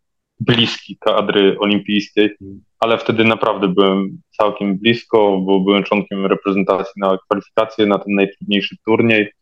bliski 0.40 0.96
kadry 1.00 1.56
olimpijskiej, 1.58 2.36
ale 2.80 2.98
wtedy 2.98 3.24
naprawdę 3.24 3.68
byłem 3.68 4.22
całkiem 4.30 4.78
blisko, 4.78 5.38
bo 5.38 5.60
byłem 5.60 5.82
członkiem 5.82 6.26
reprezentacji 6.26 6.92
na 6.96 7.18
kwalifikacje 7.24 7.86
na 7.86 7.98
ten 7.98 8.14
najtrudniejszy 8.14 8.76
turniej. 8.84 9.32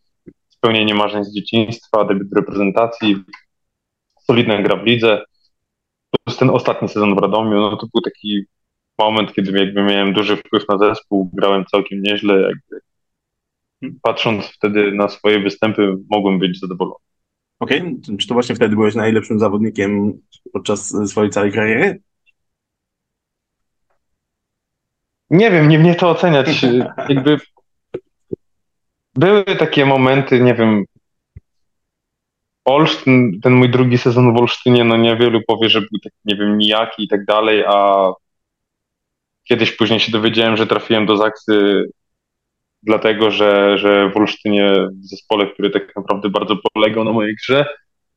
Spełnienie 0.48 0.94
marzeń 0.94 1.24
z 1.24 1.34
dzieciństwa, 1.34 2.04
debiut 2.04 2.32
reprezentacji, 2.36 3.16
solidna 4.30 4.62
gra 4.62 4.76
w 4.76 4.86
lidze. 4.86 5.24
Plus 6.10 6.36
ten 6.36 6.50
ostatni 6.50 6.88
sezon 6.88 7.14
w 7.14 7.18
Radomiu, 7.18 7.60
no 7.60 7.76
to 7.76 7.86
był 7.92 8.02
taki 8.02 8.44
moment, 8.98 9.34
kiedy 9.34 9.58
jakby 9.58 9.82
miałem 9.82 10.12
duży 10.12 10.36
wpływ 10.36 10.68
na 10.68 10.78
zespół, 10.78 11.30
grałem 11.32 11.64
całkiem 11.64 12.02
nieźle. 12.02 12.40
Jakby. 12.40 12.80
Patrząc 14.02 14.46
wtedy 14.46 14.92
na 14.92 15.08
swoje 15.08 15.40
występy, 15.40 15.96
mogłem 16.10 16.38
być 16.38 16.60
zadowolony. 16.60 16.96
Okej, 17.60 17.80
okay. 17.80 18.16
czy 18.16 18.26
to 18.26 18.34
właśnie 18.34 18.54
wtedy 18.54 18.76
byłeś 18.76 18.94
najlepszym 18.94 19.38
zawodnikiem 19.38 20.12
podczas 20.52 20.94
swojej 21.06 21.30
całej 21.30 21.52
kariery? 21.52 22.02
Nie 25.30 25.50
wiem, 25.50 25.68
nie 25.68 25.78
mnie 25.78 25.94
to 25.94 26.10
oceniać. 26.10 26.62
Jakby 27.08 27.38
były 29.14 29.44
takie 29.44 29.86
momenty, 29.86 30.40
nie 30.40 30.54
wiem, 30.54 30.84
Olsztyn, 32.64 33.40
ten 33.40 33.52
mój 33.52 33.70
drugi 33.70 33.98
sezon 33.98 34.34
w 34.34 34.40
Olsztynie, 34.40 34.84
no 34.84 34.96
niewielu 34.96 35.40
powie, 35.46 35.68
że 35.68 35.80
był 35.80 36.00
tak, 36.04 36.12
nie 36.24 36.36
wiem, 36.36 36.58
nijaki 36.58 37.04
i 37.04 37.08
tak 37.08 37.24
dalej, 37.24 37.64
a 37.66 38.08
kiedyś 39.48 39.72
później 39.72 40.00
się 40.00 40.12
dowiedziałem, 40.12 40.56
że 40.56 40.66
trafiłem 40.66 41.06
do 41.06 41.16
Zaksy 41.16 41.84
dlatego, 42.82 43.30
że, 43.30 43.78
że 43.78 44.10
w 44.10 44.16
Olsztynie, 44.16 44.72
w 45.02 45.06
zespole, 45.06 45.46
który 45.46 45.70
tak 45.70 45.96
naprawdę 45.96 46.30
bardzo 46.30 46.56
polegał 46.72 47.04
na 47.04 47.12
mojej 47.12 47.34
grze, 47.34 47.66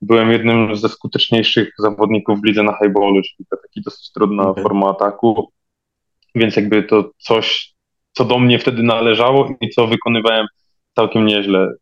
byłem 0.01 0.31
jednym 0.31 0.75
ze 0.75 0.89
skuteczniejszych 0.89 1.69
zawodników 1.77 2.41
w 2.41 2.45
lidze 2.45 2.63
na 2.63 2.77
highballu, 2.83 3.21
czyli 3.21 3.47
to 3.49 3.57
taki 3.57 3.81
dosyć 3.81 4.11
trudna 4.11 4.43
okay. 4.43 4.63
forma 4.63 4.89
ataku, 4.89 5.51
więc 6.35 6.55
jakby 6.55 6.83
to 6.83 7.11
coś, 7.17 7.73
co 8.11 8.25
do 8.25 8.39
mnie 8.39 8.59
wtedy 8.59 8.83
należało 8.83 9.55
i 9.61 9.69
co 9.69 9.87
wykonywałem 9.87 10.47
całkiem 10.95 11.25
nieźle. 11.25 11.73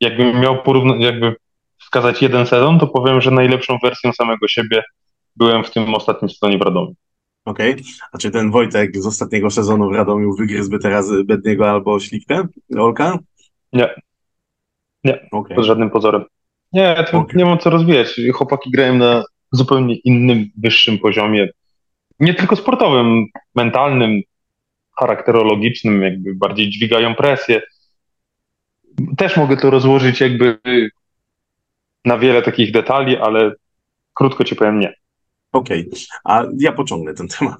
Jakbym 0.00 0.40
miał 0.40 0.62
porównać, 0.62 1.00
jakby 1.00 1.36
wskazać 1.82 2.22
jeden 2.22 2.46
sezon, 2.46 2.78
to 2.78 2.86
powiem, 2.86 3.20
że 3.20 3.30
najlepszą 3.30 3.78
wersją 3.82 4.12
samego 4.12 4.48
siebie 4.48 4.82
byłem 5.36 5.64
w 5.64 5.70
tym 5.70 5.94
ostatnim 5.94 6.28
sezonie 6.28 6.58
w 6.58 6.62
Radomiu. 6.62 6.94
Okej. 7.44 7.72
Okay. 7.72 7.84
A 8.12 8.18
czy 8.18 8.30
ten 8.30 8.50
Wojtek 8.50 8.96
z 8.96 9.06
ostatniego 9.06 9.50
sezonu 9.50 9.90
w 9.90 9.94
Radomiu 9.94 10.36
wygryzłby 10.36 10.78
teraz 10.78 11.10
Bedniego 11.24 11.70
albo 11.70 12.00
Śliwkę? 12.00 12.46
Olka? 12.78 13.18
Nie. 13.72 13.94
Nie, 15.04 15.28
okay. 15.32 15.56
pod 15.56 15.64
żadnym 15.64 15.90
pozorem. 15.90 16.24
Nie, 16.72 17.04
to 17.10 17.18
okay. 17.18 17.36
nie 17.36 17.44
mam 17.44 17.58
co 17.58 17.70
rozwijać. 17.70 18.20
Chłopaki 18.34 18.70
grają 18.70 18.94
na 18.94 19.24
zupełnie 19.52 19.96
innym, 19.96 20.50
wyższym 20.58 20.98
poziomie. 20.98 21.48
Nie 22.20 22.34
tylko 22.34 22.56
sportowym, 22.56 23.26
mentalnym, 23.54 24.20
charakterologicznym, 24.98 26.02
jakby 26.02 26.34
bardziej 26.34 26.70
dźwigają 26.70 27.14
presję. 27.14 27.62
Też 29.16 29.36
mogę 29.36 29.56
to 29.56 29.70
rozłożyć 29.70 30.20
jakby 30.20 30.58
na 32.04 32.18
wiele 32.18 32.42
takich 32.42 32.72
detali, 32.72 33.16
ale 33.16 33.52
krótko 34.14 34.44
ci 34.44 34.56
powiem 34.56 34.80
nie. 34.80 35.02
Okej, 35.52 35.88
okay. 35.88 36.00
a 36.24 36.44
ja 36.58 36.72
pociągnę 36.72 37.14
ten 37.14 37.28
temat. 37.38 37.58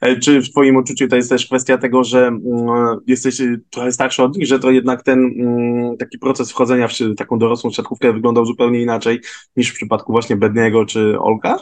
E, 0.00 0.16
czy 0.16 0.42
w 0.42 0.50
Twoim 0.50 0.76
odczuciu 0.76 1.08
to 1.08 1.16
jest 1.16 1.28
też 1.28 1.46
kwestia 1.46 1.78
tego, 1.78 2.04
że 2.04 2.26
mm, 2.26 2.98
jesteś 3.06 3.42
trochę 3.70 3.92
starszy 3.92 4.22
od 4.22 4.36
nich, 4.36 4.46
że 4.46 4.58
to 4.58 4.70
jednak 4.70 5.02
ten 5.02 5.18
mm, 5.18 5.96
taki 5.96 6.18
proces 6.18 6.50
wchodzenia 6.50 6.88
w 6.88 6.92
taką 7.16 7.38
dorosłą 7.38 7.70
siatkówkę 7.70 8.12
wyglądał 8.12 8.46
zupełnie 8.46 8.82
inaczej 8.82 9.20
niż 9.56 9.70
w 9.70 9.74
przypadku 9.74 10.12
właśnie 10.12 10.36
Bedniego 10.36 10.86
czy 10.86 11.18
Olka? 11.20 11.58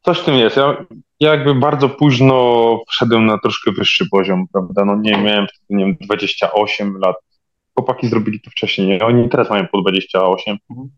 Coś 0.00 0.18
w 0.18 0.24
tym 0.24 0.34
jest. 0.34 0.56
Ja, 0.56 0.86
ja 1.20 1.30
jakby 1.30 1.54
bardzo 1.54 1.88
późno 1.88 2.80
wszedłem 2.88 3.26
na 3.26 3.38
troszkę 3.38 3.72
wyższy 3.72 4.08
poziom, 4.10 4.46
prawda? 4.52 4.84
No 4.84 4.96
nie 4.96 5.12
miałem 5.12 5.46
nie 5.70 5.84
wiem, 5.84 5.96
28 6.00 6.98
lat. 6.98 7.16
Chłopaki 7.78 8.08
zrobili 8.08 8.40
to 8.40 8.50
wcześniej. 8.50 9.02
Oni 9.02 9.28
teraz 9.28 9.50
mają 9.50 9.68
po 9.68 9.80
28. 9.80 10.58
Mhm. 10.70 10.88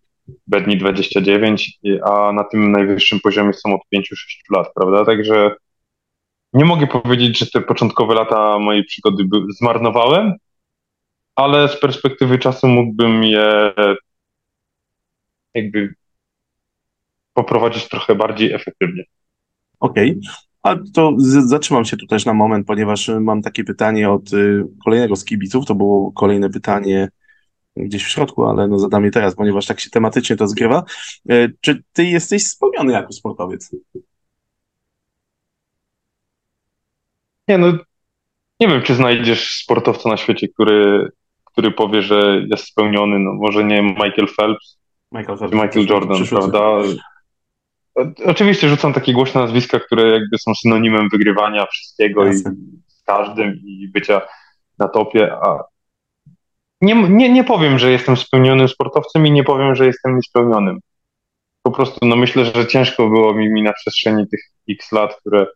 Bedni 0.46 0.78
29, 0.78 1.78
a 2.04 2.32
na 2.32 2.44
tym 2.44 2.72
najwyższym 2.72 3.20
poziomie 3.20 3.52
są 3.52 3.74
od 3.74 3.80
5-6 3.94 4.02
lat, 4.50 4.68
prawda? 4.74 5.04
Także 5.04 5.56
nie 6.52 6.64
mogę 6.64 6.86
powiedzieć, 6.86 7.38
że 7.38 7.46
te 7.46 7.60
początkowe 7.60 8.14
lata 8.14 8.58
mojej 8.58 8.84
przygody 8.84 9.24
zmarnowałem, 9.58 10.34
ale 11.36 11.68
z 11.68 11.80
perspektywy 11.80 12.38
czasu 12.38 12.68
mógłbym 12.68 13.24
je 13.24 13.72
jakby 15.54 15.94
poprowadzić 17.34 17.88
trochę 17.88 18.14
bardziej 18.14 18.52
efektywnie. 18.52 19.04
Okej. 19.80 20.10
Okay. 20.10 20.49
A 20.62 20.76
to 20.94 21.14
zatrzymam 21.44 21.84
się 21.84 21.96
tu 21.96 22.06
też 22.06 22.24
na 22.24 22.34
moment, 22.34 22.66
ponieważ 22.66 23.10
mam 23.20 23.42
takie 23.42 23.64
pytanie 23.64 24.10
od 24.10 24.32
y, 24.32 24.64
kolejnego 24.84 25.16
z 25.16 25.24
kibiców. 25.24 25.66
To 25.66 25.74
było 25.74 26.12
kolejne 26.12 26.50
pytanie 26.50 27.08
gdzieś 27.76 28.04
w 28.04 28.08
środku, 28.08 28.44
ale 28.44 28.68
no 28.68 28.78
zadam 28.78 29.04
je 29.04 29.10
teraz, 29.10 29.34
ponieważ 29.34 29.66
tak 29.66 29.80
się 29.80 29.90
tematycznie 29.90 30.36
to 30.36 30.46
zgrywa. 30.46 30.84
E, 31.30 31.48
czy 31.60 31.82
ty 31.92 32.04
jesteś 32.04 32.46
spełniony 32.46 32.92
jako 32.92 33.12
sportowiec? 33.12 33.70
Nie, 37.48 37.58
no 37.58 37.72
nie 38.60 38.68
wiem, 38.68 38.82
czy 38.82 38.94
znajdziesz 38.94 39.62
sportowca 39.62 40.08
na 40.08 40.16
świecie, 40.16 40.48
który, 40.48 41.08
który 41.44 41.70
powie, 41.70 42.02
że 42.02 42.42
jest 42.50 42.64
spełniony. 42.64 43.18
No 43.18 43.32
może 43.32 43.64
nie 43.64 43.82
Michael 43.82 44.26
Phelps, 44.36 44.78
Michael, 45.12 45.38
Phelps, 45.38 45.54
Michael 45.54 45.86
Jordan, 45.86 46.26
prawda? 46.26 46.60
Oczywiście 48.26 48.68
rzucam 48.68 48.92
takie 48.92 49.12
głośne 49.12 49.40
nazwiska, 49.40 49.80
które 49.80 50.10
jakby 50.10 50.38
są 50.38 50.54
synonimem 50.54 51.08
wygrywania 51.12 51.66
wszystkiego 51.66 52.26
Jasne. 52.26 52.52
i 52.52 52.92
z 52.92 53.02
każdym 53.02 53.54
i 53.64 53.88
bycia 53.88 54.20
na 54.78 54.88
topie, 54.88 55.32
a 55.32 55.64
nie, 56.80 56.94
nie, 57.08 57.32
nie 57.32 57.44
powiem, 57.44 57.78
że 57.78 57.90
jestem 57.90 58.16
spełnionym 58.16 58.68
sportowcem 58.68 59.26
i 59.26 59.30
nie 59.30 59.44
powiem, 59.44 59.74
że 59.74 59.86
jestem 59.86 60.16
niespełnionym. 60.16 60.78
Po 61.62 61.70
prostu 61.70 62.06
no 62.06 62.16
myślę, 62.16 62.44
że 62.44 62.66
ciężko 62.66 63.08
było 63.08 63.34
mi, 63.34 63.50
mi 63.50 63.62
na 63.62 63.72
przestrzeni 63.72 64.28
tych 64.28 64.40
x 64.68 64.92
lat, 64.92 65.16
które 65.20 65.46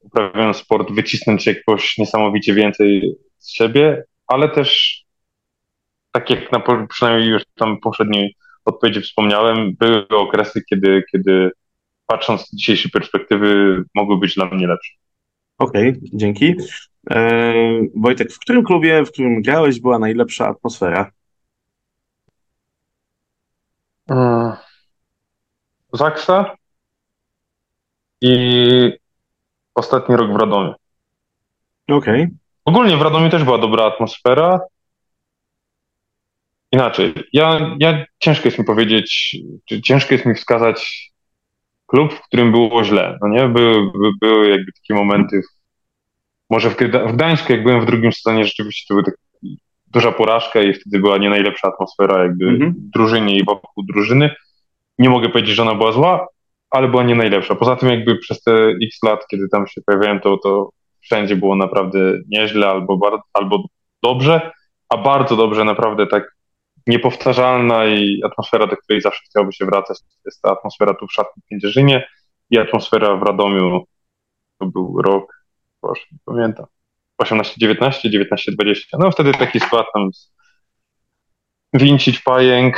uprawiałem 0.00 0.54
sport, 0.54 0.92
wycisnąć 0.92 1.46
jakoś 1.46 1.98
niesamowicie 1.98 2.54
więcej 2.54 3.14
z 3.38 3.50
siebie, 3.50 4.04
ale 4.26 4.48
też 4.48 5.00
tak 6.12 6.30
jak 6.30 6.52
na 6.52 6.86
przynajmniej 6.86 7.28
już 7.30 7.42
tam 7.54 7.80
poprzedniej 7.80 8.36
odpowiedzi 8.68 9.00
wspomniałem, 9.00 9.74
były 9.74 10.08
okresy, 10.08 10.62
kiedy, 10.70 11.02
kiedy 11.12 11.50
patrząc 12.06 12.40
z 12.40 12.56
dzisiejszej 12.56 12.90
perspektywy 12.90 13.82
mogły 13.94 14.18
być 14.18 14.34
dla 14.34 14.46
mnie 14.46 14.66
lepsze. 14.66 14.92
Okej, 15.58 15.88
okay, 15.88 16.00
dzięki. 16.12 16.54
E, 17.10 17.54
Wojtek, 17.96 18.32
w 18.32 18.38
którym 18.38 18.64
klubie, 18.64 19.04
w 19.04 19.12
którym 19.12 19.42
grałeś, 19.42 19.80
była 19.80 19.98
najlepsza 19.98 20.48
atmosfera? 20.48 21.10
Hmm. 24.08 24.52
Zaksa 25.92 26.56
i 28.20 28.92
ostatni 29.74 30.16
rok 30.16 30.32
w 30.32 30.36
Radomiu. 30.36 30.74
Okej. 31.88 32.22
Okay. 32.22 32.30
Ogólnie 32.64 32.96
w 32.96 33.02
Radomiu 33.02 33.30
też 33.30 33.44
była 33.44 33.58
dobra 33.58 33.84
atmosfera. 33.84 34.60
Inaczej, 36.78 37.14
ja, 37.32 37.76
ja 37.80 38.04
ciężko 38.18 38.48
jest 38.48 38.58
mi 38.58 38.64
powiedzieć, 38.64 39.36
czy 39.68 39.82
ciężko 39.82 40.14
jest 40.14 40.26
mi 40.26 40.34
wskazać 40.34 41.10
klub, 41.86 42.12
w 42.12 42.22
którym 42.22 42.52
było 42.52 42.84
źle. 42.84 43.18
No 43.22 43.28
nie? 43.28 43.48
Były, 43.48 43.90
były 44.20 44.48
jakby 44.48 44.72
takie 44.72 44.94
momenty, 44.94 45.40
może 46.50 46.70
w, 46.70 46.76
w 47.08 47.12
Gdańsku, 47.12 47.52
jak 47.52 47.62
byłem 47.62 47.80
w 47.80 47.86
drugim 47.86 48.12
sezonie, 48.12 48.44
rzeczywiście 48.44 48.86
to 48.88 48.94
była 48.94 49.04
taka 49.04 49.16
duża 49.86 50.12
porażka 50.12 50.62
i 50.62 50.74
wtedy 50.74 50.98
była 50.98 51.18
nie 51.18 51.30
najlepsza 51.30 51.68
atmosfera 51.68 52.22
jakby 52.22 52.48
mhm. 52.48 52.72
w 52.72 52.90
drużynie 52.90 53.36
i 53.36 53.44
wokół 53.44 53.84
drużyny. 53.84 54.34
Nie 54.98 55.10
mogę 55.10 55.28
powiedzieć, 55.28 55.54
że 55.56 55.62
ona 55.62 55.74
była 55.74 55.92
zła, 55.92 56.26
ale 56.70 56.88
była 56.88 57.02
nie 57.02 57.14
najlepsza. 57.14 57.54
Poza 57.54 57.76
tym 57.76 57.88
jakby 57.88 58.18
przez 58.18 58.42
te 58.42 58.52
x 58.82 59.02
lat, 59.02 59.26
kiedy 59.30 59.48
tam 59.48 59.66
się 59.66 59.80
pojawiałem, 59.86 60.20
to, 60.20 60.36
to 60.36 60.70
wszędzie 61.00 61.36
było 61.36 61.56
naprawdę 61.56 61.98
nieźle 62.28 62.68
albo, 62.68 62.96
bardzo, 62.96 63.22
albo 63.32 63.64
dobrze, 64.02 64.50
a 64.88 64.96
bardzo 64.96 65.36
dobrze 65.36 65.64
naprawdę 65.64 66.06
tak 66.06 66.37
niepowtarzalna 66.88 67.86
i 67.86 68.22
atmosfera, 68.24 68.66
do 68.66 68.76
której 68.76 69.00
zawsze 69.00 69.20
chciałoby 69.24 69.52
się 69.52 69.66
wracać, 69.66 69.98
jest 70.24 70.42
ta 70.42 70.50
atmosfera 70.50 70.94
tu 70.94 71.06
w 71.06 71.12
Szatni 71.12 71.42
Kędzierzynie 71.50 72.08
i 72.50 72.58
atmosfera 72.58 73.16
w 73.16 73.22
Radomiu. 73.22 73.84
To 74.58 74.66
był 74.66 75.02
rok, 75.02 75.44
proszę, 75.80 76.02
nie 76.12 76.18
pamiętam, 76.24 76.66
18-19, 77.22 78.10
19-20. 78.60 78.74
No 78.98 79.10
wtedy 79.10 79.32
taki 79.32 79.60
skład 79.60 79.86
tam 79.94 80.12
z 80.12 80.32
Wincić, 81.74 82.20
Pajęk, 82.20 82.76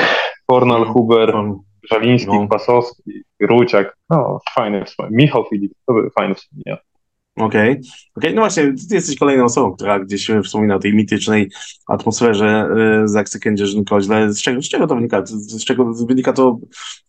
Fornal, 0.51 0.85
Huber, 0.85 1.35
Żaliński, 1.91 2.33
no. 2.33 2.49
Pasowski, 2.49 3.13
Ruciak, 3.41 3.97
no 4.11 4.39
fajne 4.55 4.85
wspomnienia. 4.85 5.25
Michał 5.25 5.45
Filip, 5.51 5.73
to 5.87 5.93
były 5.93 6.11
fajne 6.11 6.35
wspomnienia. 6.35 6.79
Okej, 7.41 7.71
okay. 7.71 7.83
okay. 8.15 8.35
no 8.35 8.41
właśnie, 8.41 8.75
ty 8.89 8.95
jesteś 8.95 9.19
kolejną 9.19 9.45
osobą, 9.45 9.73
która 9.73 10.01
gdzieś 10.01 10.31
wspomina 10.45 10.75
o 10.75 10.79
tej 10.79 10.95
mitycznej 10.95 11.51
atmosferze 11.87 12.69
y, 13.05 13.09
Zaksy 13.09 13.41
Kędzierzyn-Koźle. 13.41 14.33
Z 14.33 14.43
czego, 14.43 14.63
z 14.63 14.69
czego 14.69 14.87
to 14.87 14.95
wynika? 14.95 15.23
Z 15.27 15.65
czego 15.65 15.95
wynika 15.95 16.33
to 16.33 16.59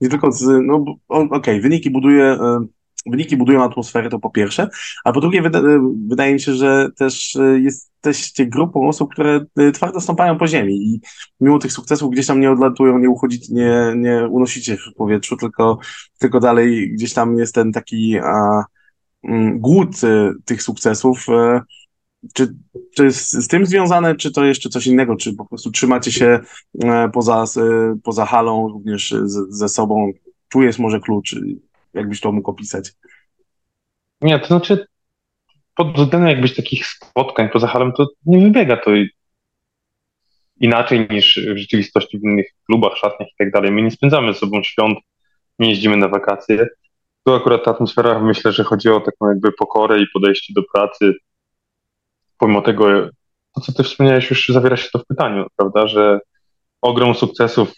nie 0.02 0.10
tylko 0.10 0.32
z, 0.32 0.44
no 0.64 0.86
okej, 1.08 1.30
okay, 1.32 1.62
wyniki 1.62 1.90
buduje, 1.90 2.34
y, 2.34 2.68
wyniki 3.06 3.38
budują 3.38 3.64
atmosferę, 3.64 4.10
to 4.10 4.20
po 4.20 4.30
pierwsze, 4.30 4.70
a 5.04 5.12
po 5.12 5.22
drugie 5.22 5.42
wyda, 5.42 5.62
wydaje 6.08 6.34
mi 6.34 6.40
się, 6.40 6.54
że 6.54 6.90
też 6.98 7.38
jesteście 7.62 8.46
grupą 8.46 8.88
osób, 8.88 9.14
które 9.14 9.46
twardo 9.74 10.02
stąpają 10.02 10.38
po 10.38 10.48
ziemi 10.48 10.74
i 10.74 11.02
mimo 11.40 11.60
tych 11.60 11.72
sukcesów 11.72 12.12
gdzieś 12.12 12.28
tam 12.28 12.40
nie 12.40 12.52
odlatują, 12.52 13.00
nie 13.00 13.10
uchodzić, 13.10 13.50
nie, 13.50 13.94
nie 13.96 14.28
unosicie 14.28 14.78
w 14.78 14.94
powietrzu, 14.96 15.38
tylko, 15.38 15.80
tylko 16.18 16.40
dalej 16.40 16.92
gdzieś 16.94 17.14
tam 17.14 17.38
jest 17.38 17.56
ten 17.56 17.72
taki 17.72 18.18
a, 18.24 18.64
głód 19.54 20.04
e, 20.04 20.34
tych 20.46 20.64
sukcesów. 20.64 21.30
E, 21.30 21.62
czy 22.34 22.54
to 22.96 23.04
jest 23.04 23.32
z 23.32 23.48
tym 23.48 23.66
związane, 23.66 24.16
czy 24.16 24.32
to 24.32 24.46
jeszcze 24.46 24.70
coś 24.70 24.88
innego? 24.88 25.16
Czy 25.16 25.34
po 25.34 25.46
prostu 25.46 25.72
trzymacie 25.72 26.12
się 26.12 26.40
e, 26.84 27.10
poza, 27.14 27.46
poza 28.04 28.26
halą 28.26 28.68
również 28.68 29.16
ze 29.50 29.70
sobą? 29.70 30.12
Czujesz 30.50 30.80
może 30.80 31.00
klucz? 31.00 31.36
Jakbyś 31.94 32.20
to 32.22 32.32
mógł 32.32 32.52
opisać? 32.52 32.92
Nie, 34.22 34.40
to 34.40 34.48
znaczy 34.48 34.86
pod 35.76 35.88
względem 35.88 36.28
jakbyś 36.28 36.56
takich 36.56 36.86
spotkań 36.86 37.50
poza 37.50 37.68
halą, 37.68 37.92
to 37.92 38.08
nie 38.26 38.40
wybiega 38.40 38.78
to 38.78 38.92
inaczej 40.60 41.08
niż 41.10 41.40
w 41.54 41.58
rzeczywistości 41.58 42.20
w 42.20 42.24
innych 42.24 42.46
klubach, 42.66 42.98
szatniach 42.98 43.30
i 43.30 43.36
tak 43.38 43.52
dalej. 43.52 43.72
My 43.72 43.82
nie 43.82 43.92
spędzamy 43.92 44.34
ze 44.34 44.40
sobą 44.40 44.64
świąt, 44.64 44.98
nie 45.60 45.70
jeździmy 45.70 45.98
na 45.98 46.08
wakacje 46.08 46.68
tu 47.24 47.34
akurat 47.34 47.64
ta 47.66 47.72
atmosfera, 47.72 48.20
myślę, 48.20 48.52
że 48.52 48.64
chodzi 48.64 48.90
o 48.90 49.00
taką 49.00 49.30
jakby 49.30 49.52
pokorę 49.52 50.02
i 50.02 50.08
podejście 50.14 50.54
do 50.54 50.62
pracy. 50.74 51.14
Pomimo 52.38 52.62
tego, 52.62 52.86
to 53.56 53.62
co 53.62 53.74
ty 53.74 53.84
wspomniałeś, 53.84 54.30
już 54.30 54.48
zawiera 54.50 54.78
się 54.78 54.90
to 54.94 55.00
w 55.00 55.06
pytaniu, 55.06 55.48
prawda, 55.56 55.88
że 55.88 56.20
ogrom 56.82 57.16
sukcesów, 57.16 57.74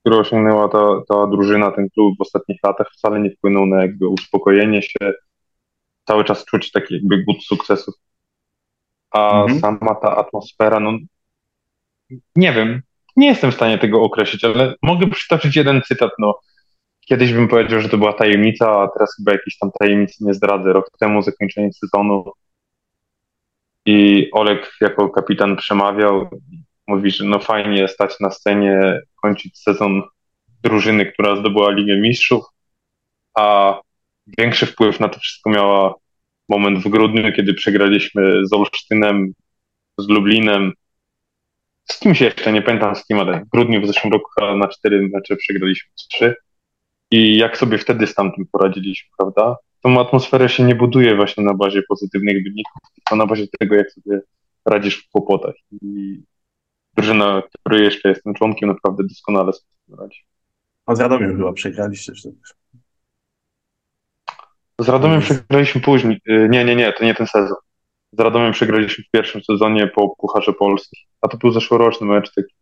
które 0.00 0.16
osiągnęła 0.16 0.68
ta, 0.68 1.00
ta 1.08 1.26
drużyna, 1.26 1.70
ten 1.70 1.88
klub 1.94 2.18
w 2.18 2.20
ostatnich 2.20 2.58
latach 2.62 2.86
wcale 2.92 3.20
nie 3.20 3.30
wpłynął 3.30 3.66
na 3.66 3.82
jakby 3.82 4.08
uspokojenie 4.08 4.82
się, 4.82 5.12
cały 6.04 6.24
czas 6.24 6.44
czuć 6.44 6.72
taki 6.72 6.94
jakby 6.94 7.24
głód 7.24 7.44
sukcesów. 7.44 7.94
A 9.10 9.42
mhm. 9.42 9.60
sama 9.60 9.94
ta 9.94 10.16
atmosfera, 10.16 10.80
no 10.80 10.92
nie 12.36 12.52
wiem, 12.52 12.82
nie 13.16 13.26
jestem 13.26 13.50
w 13.52 13.54
stanie 13.54 13.78
tego 13.78 14.02
określić, 14.02 14.44
ale 14.44 14.74
mogę 14.82 15.06
przytoczyć 15.06 15.56
jeden 15.56 15.82
cytat, 15.82 16.10
no 16.18 16.40
Kiedyś 17.08 17.32
bym 17.32 17.48
powiedział, 17.48 17.80
że 17.80 17.88
to 17.88 17.98
była 17.98 18.12
tajemnica, 18.12 18.82
a 18.82 18.88
teraz 18.88 19.16
chyba 19.16 19.32
jakiejś 19.32 19.58
tam 19.58 19.70
tajemnicy 19.80 20.24
nie 20.24 20.34
zdradzę. 20.34 20.72
Rok 20.72 20.90
temu 21.00 21.22
zakończenie 21.22 21.72
sezonu 21.72 22.32
i 23.86 24.28
Olek 24.32 24.72
jako 24.80 25.08
kapitan 25.08 25.56
przemawiał, 25.56 26.30
mówi, 26.86 27.10
że 27.10 27.24
no 27.24 27.38
fajnie 27.38 27.88
stać 27.88 28.20
na 28.20 28.30
scenie, 28.30 29.00
kończyć 29.22 29.58
sezon 29.58 30.02
drużyny, 30.62 31.06
która 31.06 31.36
zdobyła 31.36 31.70
Ligę 31.70 31.96
Mistrzów, 31.96 32.44
a 33.34 33.74
większy 34.38 34.66
wpływ 34.66 35.00
na 35.00 35.08
to 35.08 35.18
wszystko 35.18 35.50
miała 35.50 35.94
moment 36.48 36.78
w 36.78 36.88
grudniu, 36.88 37.32
kiedy 37.32 37.54
przegraliśmy 37.54 38.46
z 38.46 38.52
Olsztynem, 38.52 39.32
z 39.98 40.08
Lublinem, 40.08 40.72
z 41.84 41.98
kimś 41.98 42.20
jeszcze, 42.20 42.52
nie 42.52 42.62
pamiętam 42.62 42.96
z 42.96 43.06
kim, 43.06 43.20
ale 43.20 43.40
w 43.40 43.48
grudniu 43.48 43.82
w 43.82 43.86
zeszłym 43.86 44.12
roku 44.12 44.56
na 44.56 44.68
cztery 44.68 45.08
mecze 45.12 45.36
przegraliśmy 45.36 45.90
trzy. 45.94 46.34
I 47.10 47.36
jak 47.36 47.58
sobie 47.58 47.78
wtedy 47.78 48.06
z 48.06 48.14
tamtym 48.14 48.46
poradziliśmy, 48.52 49.10
prawda? 49.18 49.56
Tą 49.82 50.00
atmosferę 50.00 50.48
się 50.48 50.62
nie 50.62 50.74
buduje 50.74 51.16
właśnie 51.16 51.44
na 51.44 51.54
bazie 51.54 51.82
pozytywnych 51.88 52.44
wyników, 52.44 52.82
tylko 52.94 53.16
na 53.16 53.26
bazie 53.26 53.46
tego, 53.58 53.74
jak 53.74 53.90
sobie 53.92 54.20
radzisz 54.64 55.04
w 55.04 55.10
kłopotach. 55.10 55.54
I 55.82 56.22
drużyna, 56.96 57.42
której 57.60 57.84
jeszcze 57.84 58.08
jestem 58.08 58.34
członkiem, 58.34 58.68
naprawdę 58.68 59.02
doskonale 59.04 59.52
sobie 59.52 60.00
radzi. 60.02 60.20
A 60.86 60.94
z 60.94 61.00
Radomiem 61.00 61.36
chyba 61.36 61.52
przegraliście 61.52 62.12
wtedy. 62.20 62.36
Z 64.80 64.88
Radomiem 64.88 65.20
przegraliśmy 65.20 65.80
później. 65.80 66.20
Y, 66.28 66.48
nie, 66.50 66.64
nie, 66.64 66.76
nie, 66.76 66.92
to 66.92 67.04
nie 67.04 67.14
ten 67.14 67.26
sezon. 67.26 67.56
Z 68.12 68.20
Radomiem 68.20 68.52
przegraliśmy 68.52 69.04
w 69.04 69.10
pierwszym 69.10 69.42
sezonie 69.42 69.86
po 69.86 70.16
Pucharze 70.16 70.52
Polski. 70.52 70.96
A 71.20 71.28
to 71.28 71.36
był 71.36 71.50
zeszłoroczny 71.50 72.06
mecz 72.06 72.34
taki 72.34 72.54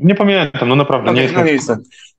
nie 0.00 0.14
pamiętam, 0.14 0.68
no 0.68 0.76
naprawdę 0.76 1.10
okay, 1.10 1.16
nie 1.16 1.22
jest. 1.22 1.34
No 1.34 1.44
nie, 1.44 1.52
jest 1.52 1.70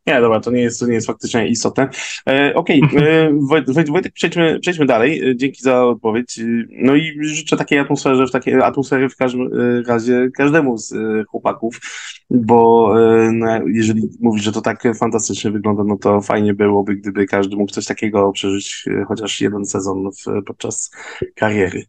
nie, 0.07 0.21
dobra, 0.21 0.39
to 0.39 0.51
nie 0.51 0.61
jest, 0.61 0.79
to 0.79 0.87
nie 0.87 0.93
jest 0.93 1.07
faktycznie 1.07 1.47
istotne. 1.47 1.89
E, 2.29 2.53
Okej, 2.55 2.81
okay. 2.81 3.09
E, 3.09 3.33
Wojtek, 3.91 4.13
przejdźmy, 4.13 4.59
przejdźmy 4.59 4.85
dalej. 4.85 5.29
E, 5.29 5.35
dzięki 5.35 5.61
za 5.61 5.85
odpowiedź. 5.85 6.39
E, 6.39 6.43
no 6.69 6.95
i 6.95 7.17
życzę 7.21 7.57
takiej 7.57 7.79
atmosferze, 7.79 8.27
w 8.27 8.31
takiej 8.31 8.53
atmosfery 8.53 9.09
w 9.09 9.15
każdym 9.15 9.49
razie 9.87 10.29
każdemu 10.37 10.77
z 10.77 10.93
chłopaków, 11.27 11.79
bo 12.29 12.93
no, 13.31 13.47
jeżeli 13.67 14.09
mówisz, 14.19 14.43
że 14.43 14.51
to 14.51 14.61
tak 14.61 14.83
fantastycznie 14.99 15.51
wygląda, 15.51 15.83
no 15.83 15.97
to 15.97 16.21
fajnie 16.21 16.53
byłoby, 16.53 16.95
gdyby 16.95 17.25
każdy 17.25 17.55
mógł 17.55 17.71
coś 17.71 17.85
takiego 17.85 18.31
przeżyć 18.31 18.85
chociaż 19.07 19.41
jeden 19.41 19.65
sezon 19.65 20.09
w, 20.11 20.43
podczas 20.45 20.91
kariery. 21.35 21.83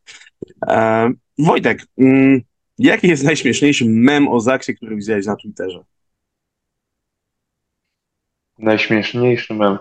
E, 0.68 1.10
Wojtek, 1.38 1.86
mm, 1.98 2.40
Jaki 2.78 3.08
jest 3.08 3.24
najśmieszniejszy 3.24 3.84
mem 3.88 4.28
o 4.28 4.40
Zaksie, 4.40 4.74
który 4.74 4.96
widziałeś 4.96 5.26
na 5.26 5.36
Twitterze? 5.36 5.84
Najśmieszniejszy 8.58 9.54
mem. 9.54 9.78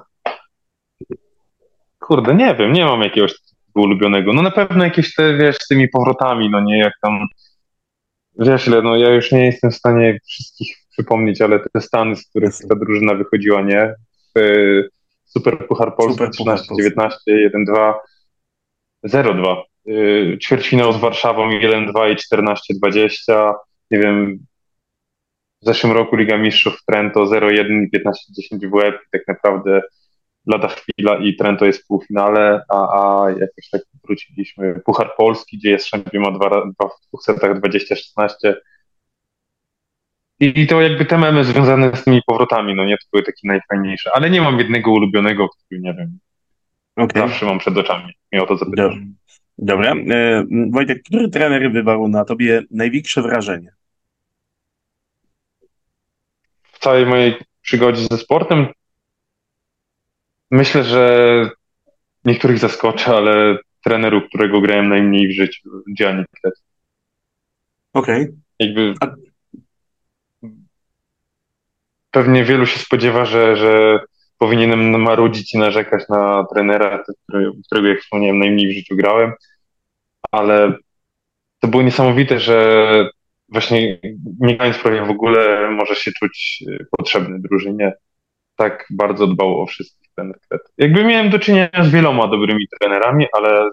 Kurde, 2.00 2.36
nie 2.36 2.56
wiem, 2.56 2.74
nie 2.74 2.86
mam 2.86 3.02
jakiegoś 3.02 3.34
ulubionego. 3.76 4.34
No 4.34 4.42
na 4.42 4.52
pewno 4.52 4.84
jakieś 4.84 5.16
te, 5.16 5.38
wiesz, 5.38 5.56
z 5.56 5.68
tymi 5.68 5.90
powrotami, 5.90 6.50
no 6.50 6.62
nie, 6.62 6.80
jak 6.80 6.94
tam, 7.02 7.20
wiesz, 8.40 8.68
ile, 8.68 8.82
no 8.82 8.96
ja 8.96 9.10
już 9.10 9.32
nie 9.32 9.46
jestem 9.46 9.72
w 9.72 9.76
stanie 9.76 10.20
wszystkich 10.26 10.78
przypomnieć, 10.92 11.42
ale 11.42 11.60
te 11.74 11.82
Stany, 11.82 12.16
z 12.16 12.30
których 12.30 12.54
ta 12.70 12.76
drużyna 12.76 13.14
wychodziła, 13.14 13.62
nie? 13.62 13.94
Super 15.26 15.68
Puchar 15.68 15.96
Polski, 15.96 16.24
13-19, 16.24 17.10
1-2, 17.28 17.94
0-2. 19.08 19.62
Y, 19.62 19.75
ćwierćfinał 20.42 20.94
z 20.94 20.98
Warszawą 20.98 21.50
1-2 21.50 22.12
i 22.12 22.16
14-20. 22.86 23.54
Nie 23.92 24.00
wiem, 24.00 24.40
w 25.62 25.66
zeszłym 25.66 25.94
roku 25.94 26.16
Liga 26.16 26.38
Mistrzów 26.38 26.78
Trento 26.88 27.26
0-1 27.26 27.86
i 27.94 28.00
15-10 28.54 28.70
w 28.70 28.74
łeb. 28.74 28.96
I 28.96 29.10
tak 29.12 29.28
naprawdę 29.28 29.82
lada 30.46 30.68
chwila 30.68 31.18
i 31.18 31.36
Trento 31.36 31.66
jest 31.66 31.84
w 31.84 31.88
półfinale, 31.88 32.64
a, 32.70 32.76
a 32.76 33.30
jakoś 33.30 33.70
tak 33.72 33.82
wróciliśmy. 34.04 34.82
Puchar 34.86 35.12
Polski, 35.18 35.58
gdzie 35.58 35.70
jest 35.70 35.90
ma 36.14 36.32
dwa, 36.32 36.50
dwa 36.50 36.88
w 36.88 37.08
dwóch 37.08 37.24
setach 37.24 37.60
20-16. 37.60 38.54
I, 40.40 40.62
I 40.62 40.68
to 40.68 40.82
jakby 40.82 41.06
te 41.06 41.18
memy 41.18 41.44
związane 41.44 41.96
z 41.96 42.04
tymi 42.04 42.22
powrotami, 42.26 42.76
no 42.76 42.86
nie, 42.86 42.98
to 42.98 43.06
były 43.12 43.24
takie 43.24 43.48
najfajniejsze. 43.48 44.12
Ale 44.14 44.30
nie 44.30 44.42
mam 44.42 44.60
jednego 44.60 44.92
ulubionego, 44.92 45.50
który 45.50 45.82
nie 45.82 45.94
wiem, 45.94 46.20
okay. 46.96 47.28
zawsze 47.28 47.46
mam 47.46 47.60
przed 47.60 47.78
oczami. 47.78 48.14
O 48.42 48.46
to 48.46 48.58
zapytasz. 48.58 48.96
Dobra. 49.58 49.94
E, 49.94 50.46
Wojtek, 50.72 51.04
który 51.04 51.30
trener 51.30 51.72
wywarł 51.72 52.08
na 52.08 52.26
tobie 52.26 52.64
największe 52.72 53.22
wrażenie? 53.22 53.72
W 56.64 56.80
całej 56.80 57.06
mojej 57.06 57.36
przygodzie 57.62 58.08
ze 58.12 58.18
sportem 58.18 58.68
myślę, 60.52 60.84
że 60.84 61.50
niektórych 62.26 62.60
zaskoczę, 62.60 63.16
ale 63.16 63.58
treneru, 63.84 64.22
którego 64.28 64.62
grałem 64.62 64.90
najmniej 64.90 65.28
w 65.28 65.36
życiu, 65.36 65.70
Gianni 65.98 66.26
Klet. 66.42 66.54
Okej. 67.94 68.24
Okay. 68.24 68.36
Jakby 68.60 68.94
A... 69.02 69.16
pewnie 72.12 72.44
wielu 72.44 72.66
się 72.66 72.80
spodziewa, 72.80 73.26
że, 73.26 73.58
że 73.58 74.00
powinienem 74.38 75.02
marudzić 75.02 75.54
i 75.54 75.58
narzekać 75.58 76.10
na 76.10 76.46
trenera, 76.54 77.04
którego, 77.66 77.88
jak 77.88 78.00
wspomniałem, 78.00 78.40
najmniej 78.40 78.68
w 78.68 78.76
życiu 78.76 78.96
grałem, 78.96 79.34
ale 80.32 80.74
to 81.60 81.68
było 81.68 81.84
niesamowite, 81.84 82.40
że 82.40 83.10
właśnie 83.50 84.00
nie 84.40 84.58
grając 84.58 84.78
prawie 84.78 85.06
w 85.06 85.10
ogóle 85.10 85.72
może 85.72 85.96
się 85.96 86.12
czuć 86.20 86.64
y, 86.68 86.86
potrzebny 86.98 87.40
drużynie. 87.40 87.94
Tak 88.56 88.86
bardzo 88.90 89.28
dbał 89.28 89.62
o 89.62 89.66
wszystkich 89.66 90.10
ten 90.16 90.34
kret. 90.50 90.62
Jakby 90.78 91.04
miałem 91.04 91.30
do 91.30 91.40
czynienia 91.40 91.84
z 91.84 91.90
wieloma 91.90 92.28
dobrymi 92.28 92.68
trenerami, 92.80 93.26
ale 93.34 93.70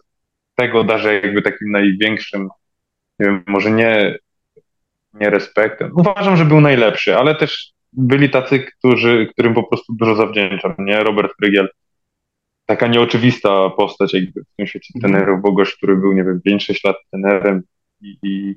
tego 0.55 0.85
darzę 0.85 1.15
jakby 1.15 1.43
takim 1.43 1.71
największym, 1.71 2.49
nie 3.19 3.27
wiem, 3.27 3.45
może 3.47 3.71
nie, 3.71 4.19
nie 5.15 5.31
respektem. 5.31 5.93
Uważam, 5.97 6.37
że 6.37 6.45
był 6.45 6.61
najlepszy, 6.61 7.17
ale 7.17 7.35
też 7.35 7.73
byli 7.93 8.31
tacy, 8.31 8.61
którzy, 8.61 9.29
którym 9.33 9.55
po 9.55 9.65
prostu 9.65 9.95
dużo 9.95 10.15
zawdzięczam, 10.15 10.75
nie? 10.79 11.05
Robert 11.05 11.33
Frygiel. 11.37 11.69
Taka 12.67 12.87
nieoczywista 12.87 13.71
postać 13.71 14.15
jakby 14.15 14.45
w 14.45 14.57
tym 14.57 14.67
świecie 14.67 14.93
mhm. 14.97 15.13
trenerów, 15.13 15.43
bo 15.43 15.53
gość, 15.53 15.77
który 15.77 15.97
był, 15.97 16.13
nie 16.13 16.25
wiem, 16.25 16.41
5-6 16.49 16.85
lat 16.85 16.97
trenerem 17.11 17.63
i, 18.01 18.17
i, 18.23 18.57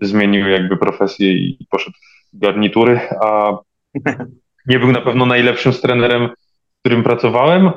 zmienił 0.00 0.48
jakby 0.48 0.76
profesję 0.76 1.32
i 1.32 1.66
poszedł 1.70 1.96
w 2.32 2.38
garnitury, 2.38 3.00
a 3.22 3.52
nie 4.66 4.78
był 4.78 4.92
na 4.92 5.00
pewno 5.00 5.26
najlepszym 5.26 5.72
trenerem, 5.72 6.28
z 6.76 6.80
którym 6.80 7.02
pracowałem, 7.02 7.70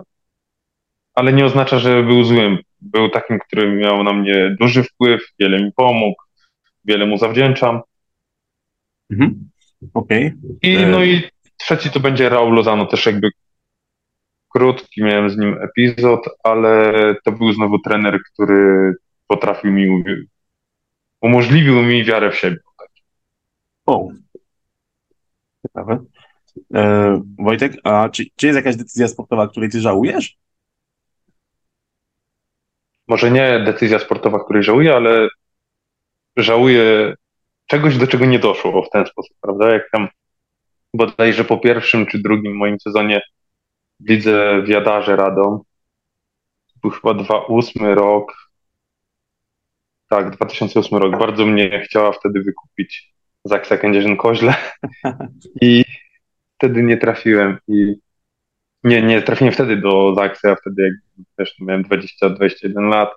ale 1.14 1.34
nie 1.34 1.46
oznacza, 1.46 1.80
że 1.80 2.04
był 2.04 2.24
złym. 2.24 2.58
Był 2.82 3.10
takim, 3.10 3.40
który 3.40 3.76
miał 3.76 4.04
na 4.04 4.14
mnie 4.14 4.56
duży 4.60 4.84
wpływ, 4.84 5.22
wiele 5.40 5.64
mi 5.64 5.72
pomógł, 5.76 6.24
wiele 6.86 7.06
mu 7.06 7.18
zawdzięczam. 7.18 7.82
Mhm. 9.12 9.50
Okej. 9.94 10.28
Okay. 10.28 10.72
I, 10.72 10.76
e, 10.76 10.88
no 10.88 11.04
i 11.04 11.22
trzeci 11.58 11.90
to 11.90 12.00
będzie 12.00 12.30
Raul 12.30 12.56
Lozano, 12.56 12.86
też 12.86 13.06
jakby 13.06 13.30
krótki 14.50 15.04
miałem 15.04 15.30
z 15.30 15.38
nim 15.38 15.58
epizod, 15.62 16.30
ale 16.44 16.94
to 17.24 17.32
był 17.32 17.54
znowu 17.54 17.80
trener, 17.80 18.20
który 18.34 18.94
potrafił 19.28 19.72
mi, 19.72 20.04
umożliwił 21.22 21.82
mi 21.82 22.04
wiarę 22.04 22.32
w 22.32 22.36
siebie. 22.36 22.58
O, 23.86 24.10
ciekawe. 25.62 26.06
E, 26.74 27.22
Wojtek, 27.40 27.74
a 27.84 28.10
czy, 28.10 28.26
czy 28.36 28.48
jest 28.48 28.58
jakaś 28.58 28.76
decyzja 28.76 29.08
sportowa, 29.08 29.48
której 29.48 29.70
ty 29.70 29.82
żałujesz? 29.82 30.38
Może 33.08 33.32
nie 33.32 33.60
decyzja 33.60 34.00
sportowa, 34.00 34.44
której 34.44 34.64
żałuję, 34.64 34.96
ale 34.96 35.28
żałuję 36.38 37.16
czegoś, 37.74 37.98
do 37.98 38.08
czego 38.08 38.26
nie 38.26 38.40
doszło 38.40 38.84
w 38.84 38.90
ten 38.90 39.06
sposób, 39.06 39.38
prawda? 39.42 39.74
Jak 39.74 39.92
tam 39.92 40.08
bodajże 40.94 41.44
po 41.44 41.58
pierwszym 41.58 42.06
czy 42.06 42.20
drugim 42.20 42.56
moim 42.58 42.80
sezonie 42.80 43.22
w 44.00 44.10
lidze 44.10 44.62
w 44.62 44.68
Jadarze 44.68 45.16
Radą, 45.16 45.64
był 46.82 46.92
chyba 46.92 47.14
2008 47.14 47.86
rok, 47.86 48.34
tak, 50.10 50.36
2008 50.36 51.00
rok, 51.00 51.20
bardzo 51.20 51.46
mnie 51.46 51.82
chciała 51.86 52.12
wtedy 52.12 52.42
wykupić 52.42 53.14
Zaksa 53.44 53.76
Kędzierzyn-Koźle 53.78 54.54
i 55.62 55.84
wtedy 56.58 56.84
nie 56.84 56.98
trafiłem 56.98 57.58
i 57.68 57.96
nie, 58.84 59.02
nie 59.02 59.22
trafiłem 59.22 59.54
wtedy 59.54 59.78
do 59.78 60.16
Zaksa, 60.16 60.50
ja 60.50 60.56
wtedy 60.56 60.84
jak 60.84 61.26
wiesz, 61.40 61.56
miałem 61.60 61.84
20-21 61.84 62.90
lat, 62.90 63.10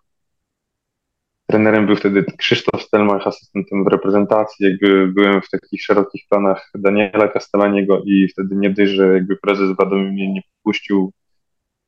Trenerem 1.47 1.86
był 1.86 1.97
wtedy 1.97 2.24
Krzysztof 2.38 2.82
Stelmach, 2.82 3.26
asystentem 3.26 3.84
w 3.84 3.86
reprezentacji. 3.86 4.66
Jakby 4.66 5.09
byłem 5.09 5.42
w 5.42 5.51
takich 5.51 5.82
szerokich 5.82 6.22
planach 6.30 6.70
Daniela 6.74 7.28
Castellaniego 7.28 8.03
i 8.05 8.28
wtedy 8.28 8.57
nie 8.57 8.70
dość, 8.70 8.92
że 8.92 9.07
jakby 9.14 9.36
prezes 9.36 9.76
Wadomy 9.76 10.12
mnie 10.12 10.32
nie 10.32 10.40
puścił, 10.62 11.12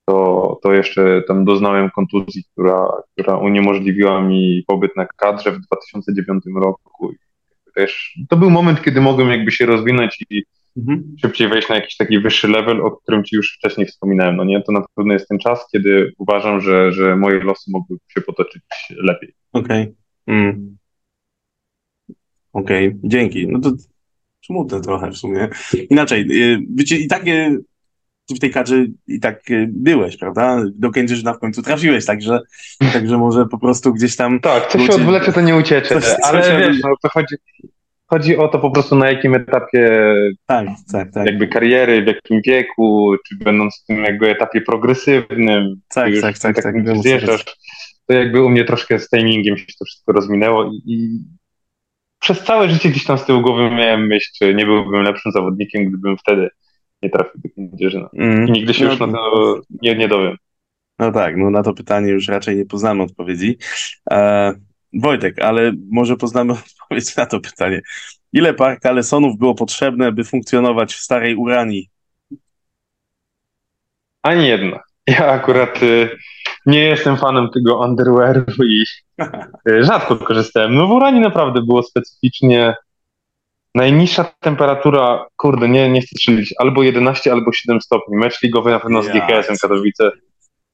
to, 0.09 0.59
to 0.63 0.73
jeszcze 0.73 1.23
tam 1.29 1.45
doznałem 1.45 1.91
kontuzji, 1.91 2.45
która, 2.53 2.89
która 3.13 3.37
uniemożliwiła 3.37 4.21
mi 4.21 4.65
pobyt 4.67 4.97
na 4.97 5.07
kadrze 5.07 5.53
w 5.53 5.61
2009 5.61 6.45
roku. 6.57 7.13
Też, 7.75 8.19
to 8.29 8.37
był 8.37 8.51
moment, 8.51 8.83
kiedy 8.83 9.01
mogłem 9.01 9.29
jakby 9.29 9.51
się 9.51 9.67
rozwinąć 9.67 10.25
i 10.31 10.43
mhm. 10.79 11.17
szybciej 11.21 11.49
wejść 11.49 11.69
na 11.69 11.75
jakiś 11.75 11.97
taki 11.97 12.21
wyższy 12.21 12.49
level, 12.49 12.81
o 12.81 12.91
którym 12.91 13.25
ci 13.25 13.37
już 13.37 13.55
wcześniej 13.55 13.87
wspominałem. 13.87 14.37
No 14.37 14.45
nie, 14.45 14.63
to 14.63 14.73
na 14.73 14.85
pewno 14.95 15.13
jest 15.13 15.29
ten 15.29 15.39
czas, 15.39 15.67
kiedy 15.73 16.13
uważam, 16.19 16.61
że, 16.61 16.93
że 16.93 17.17
moje 17.17 17.41
losy 17.41 17.71
mogły 17.71 17.97
się 18.09 18.21
potoczyć 18.21 18.63
lepiej. 18.91 19.35
Okej. 19.53 19.83
Okay. 19.83 19.95
Mm. 20.27 20.77
Okej, 22.53 22.89
okay. 22.89 23.01
dzięki. 23.05 23.47
No 23.49 23.61
to 23.61 23.73
smutne 24.45 24.81
trochę 24.81 25.11
w 25.11 25.17
sumie. 25.17 25.49
Inaczej, 25.91 26.27
y, 26.31 26.61
wiecie, 26.75 26.97
i 26.97 27.09
tak 27.09 27.25
w 28.37 28.39
tej 28.39 28.51
kadrze 28.51 28.85
i 29.07 29.21
tak 29.21 29.51
y, 29.51 29.69
byłeś, 29.73 30.17
prawda? 30.17 30.63
Do 30.75 30.91
Kędzierzyna 30.91 31.35
w 31.35 31.39
końcu 31.39 31.63
trafiłeś, 31.63 32.07
także, 32.07 32.41
także 32.93 33.19
może 33.19 33.47
po 33.47 33.59
prostu 33.59 33.93
gdzieś 33.93 34.17
tam... 34.17 34.41
Tak, 34.41 34.67
coś 34.67 34.87
się 34.87 34.93
odwlecze, 34.93 35.33
to 35.33 35.41
nie 35.41 35.57
uciecze, 35.57 36.01
coś, 36.01 36.17
ale 36.23 36.43
coś 36.43 36.59
wiesz, 36.59 36.77
no 36.85 36.91
to 37.03 37.09
chodzi... 37.09 37.37
chodzi 38.11 38.37
o 38.37 38.49
to 38.49 38.59
po 38.59 38.71
prostu 38.71 38.97
na 38.97 39.11
jakim 39.11 39.35
etapie 39.35 40.15
tak, 40.47 40.69
tak, 40.93 41.13
tak. 41.13 41.27
jakby 41.27 41.49
kariery, 41.49 42.03
w 42.03 42.07
jakim 42.07 42.41
wieku, 42.47 43.15
czy 43.29 43.37
będąc 43.37 43.83
w 43.83 43.87
tym 43.87 44.05
jakby 44.05 44.31
etapie 44.31 44.61
progresywnym, 44.61 45.81
tak, 45.89 46.11
już 46.11 46.21
tak, 46.21 46.39
tak, 46.39 46.63
tak, 46.63 46.75
tak, 46.87 46.99
zjeżdżasz, 46.99 47.45
to 48.07 48.15
jakby 48.15 48.43
u 48.43 48.49
mnie 48.49 48.65
troszkę 48.65 48.99
z 48.99 49.09
timingiem 49.09 49.57
się 49.57 49.67
to 49.79 49.85
wszystko 49.85 50.13
rozminęło 50.13 50.65
i, 50.65 50.83
i 50.87 51.19
przez 52.21 52.45
całe 52.45 52.71
życie 52.71 52.89
gdzieś 52.89 53.05
tam 53.05 53.19
z 53.19 53.25
tyłu 53.25 53.43
głowy 53.43 53.71
miałem 53.71 54.07
myśl, 54.07 54.31
czy 54.39 54.55
nie 54.55 54.67
byłbym 54.67 55.03
lepszym 55.03 55.33
zawodnikiem, 55.33 55.85
gdybym 55.85 56.17
wtedy 56.19 56.49
nie 57.03 57.11
trafił 57.11 57.41
do 57.45 57.49
Kędzierzyna. 57.55 58.09
Mm. 58.15 58.49
I 58.49 58.53
nigdy 58.53 58.75
się 58.75 58.85
no, 58.85 58.91
już 58.91 59.01
na 59.01 59.07
to 59.07 59.61
nie, 59.83 59.97
nie 59.97 60.09
dowiem. 60.09 60.37
No 60.99 61.13
tak, 61.13 61.37
no 61.37 61.51
na 61.51 61.63
to 61.63 61.75
pytanie 61.75 62.11
już 62.11 62.29
raczej 62.29 62.57
nie 62.57 62.67
poznamy 62.67 63.03
odpowiedzi. 63.03 63.59
E, 64.11 64.53
Wojtek, 64.95 65.39
ale 65.39 65.73
może 65.91 66.17
poznamy 66.17 66.53
odpowiedź 66.83 67.17
na 67.17 67.27
to 67.27 67.41
pytanie. 67.41 67.81
Ile 68.33 68.55
par 68.55 68.81
kalesonów 68.81 69.39
było 69.39 69.55
potrzebne, 69.55 70.13
by 70.13 70.25
funkcjonować 70.25 70.95
w 70.95 71.01
starej 71.01 71.37
Uranii? 71.37 71.89
Ani 74.23 74.49
jedna. 74.49 74.81
Ja 75.07 75.27
akurat 75.27 75.83
y, 75.83 76.11
nie 76.67 76.81
jestem 76.81 77.17
fanem 77.17 77.49
tego 77.55 77.79
underwearu 77.81 78.45
i 78.65 78.85
y, 79.69 79.85
rzadko 79.85 80.17
korzystałem. 80.17 80.75
No 80.75 80.87
w 80.87 80.91
Uranii 80.91 81.21
naprawdę 81.21 81.63
było 81.63 81.83
specyficznie 81.83 82.75
najniższa 83.75 84.25
temperatura, 84.41 85.27
kurde, 85.37 85.69
nie, 85.69 85.89
nie 85.89 86.01
chcę 86.01 86.17
strzelić, 86.17 86.55
albo 86.59 86.83
11, 86.83 87.33
albo 87.33 87.53
7 87.53 87.81
stopni. 87.81 88.17
Mecz 88.17 88.43
ligowy 88.43 88.71
na 88.71 88.81
pewno 88.81 89.03
z 89.03 89.09
GKS-em 89.09 89.57
Katowice 89.63 90.11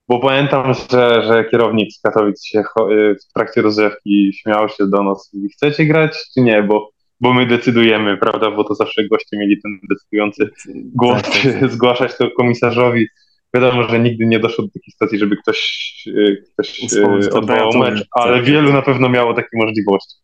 bo 0.09 0.19
pamiętam, 0.19 0.75
że, 0.75 1.23
że 1.27 1.45
kierownik 1.51 1.93
z 1.93 2.01
Katowic 2.01 2.45
się 2.45 2.61
y, 2.61 3.17
w 3.31 3.33
trakcie 3.35 3.63
rozrzewki 3.63 4.33
śmiał 4.43 4.69
się 4.69 4.87
do 4.87 5.03
nas 5.03 5.31
i 5.33 5.49
chcecie 5.49 5.85
grać 5.85 6.13
czy 6.35 6.41
nie, 6.41 6.63
bo, 6.63 6.91
bo 7.21 7.33
my 7.33 7.47
decydujemy, 7.47 8.17
prawda, 8.17 8.51
bo 8.51 8.65
to 8.65 8.75
zawsze 8.75 9.09
goście 9.09 9.37
mieli 9.37 9.61
ten 9.63 9.79
decydujący 9.91 10.51
głos, 10.95 11.23
tak, 11.23 11.33
tak. 11.33 11.71
zgłaszać 11.75 12.17
to 12.19 12.31
komisarzowi. 12.31 13.07
Wiadomo, 13.55 13.89
że 13.89 14.01
nigdy 14.01 14.27
nie 14.27 14.39
doszło 14.39 14.65
do 14.65 14.71
takiej 14.71 14.93
sytuacji, 14.93 15.19
żeby 15.19 15.37
ktoś, 15.37 15.93
y, 16.07 16.45
ktoś 16.53 16.93
y, 16.93 17.33
odwołał 17.33 17.73
mecz, 17.73 18.05
ale 18.13 18.37
tak. 18.37 18.45
wielu 18.45 18.73
na 18.73 18.83
pewno 18.83 19.09
miało 19.09 19.35
takie 19.35 19.49
możliwości. 19.53 20.17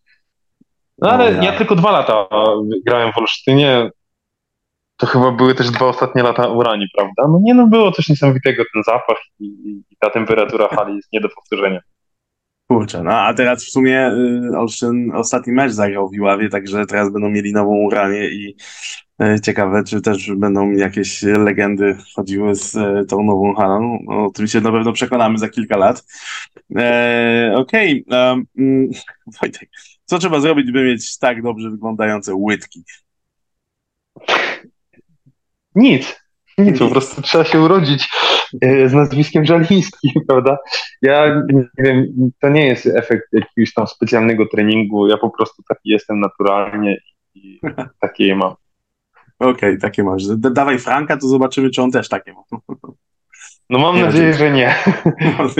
No 0.99 1.11
ale 1.11 1.45
ja 1.45 1.53
tylko 1.53 1.77
dwa 1.77 1.91
lata 1.91 2.29
grałem 2.87 3.13
w 3.13 3.19
Olsztynie, 3.19 3.91
to 5.01 5.07
chyba 5.07 5.33
były 5.33 5.55
też 5.55 5.71
dwa 5.71 5.87
ostatnie 5.87 6.23
lata 6.23 6.49
Urani, 6.49 6.87
prawda? 6.97 7.23
No 7.29 7.39
nie, 7.43 7.55
no 7.55 7.67
było 7.67 7.93
coś 7.93 8.09
niesamowitego, 8.09 8.63
ten 8.75 8.83
zapach 8.83 9.19
i, 9.39 9.47
i 9.91 9.97
ta 9.99 10.11
temperatura 10.11 10.69
hali 10.69 10.97
jest 10.97 11.13
nie 11.13 11.21
do 11.21 11.29
powtórzenia. 11.29 11.81
Kurczę, 12.69 13.03
no 13.03 13.13
a 13.13 13.35
teraz 13.35 13.65
w 13.65 13.71
sumie 13.71 14.13
y, 14.53 14.59
Olsztyn 14.59 15.13
ostatni 15.15 15.53
mecz 15.53 15.73
zagrał 15.73 16.09
w 16.09 16.15
Iławie, 16.15 16.49
także 16.49 16.87
teraz 16.87 17.13
będą 17.13 17.29
mieli 17.29 17.53
nową 17.53 17.77
Uranię 17.77 18.29
i 18.29 18.57
y, 19.23 19.41
ciekawe, 19.41 19.85
czy 19.85 20.01
też 20.01 20.33
będą 20.37 20.71
jakieś 20.71 21.23
legendy 21.23 21.97
chodziły 22.15 22.55
z 22.55 22.75
y, 22.75 23.05
tą 23.09 23.23
nową 23.23 23.55
halą. 23.55 23.99
No, 24.05 24.31
na 24.63 24.73
pewno 24.73 24.93
przekonamy 24.93 25.39
za 25.39 25.49
kilka 25.49 25.77
lat. 25.77 26.05
E, 26.77 27.53
Okej, 27.57 28.05
okay. 28.07 28.33
um, 28.33 28.47
Wojtek, 29.41 29.69
co 30.05 30.19
trzeba 30.19 30.41
zrobić, 30.41 30.73
by 30.73 30.85
mieć 30.85 31.19
tak 31.19 31.43
dobrze 31.43 31.71
wyglądające 31.71 32.35
łydki? 32.35 32.85
Nic. 35.75 36.21
Nic, 36.59 36.79
po 36.79 36.89
prostu 36.89 37.23
trzeba 37.23 37.45
się 37.45 37.61
urodzić 37.61 38.09
e, 38.63 38.89
z 38.89 38.93
nazwiskiem 38.93 39.45
Żaliński, 39.45 40.13
prawda? 40.29 40.59
Ja 41.03 41.43
nie 41.53 41.65
wiem, 41.79 42.07
to 42.41 42.49
nie 42.49 42.67
jest 42.67 42.87
efekt 42.87 43.29
jakiegoś 43.33 43.73
tam 43.75 43.87
specjalnego 43.87 44.47
treningu, 44.47 45.07
ja 45.07 45.17
po 45.17 45.31
prostu 45.31 45.63
taki 45.69 45.89
jestem 45.89 46.21
naturalnie 46.21 46.97
i 47.35 47.61
takie 48.01 48.27
je 48.27 48.37
mam. 48.37 48.55
Okej, 49.39 49.53
okay, 49.53 49.79
takie 49.79 50.05
masz. 50.05 50.23
Dawaj 50.37 50.79
Franka, 50.79 51.17
to 51.17 51.29
zobaczymy, 51.29 51.71
czy 51.71 51.83
on 51.83 51.91
też 51.91 52.09
takie 52.09 52.33
ma. 52.33 52.43
No 53.71 53.79
mam 53.79 53.97
nie 53.97 54.05
nadzieję, 54.07 54.35
że 54.35 54.51
nie, 54.51 54.75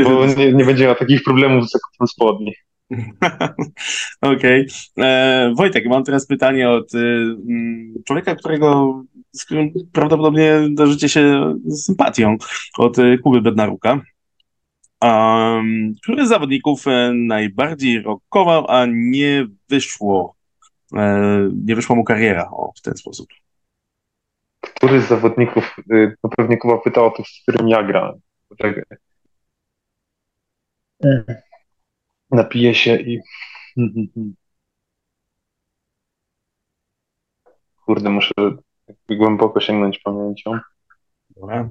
bo 0.05 0.27
nie, 0.27 0.53
nie 0.53 0.65
będzie 0.65 0.85
miał 0.85 0.95
takich 0.95 1.23
problemów 1.23 1.69
z 1.69 1.73
zakupem 1.73 2.07
spodni. 2.07 2.55
Okej. 4.21 4.67
Okay. 4.67 4.67
E, 5.07 5.55
Wojtek, 5.57 5.87
mam 5.87 6.05
teraz 6.05 6.27
pytanie 6.27 6.71
od 6.71 6.95
y, 6.95 7.37
człowieka, 8.05 8.35
którego 8.35 9.03
z 9.33 9.45
którym 9.45 9.73
prawdopodobnie 9.93 10.61
darzycie 10.71 11.09
się 11.09 11.55
sympatią 11.71 12.37
od 12.79 12.99
e, 12.99 13.19
Kuby 13.19 13.43
Bednaruka. 13.43 14.01
Um, 15.03 15.95
który 16.03 16.27
z 16.27 16.29
zawodników 16.29 16.87
e, 16.87 17.13
najbardziej 17.15 18.03
rokował, 18.03 18.67
a 18.69 18.87
nie 18.89 19.47
wyszło, 19.69 20.35
e, 20.97 21.49
nie 21.65 21.75
wyszła 21.77 21.97
mu 21.97 22.05
kariera 22.05 22.51
o, 22.51 22.73
w 22.77 22.81
ten 22.81 22.97
sposób? 22.97 23.29
Który 24.61 25.01
z 25.01 25.09
zawodników, 25.09 25.77
no 26.25 26.31
pewnie 26.37 26.57
Kuba 26.57 26.79
pytał 26.79 27.07
o 27.07 27.11
to, 27.11 27.25
z 27.25 27.43
którym 27.43 27.69
ja 27.69 27.83
grałem. 27.83 28.21
Poczekaj. 28.49 28.85
Napiję 32.31 32.75
się 32.75 32.97
i... 32.97 33.21
Kurde, 37.85 38.11
muszę 38.11 38.33
głęboko 39.11 39.61
sięgnąć 39.61 39.99
pamięcią. 39.99 40.59
Dobra. 41.31 41.71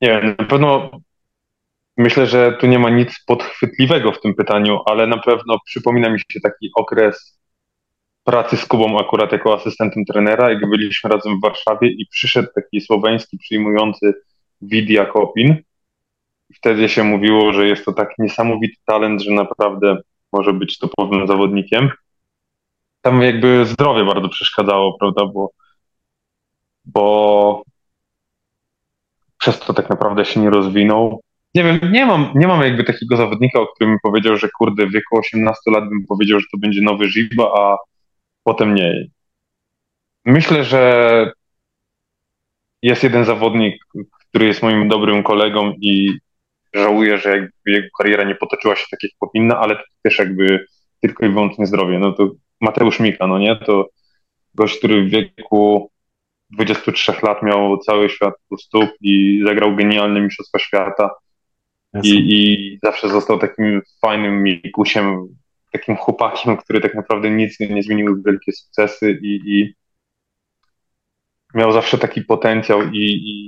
Nie 0.00 0.08
wiem, 0.08 0.36
na 0.38 0.44
pewno 0.44 0.90
myślę, 1.96 2.26
że 2.26 2.52
tu 2.60 2.66
nie 2.66 2.78
ma 2.78 2.90
nic 2.90 3.24
podchwytliwego 3.26 4.12
w 4.12 4.20
tym 4.20 4.34
pytaniu, 4.34 4.78
ale 4.86 5.06
na 5.06 5.18
pewno 5.18 5.58
przypomina 5.64 6.10
mi 6.10 6.18
się 6.30 6.40
taki 6.40 6.70
okres 6.76 7.40
pracy 8.24 8.56
z 8.56 8.66
Kubą 8.66 8.98
akurat 8.98 9.32
jako 9.32 9.54
asystentem 9.54 10.04
trenera, 10.04 10.50
jak 10.50 10.70
byliśmy 10.70 11.10
razem 11.10 11.38
w 11.38 11.42
Warszawie 11.42 11.88
i 11.88 12.06
przyszedł 12.10 12.48
taki 12.54 12.80
słoweński 12.80 13.38
przyjmujący 13.38 14.14
Widia 14.62 15.06
Kopin. 15.06 15.56
Wtedy 16.54 16.88
się 16.88 17.04
mówiło, 17.04 17.52
że 17.52 17.66
jest 17.66 17.84
to 17.84 17.92
tak 17.92 18.08
niesamowity 18.18 18.76
talent, 18.86 19.22
że 19.22 19.30
naprawdę 19.30 19.96
może 20.32 20.52
być 20.52 20.78
topowym 20.78 21.26
zawodnikiem 21.26 21.90
tam 23.06 23.22
jakby 23.22 23.66
zdrowie 23.66 24.04
bardzo 24.04 24.28
przeszkadzało, 24.28 24.98
prawda, 24.98 25.26
bo, 25.26 25.50
bo 26.84 27.62
przez 29.38 29.58
to 29.58 29.74
tak 29.74 29.90
naprawdę 29.90 30.24
się 30.24 30.40
nie 30.40 30.50
rozwinął. 30.50 31.20
Nie 31.54 31.64
wiem, 31.64 31.80
nie 31.92 32.06
mam, 32.06 32.32
nie 32.34 32.46
mam 32.46 32.62
jakby 32.62 32.84
takiego 32.84 33.16
zawodnika, 33.16 33.60
o 33.60 33.66
którym 33.66 33.98
powiedział, 34.02 34.36
że 34.36 34.48
kurde, 34.58 34.86
w 34.86 34.92
wieku 34.92 35.18
18 35.18 35.70
lat 35.70 35.88
bym 35.88 36.06
powiedział, 36.08 36.40
że 36.40 36.46
to 36.52 36.58
będzie 36.58 36.82
nowy 36.82 37.08
Żyba, 37.08 37.52
a 37.58 37.76
potem 38.44 38.74
nie. 38.74 39.06
Myślę, 40.24 40.64
że 40.64 41.32
jest 42.82 43.02
jeden 43.02 43.24
zawodnik, 43.24 43.84
który 44.36 44.48
jest 44.48 44.62
moim 44.62 44.88
dobrym 44.88 45.22
kolegą 45.22 45.72
i 45.80 46.18
żałuję, 46.74 47.18
że 47.18 47.30
jakby 47.30 47.50
jego 47.66 47.88
kariera 47.98 48.24
nie 48.24 48.34
potoczyła 48.34 48.76
się 48.76 48.84
tak, 48.90 49.02
jak 49.02 49.12
powinna, 49.20 49.58
ale 49.58 49.76
to 49.76 49.82
też 50.02 50.18
jakby 50.18 50.66
tylko 51.00 51.26
i 51.26 51.28
wyłącznie 51.28 51.66
zdrowie. 51.66 51.98
No 51.98 52.12
to 52.12 52.30
Mateusz 52.60 53.00
Mika, 53.00 53.26
no 53.26 53.38
nie? 53.38 53.56
To 53.56 53.88
gość, 54.54 54.78
który 54.78 55.04
w 55.04 55.10
wieku 55.10 55.90
23 56.50 57.12
lat 57.22 57.42
miał 57.42 57.78
cały 57.78 58.10
świat 58.10 58.34
u 58.50 58.56
stóp 58.56 58.90
i 59.00 59.42
zagrał 59.46 59.76
genialne 59.76 60.20
Mistrzostwa 60.20 60.58
Świata. 60.58 61.10
I, 62.02 62.10
I 62.10 62.78
zawsze 62.82 63.08
został 63.08 63.38
takim 63.38 63.82
fajnym 64.00 64.42
mikusiem, 64.42 65.28
takim 65.72 65.96
chłopakiem, 65.96 66.56
który 66.56 66.80
tak 66.80 66.94
naprawdę 66.94 67.30
nic 67.30 67.60
nie, 67.60 67.82
zmienił 67.82 68.22
wielkie 68.26 68.52
sukcesy 68.52 69.18
i, 69.22 69.40
i 69.46 69.74
miał 71.54 71.72
zawsze 71.72 71.98
taki 71.98 72.22
potencjał 72.22 72.82
i, 72.82 73.04
i, 73.04 73.46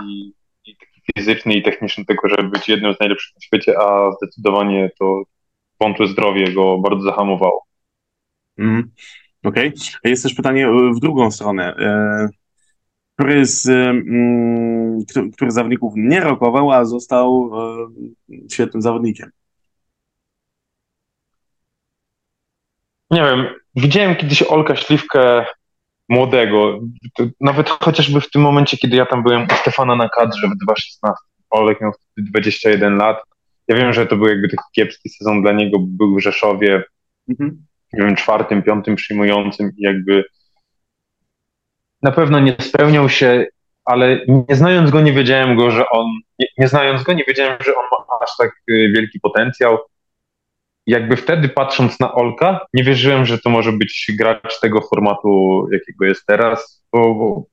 fizyczny 1.17 1.55
i 1.55 1.63
techniczny 1.63 2.05
tego, 2.05 2.29
żeby 2.29 2.49
być 2.49 2.69
jednym 2.69 2.95
z 2.95 3.01
najlepszych 3.01 3.37
na 3.37 3.41
świecie, 3.41 3.79
a 3.81 4.13
zdecydowanie 4.13 4.91
to 4.99 5.23
wątłe 5.81 6.07
zdrowie 6.07 6.53
go 6.53 6.79
bardzo 6.79 7.03
zahamowało. 7.03 7.65
Mm, 8.59 8.91
Okej. 9.45 9.69
Okay. 9.69 10.11
Jest 10.11 10.23
też 10.23 10.35
pytanie 10.35 10.67
e, 10.67 10.91
w 10.97 11.01
drugą 11.01 11.31
stronę. 11.31 11.77
E, 11.77 12.29
który 13.15 13.47
z, 13.47 13.69
mm, 13.69 14.99
który 15.33 15.51
z 15.51 15.55
zawodników 15.55 15.93
nie 15.97 16.21
rokował, 16.21 16.73
a 16.73 16.85
został 16.85 17.51
e, 18.31 18.49
świetnym 18.51 18.83
zawodnikiem? 18.83 19.31
Nie 23.11 23.23
wiem. 23.23 23.47
Widziałem 23.77 24.17
kiedyś 24.17 24.43
Olka 24.43 24.77
Śliwkę 24.77 25.47
młodego. 26.09 26.81
Nawet 27.41 27.69
chociażby 27.69 28.21
w 28.21 28.31
tym 28.31 28.43
momencie, 28.43 28.77
kiedy 28.77 28.97
ja 28.97 29.07
tam 29.07 29.23
byłem 29.23 29.43
u 29.43 29.55
Stefana 29.55 29.97
na 29.97 30.09
kadrze 30.09 30.49
w 30.49 30.65
2016. 30.65 31.15
Olek 31.51 31.81
miał 31.81 31.93
wtedy 31.93 32.31
21 32.31 32.97
lat. 32.97 33.23
Ja 33.69 33.77
wiem, 33.77 33.93
że 33.93 34.07
to 34.07 34.17
był 34.17 34.29
jakby 34.29 34.49
taki 34.49 34.63
kiepski 34.77 35.09
sezon 35.09 35.43
dla 35.43 35.53
niego, 35.53 35.79
był 35.81 36.17
w 36.17 36.21
Rzeszowie. 36.21 36.85
Mhm 37.29 37.69
nie 37.93 38.05
wiem, 38.05 38.17
czwartym, 38.17 38.63
piątym 38.63 38.97
przyjmującym 38.97 39.71
i 39.77 39.83
jakby 39.83 40.25
na 42.03 42.13
pewno 42.13 42.41
nie 42.41 42.57
spełniał 42.61 43.09
się, 43.09 43.47
ale 43.85 44.21
nie 44.29 44.57
znając 44.57 44.91
go, 44.91 45.01
nie 45.01 45.13
wiedziałem 45.13 45.57
go, 45.57 45.71
że 45.71 45.89
on, 45.89 46.07
nie, 46.39 46.47
nie 46.59 46.69
znając 46.69 47.03
go, 47.03 47.13
nie 47.13 47.25
wiedziałem, 47.29 47.59
że 47.61 47.75
on 47.77 47.85
ma 47.91 48.19
aż 48.25 48.31
tak 48.39 48.51
y, 48.71 48.93
wielki 48.95 49.21
potencjał 49.21 49.79
jakby 50.89 51.17
wtedy 51.17 51.49
patrząc 51.49 52.01
na 52.01 52.15
Olka, 52.15 52.67
nie 52.75 52.85
wierzyłem, 52.85 53.27
że 53.27 53.39
to 53.39 53.51
może 53.51 53.73
być 53.73 54.11
gracz 54.19 54.61
tego 54.61 54.81
formatu, 54.81 55.67
jakiego 55.73 56.05
jest 56.05 56.27
teraz, 56.27 56.85
bo, 56.93 57.45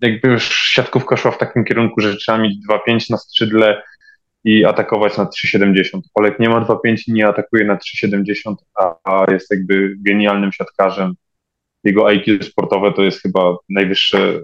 jakby 0.00 0.28
już 0.28 0.44
siatkówka 0.48 1.16
szła 1.16 1.30
w 1.30 1.38
takim 1.38 1.64
kierunku, 1.64 2.00
że 2.00 2.16
trzeba 2.16 2.38
mieć 2.38 2.54
2-5 2.88 3.10
na 3.10 3.16
skrzydle 3.16 3.82
i 4.44 4.64
atakować 4.64 5.16
na 5.16 5.24
3,70. 5.24 6.00
Olek 6.14 6.38
nie 6.38 6.48
ma 6.48 6.60
2,5 6.60 7.02
i 7.06 7.12
nie 7.12 7.28
atakuje 7.28 7.64
na 7.64 7.76
3,70, 7.76 8.54
a, 8.74 8.94
a 9.04 9.32
jest 9.32 9.50
jakby 9.50 9.94
genialnym 9.98 10.52
siatkarzem. 10.52 11.14
Jego 11.84 12.06
IQ 12.06 12.42
sportowe 12.42 12.92
to 12.92 13.02
jest 13.02 13.22
chyba 13.22 13.56
najwyższe 13.68 14.40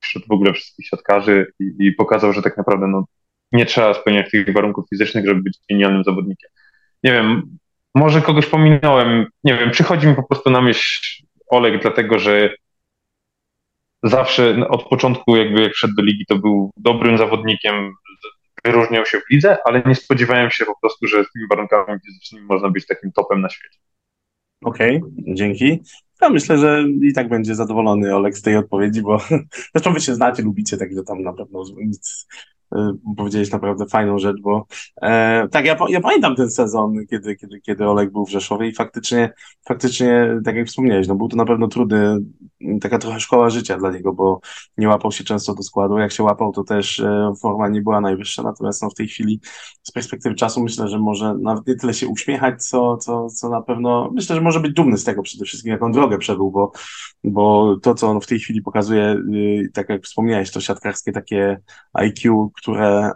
wśród 0.00 0.26
w 0.28 0.32
ogóle 0.32 0.52
wszystkich 0.52 0.86
siatkarzy 0.86 1.52
i, 1.60 1.72
i 1.78 1.92
pokazał, 1.92 2.32
że 2.32 2.42
tak 2.42 2.56
naprawdę 2.56 2.86
no, 2.86 3.04
nie 3.52 3.66
trzeba 3.66 3.94
spełniać 3.94 4.30
tych 4.30 4.52
warunków 4.52 4.88
fizycznych, 4.90 5.26
żeby 5.26 5.42
być 5.42 5.58
genialnym 5.70 6.04
zawodnikiem. 6.04 6.50
Nie 7.04 7.12
wiem, 7.12 7.58
może 7.94 8.22
kogoś 8.22 8.46
pominąłem, 8.46 9.26
nie 9.44 9.58
wiem, 9.58 9.70
przychodzi 9.70 10.06
mi 10.06 10.14
po 10.14 10.22
prostu 10.22 10.50
na 10.50 10.60
myśl 10.60 11.22
Olek, 11.50 11.82
dlatego 11.82 12.18
że 12.18 12.54
zawsze 14.02 14.68
od 14.68 14.88
początku 14.88 15.36
jakby 15.36 15.62
jak 15.62 15.72
wszedł 15.72 15.94
do 15.96 16.02
ligi, 16.02 16.26
to 16.26 16.38
był 16.38 16.70
dobrym 16.76 17.18
zawodnikiem, 17.18 17.94
wyróżniał 18.64 19.06
się 19.06 19.20
w 19.20 19.30
lidze, 19.30 19.56
ale 19.64 19.82
nie 19.86 19.94
spodziewałem 19.94 20.50
się 20.50 20.64
po 20.64 20.80
prostu, 20.80 21.06
że 21.06 21.24
z 21.24 21.32
tymi 21.32 21.46
warunkami 21.50 22.00
fizycznymi 22.06 22.46
można 22.46 22.70
być 22.70 22.86
takim 22.86 23.12
topem 23.12 23.40
na 23.40 23.48
świecie. 23.48 23.78
Okej, 24.64 24.96
okay, 24.96 25.34
dzięki. 25.34 25.80
Ja 26.22 26.28
myślę, 26.28 26.58
że 26.58 26.84
i 27.02 27.12
tak 27.12 27.28
będzie 27.28 27.54
zadowolony 27.54 28.16
Olek 28.16 28.38
z 28.38 28.42
tej 28.42 28.56
odpowiedzi, 28.56 29.02
bo 29.02 29.18
zresztą 29.74 29.92
wy 29.92 30.00
się 30.00 30.14
znacie, 30.14 30.42
lubicie, 30.42 30.76
także 30.76 31.02
tam 31.02 31.22
na 31.22 31.32
pewno 31.32 31.64
nic 31.76 32.26
powiedziałeś 33.16 33.50
naprawdę 33.50 33.86
fajną 33.86 34.18
rzecz, 34.18 34.40
bo 34.40 34.66
e, 35.02 35.48
tak, 35.48 35.66
ja, 35.66 35.76
ja 35.88 36.00
pamiętam 36.00 36.36
ten 36.36 36.50
sezon, 36.50 36.94
kiedy, 37.10 37.36
kiedy, 37.36 37.60
kiedy 37.60 37.88
Olek 37.88 38.12
był 38.12 38.26
w 38.26 38.30
Rzeszowie 38.30 38.68
i 38.68 38.74
faktycznie, 38.74 39.32
faktycznie, 39.68 40.40
tak 40.44 40.56
jak 40.56 40.66
wspomniałeś, 40.66 41.08
no 41.08 41.14
był 41.14 41.28
to 41.28 41.36
na 41.36 41.44
pewno 41.44 41.68
trudny, 41.68 42.16
taka 42.80 42.98
trochę 42.98 43.20
szkoła 43.20 43.50
życia 43.50 43.78
dla 43.78 43.90
niego, 43.90 44.12
bo 44.12 44.40
nie 44.76 44.88
łapał 44.88 45.12
się 45.12 45.24
często 45.24 45.54
do 45.54 45.62
składu, 45.62 45.98
jak 45.98 46.12
się 46.12 46.22
łapał, 46.22 46.52
to 46.52 46.64
też 46.64 47.00
e, 47.00 47.32
forma 47.40 47.68
nie 47.68 47.82
była 47.82 48.00
najwyższa, 48.00 48.42
natomiast 48.42 48.82
no, 48.82 48.90
w 48.90 48.94
tej 48.94 49.08
chwili 49.08 49.40
z 49.82 49.92
perspektywy 49.92 50.34
czasu 50.34 50.62
myślę, 50.62 50.88
że 50.88 50.98
może 50.98 51.34
nawet 51.34 51.66
nie 51.66 51.74
tyle 51.74 51.94
się 51.94 52.08
uśmiechać, 52.08 52.64
co, 52.64 52.96
co, 52.96 53.30
co 53.30 53.48
na 53.48 53.62
pewno, 53.62 54.10
myślę, 54.14 54.36
że 54.36 54.42
może 54.42 54.60
być 54.60 54.72
dumny 54.72 54.98
z 54.98 55.04
tego 55.04 55.22
przede 55.22 55.44
wszystkim, 55.44 55.72
jaką 55.72 55.92
drogę 55.92 56.18
przebył, 56.18 56.50
bo, 56.50 56.72
bo 57.24 57.76
to, 57.82 57.94
co 57.94 58.08
on 58.08 58.20
w 58.20 58.26
tej 58.26 58.38
chwili 58.38 58.62
pokazuje, 58.62 59.16
y, 59.34 59.70
tak 59.74 59.88
jak 59.88 60.02
wspomniałeś, 60.02 60.50
to 60.50 60.60
siatkarskie 60.60 61.12
takie 61.12 61.60
IQ, 61.92 62.50
które, 62.56 63.12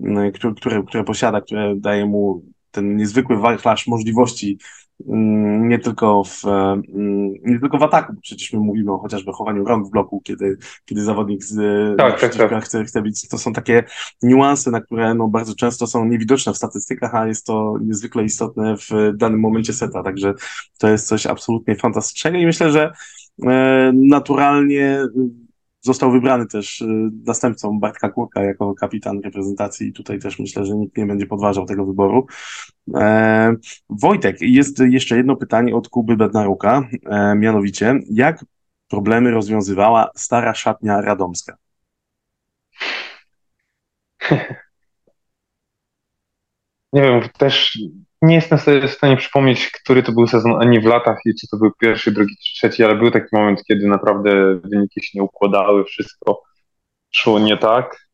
e, 0.00 0.32
które, 0.32 0.82
które 0.82 1.04
posiada, 1.04 1.40
które 1.40 1.74
daje 1.76 2.06
mu 2.06 2.42
ten 2.70 2.96
niezwykły 2.96 3.36
wachlarz 3.36 3.86
możliwości 3.86 4.58
nie 5.06 5.78
tylko 5.78 6.24
w, 6.24 6.44
mm, 6.44 7.32
nie 7.44 7.60
tylko 7.60 7.78
w 7.78 7.82
ataku, 7.82 8.12
przecież 8.22 8.52
my 8.52 8.58
mówimy 8.58 8.92
o 8.92 8.98
chociażby 8.98 9.32
chowaniu 9.32 9.64
rąk 9.64 9.86
w 9.86 9.90
bloku, 9.90 10.20
kiedy, 10.24 10.58
kiedy 10.84 11.04
zawodnik 11.04 11.44
z, 11.44 11.56
tak, 11.98 12.20
tak, 12.20 12.34
tak. 12.34 12.64
Chce, 12.64 12.84
chce 12.84 13.02
być. 13.02 13.28
To 13.28 13.38
są 13.38 13.52
takie 13.52 13.84
niuanse, 14.22 14.70
na 14.70 14.80
które 14.80 15.14
no, 15.14 15.28
bardzo 15.28 15.54
często 15.54 15.86
są 15.86 16.04
niewidoczne 16.04 16.52
w 16.52 16.56
statystykach, 16.56 17.14
a 17.14 17.26
jest 17.26 17.46
to 17.46 17.74
niezwykle 17.82 18.24
istotne 18.24 18.76
w 18.76 19.16
danym 19.16 19.40
momencie 19.40 19.72
seta, 19.72 20.02
także 20.02 20.34
to 20.78 20.88
jest 20.88 21.06
coś 21.06 21.26
absolutnie 21.26 21.76
fantastycznego 21.76 22.38
i 22.38 22.46
myślę, 22.46 22.70
że 22.70 22.92
e, 23.46 23.92
naturalnie 23.94 24.98
Został 25.80 26.12
wybrany 26.12 26.46
też 26.46 26.80
y, 26.80 26.86
następcą 27.26 27.80
Bartka 27.80 28.08
Kurka 28.08 28.42
jako 28.42 28.74
kapitan 28.74 29.20
reprezentacji 29.20 29.88
i 29.88 29.92
tutaj 29.92 30.18
też 30.18 30.38
myślę, 30.38 30.64
że 30.66 30.74
nikt 30.74 30.96
nie 30.96 31.06
będzie 31.06 31.26
podważał 31.26 31.66
tego 31.66 31.86
wyboru. 31.86 32.26
E, 32.94 33.54
Wojtek, 33.88 34.36
jest 34.40 34.78
jeszcze 34.78 35.16
jedno 35.16 35.36
pytanie 35.36 35.74
od 35.76 35.88
Kuby 35.88 36.16
Bednaruka, 36.16 36.88
e, 37.06 37.34
mianowicie 37.34 37.98
jak 38.10 38.44
problemy 38.88 39.30
rozwiązywała 39.30 40.10
stara 40.16 40.54
szatnia 40.54 41.00
radomska? 41.00 41.56
Nie 46.92 47.02
wiem, 47.02 47.20
też 47.38 47.78
nie 48.22 48.34
jestem 48.34 48.58
sobie 48.58 48.88
w 48.88 48.90
stanie 48.90 49.16
przypomnieć, 49.16 49.70
który 49.70 50.02
to 50.02 50.12
był 50.12 50.26
sezon 50.26 50.62
ani 50.62 50.80
w 50.80 50.84
latach 50.84 51.18
i 51.26 51.34
czy 51.34 51.48
to 51.48 51.56
był 51.56 51.70
pierwszy, 51.80 52.12
drugi 52.12 52.34
czy 52.36 52.54
trzeci, 52.54 52.84
ale 52.84 52.96
był 52.96 53.10
taki 53.10 53.26
moment, 53.32 53.64
kiedy 53.64 53.86
naprawdę 53.86 54.60
wyniki 54.64 55.02
się 55.02 55.10
nie 55.14 55.22
układały, 55.22 55.84
wszystko 55.84 56.42
szło 57.10 57.38
nie 57.38 57.56
tak. 57.56 58.10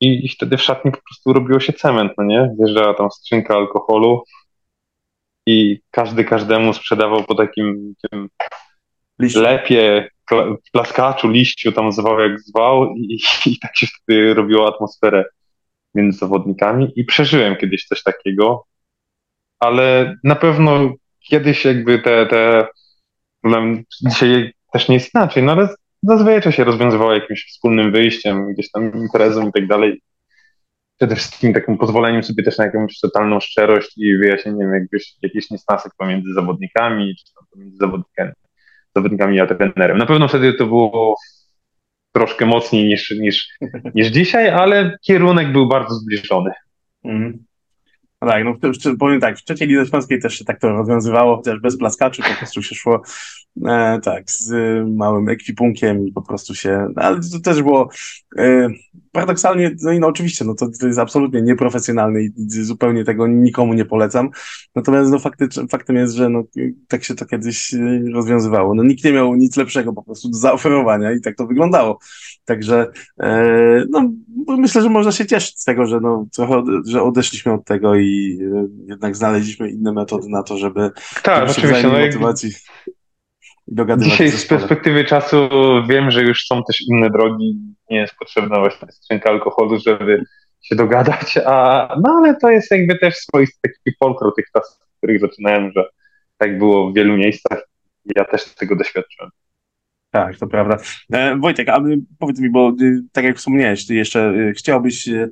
I, 0.00 0.26
i 0.26 0.28
wtedy 0.28 0.56
w 0.56 0.62
szatni 0.62 0.90
po 0.90 0.98
prostu 1.08 1.32
robiło 1.32 1.60
się 1.60 1.72
cement, 1.72 2.12
no 2.18 2.24
nie? 2.24 2.50
Wjeżdżała 2.58 2.94
tam 2.94 3.10
skrzynka 3.10 3.54
alkoholu 3.54 4.22
i 5.46 5.80
każdy 5.90 6.24
każdemu 6.24 6.72
sprzedawał 6.72 7.24
po 7.24 7.34
takim 7.34 7.94
tym 8.10 8.28
lepie, 9.20 10.08
plaskaczu, 10.72 11.28
liściu, 11.28 11.72
tam 11.72 11.92
zwał 11.92 12.20
jak 12.20 12.40
zwał 12.40 12.94
i, 12.94 13.18
i 13.46 13.58
tak 13.58 13.76
się 13.76 13.86
wtedy 13.86 14.34
robiło 14.34 14.74
atmosferę 14.74 15.24
między 15.94 16.18
zawodnikami 16.18 16.92
i 16.96 17.04
przeżyłem 17.04 17.56
kiedyś 17.56 17.84
coś 17.84 18.02
takiego 18.02 18.64
ale 19.60 20.16
na 20.24 20.34
pewno 20.34 20.94
kiedyś 21.20 21.64
jakby 21.64 21.98
te, 21.98 22.26
te 22.26 22.66
problem, 23.40 23.84
dzisiaj 24.08 24.52
też 24.72 24.88
nie 24.88 24.94
jest 24.94 25.14
inaczej, 25.14 25.42
no 25.42 25.52
ale 25.52 25.68
zazwyczaj 26.02 26.52
się 26.52 26.64
rozwiązywało 26.64 27.14
jakimś 27.14 27.46
wspólnym 27.48 27.92
wyjściem, 27.92 28.52
gdzieś 28.52 28.70
tam 28.70 28.92
imprezą 28.94 29.48
i 29.48 29.52
tak 29.52 29.66
dalej. 29.66 30.02
Przede 30.96 31.16
wszystkim 31.16 31.54
takim 31.54 31.78
pozwoleniem 31.78 32.22
sobie 32.22 32.42
też 32.42 32.58
na 32.58 32.64
jakąś 32.64 33.00
totalną 33.00 33.40
szczerość 33.40 33.98
i 33.98 34.16
wyjaśnieniem 34.16 34.74
jakbyś, 34.74 35.14
jakichś 35.22 35.50
niesnasek 35.50 35.92
pomiędzy 35.96 36.34
zawodnikami, 36.34 37.16
czy 37.16 37.34
tam 37.34 37.44
pomiędzy 37.50 37.76
zawodnikami, 37.76 38.32
zawodnikami 38.96 39.40
a 39.40 39.46
trenerem. 39.46 39.98
Na 39.98 40.06
pewno 40.06 40.28
wtedy 40.28 40.52
to 40.52 40.66
było 40.66 41.16
troszkę 42.12 42.46
mocniej 42.46 42.86
niż, 42.86 43.10
niż, 43.10 43.48
niż 43.94 44.06
dzisiaj, 44.06 44.48
ale 44.48 44.98
kierunek 45.06 45.52
był 45.52 45.68
bardzo 45.68 45.94
zbliżony. 45.94 46.50
Mm. 47.04 47.44
No 48.22 48.28
tak, 48.28 48.44
no 48.44 48.54
powiem 48.98 49.20
tak, 49.20 49.38
w 49.38 49.44
trzeciej 49.44 49.68
lidze 49.68 49.86
śląskiej 49.86 50.20
też 50.20 50.34
się 50.34 50.44
tak 50.44 50.60
to 50.60 50.68
rozwiązywało, 50.68 51.36
chociaż 51.36 51.60
bez 51.60 51.78
plaskaczy 51.78 52.22
po 52.22 52.38
prostu 52.38 52.62
się 52.62 52.74
szło 52.74 53.02
e, 53.66 54.00
tak, 54.04 54.30
z 54.30 54.52
małym 54.96 55.28
ekwipunkiem 55.28 56.06
i 56.08 56.12
po 56.12 56.22
prostu 56.22 56.54
się, 56.54 56.86
no, 56.96 57.02
ale 57.02 57.20
to 57.32 57.40
też 57.40 57.62
było 57.62 57.88
e, 58.38 58.68
paradoksalnie, 59.12 59.76
no 59.82 59.92
i 59.92 60.00
no 60.00 60.06
oczywiście, 60.06 60.44
no 60.44 60.54
to, 60.54 60.66
to 60.80 60.86
jest 60.86 60.98
absolutnie 60.98 61.42
nieprofesjonalne 61.42 62.22
i 62.22 62.30
zupełnie 62.46 63.04
tego 63.04 63.26
nikomu 63.26 63.74
nie 63.74 63.84
polecam, 63.84 64.30
natomiast 64.74 65.10
no 65.10 65.18
faktem 65.68 65.96
jest, 65.96 66.14
że 66.14 66.28
no 66.28 66.42
tak 66.88 67.04
się 67.04 67.14
to 67.14 67.26
kiedyś 67.26 67.74
e, 67.74 68.02
rozwiązywało, 68.12 68.74
no 68.74 68.82
nikt 68.82 69.04
nie 69.04 69.12
miał 69.12 69.34
nic 69.34 69.56
lepszego 69.56 69.92
po 69.92 70.02
prostu 70.02 70.28
do 70.28 70.38
zaoferowania 70.38 71.12
i 71.12 71.20
tak 71.20 71.36
to 71.36 71.46
wyglądało, 71.46 71.98
także 72.44 72.90
e, 73.20 73.84
no 73.90 74.12
myślę, 74.48 74.82
że 74.82 74.88
można 74.88 75.12
się 75.12 75.26
cieszyć 75.26 75.60
z 75.60 75.64
tego, 75.64 75.86
że 75.86 76.00
no 76.00 76.26
trochę, 76.34 76.62
że 76.86 77.02
odeszliśmy 77.02 77.52
od 77.52 77.64
tego 77.64 77.94
i 77.94 78.09
e, 78.40 78.66
jednak 78.86 79.16
znaleźliśmy 79.16 79.70
inne 79.70 79.92
metody 79.92 80.28
na 80.28 80.42
to, 80.42 80.58
żeby 80.58 80.90
tak, 81.22 81.50
oczywiście, 81.50 81.88
no 81.88 81.98
motywacji 81.98 82.50
dogadywać 83.68 84.10
Dzisiaj 84.10 84.30
z 84.30 84.46
perspektywy 84.46 85.04
czasu 85.04 85.48
wiem, 85.88 86.10
że 86.10 86.22
już 86.22 86.46
są 86.46 86.62
też 86.64 86.80
inne 86.88 87.10
drogi, 87.10 87.58
nie 87.90 87.96
jest 87.96 88.14
potrzebna 88.18 88.58
właśnie 88.58 88.92
skrzynka 88.92 89.30
alkoholu, 89.30 89.78
żeby 89.78 90.24
się 90.62 90.76
dogadać, 90.76 91.38
a 91.46 91.88
no 92.04 92.12
ale 92.18 92.36
to 92.36 92.50
jest 92.50 92.70
jakby 92.70 92.98
też 92.98 93.16
swoisty 93.16 93.58
taki 93.62 93.96
folklor 93.98 94.34
tych 94.34 94.46
czasów, 94.52 94.78
w 94.94 94.96
których 94.96 95.20
zaczynałem, 95.20 95.72
że 95.76 95.84
tak 96.38 96.58
było 96.58 96.90
w 96.90 96.94
wielu 96.94 97.16
miejscach. 97.16 97.68
Ja 98.16 98.24
też 98.24 98.44
tego 98.44 98.76
doświadczyłem. 98.76 99.30
Tak, 100.10 100.38
to 100.38 100.46
prawda. 100.46 100.76
E, 101.12 101.36
Wojtek, 101.36 101.68
a 101.68 101.82
powiedz 102.18 102.40
mi, 102.40 102.50
bo 102.50 102.72
y, 102.82 103.02
tak 103.12 103.24
jak 103.24 103.36
wspomniałeś, 103.36 103.86
ty 103.86 103.94
jeszcze 103.94 104.34
y, 104.34 104.52
chciałbyś 104.56 105.08
y, 105.08 105.30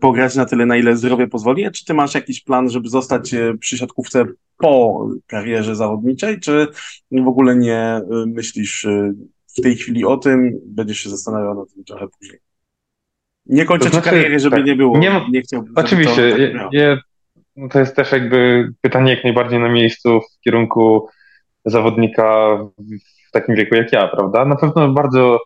pograć 0.00 0.34
na 0.34 0.46
tyle, 0.46 0.66
na 0.66 0.76
ile 0.76 0.96
zdrowie 0.96 1.26
pozwoli, 1.26 1.70
czy 1.70 1.84
ty 1.84 1.94
masz 1.94 2.14
jakiś 2.14 2.44
plan, 2.44 2.70
żeby 2.70 2.88
zostać 2.88 3.34
przy 3.60 3.78
siatkówce 3.78 4.24
po 4.58 5.06
karierze 5.26 5.76
zawodniczej, 5.76 6.40
czy 6.40 6.66
w 7.10 7.28
ogóle 7.28 7.56
nie 7.56 8.00
myślisz 8.26 8.86
w 9.58 9.62
tej 9.62 9.76
chwili 9.76 10.04
o 10.04 10.16
tym, 10.16 10.60
będziesz 10.66 10.98
się 10.98 11.10
zastanawiał 11.10 11.54
nad 11.54 11.74
tym 11.74 11.84
trochę 11.84 12.06
później? 12.18 12.38
Nie 13.46 13.64
kończę 13.64 13.84
to 13.84 13.90
znaczy, 13.90 14.10
kariery, 14.10 14.40
żeby 14.40 14.56
tak, 14.56 14.66
nie 14.66 14.76
było. 14.76 14.98
Nie, 14.98 15.26
nie 15.30 15.42
chciałbym. 15.42 15.72
Oczywiście. 15.76 16.30
To, 16.30 16.58
tak 16.58 16.72
je, 16.72 16.98
no 17.56 17.68
to 17.68 17.78
jest 17.78 17.96
też 17.96 18.12
jakby 18.12 18.68
pytanie 18.80 19.14
jak 19.14 19.24
najbardziej 19.24 19.60
na 19.60 19.68
miejscu 19.68 20.20
w 20.20 20.40
kierunku 20.40 21.08
zawodnika 21.64 22.58
w 22.78 23.15
takim 23.40 23.54
wieku 23.54 23.74
jak 23.74 23.92
ja, 23.92 24.08
prawda? 24.08 24.44
Na 24.44 24.56
pewno 24.56 24.88
bardzo 24.88 25.38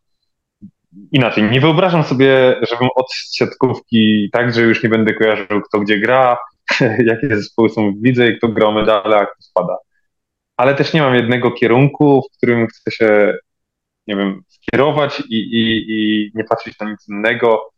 inaczej. 1.13 1.45
Nie 1.51 1.61
wyobrażam 1.61 2.05
sobie, 2.05 2.61
żebym 2.71 2.89
od 2.95 3.07
siatkówki 3.33 4.29
tak, 4.33 4.55
że 4.55 4.63
już 4.63 4.83
nie 4.83 4.89
będę 4.89 5.15
kojarzył, 5.15 5.63
kto 5.69 5.81
gdzie 5.81 5.99
gra, 5.99 6.39
jakie 7.11 7.37
zespoły 7.37 7.71
są 7.71 7.93
w 7.93 8.05
lidze 8.05 8.29
i 8.29 8.39
kto 8.39 8.49
gra 8.49 8.71
medale, 8.71 9.17
a 9.17 9.27
kto 9.27 9.43
spada. 9.43 9.77
Ale 10.57 10.75
też 10.75 10.93
nie 10.93 11.03
mam 11.03 11.15
jednego 11.15 11.51
kierunku, 11.51 12.23
w 12.23 12.37
którym 12.37 12.67
chcę 12.67 12.91
się, 12.91 13.35
nie 14.07 14.17
wiem, 14.17 14.43
skierować 14.49 15.21
i, 15.21 15.37
i, 15.37 15.85
i 15.89 16.31
nie 16.35 16.45
patrzeć 16.45 16.79
na 16.79 16.91
nic 16.91 17.09
innego. 17.09 17.71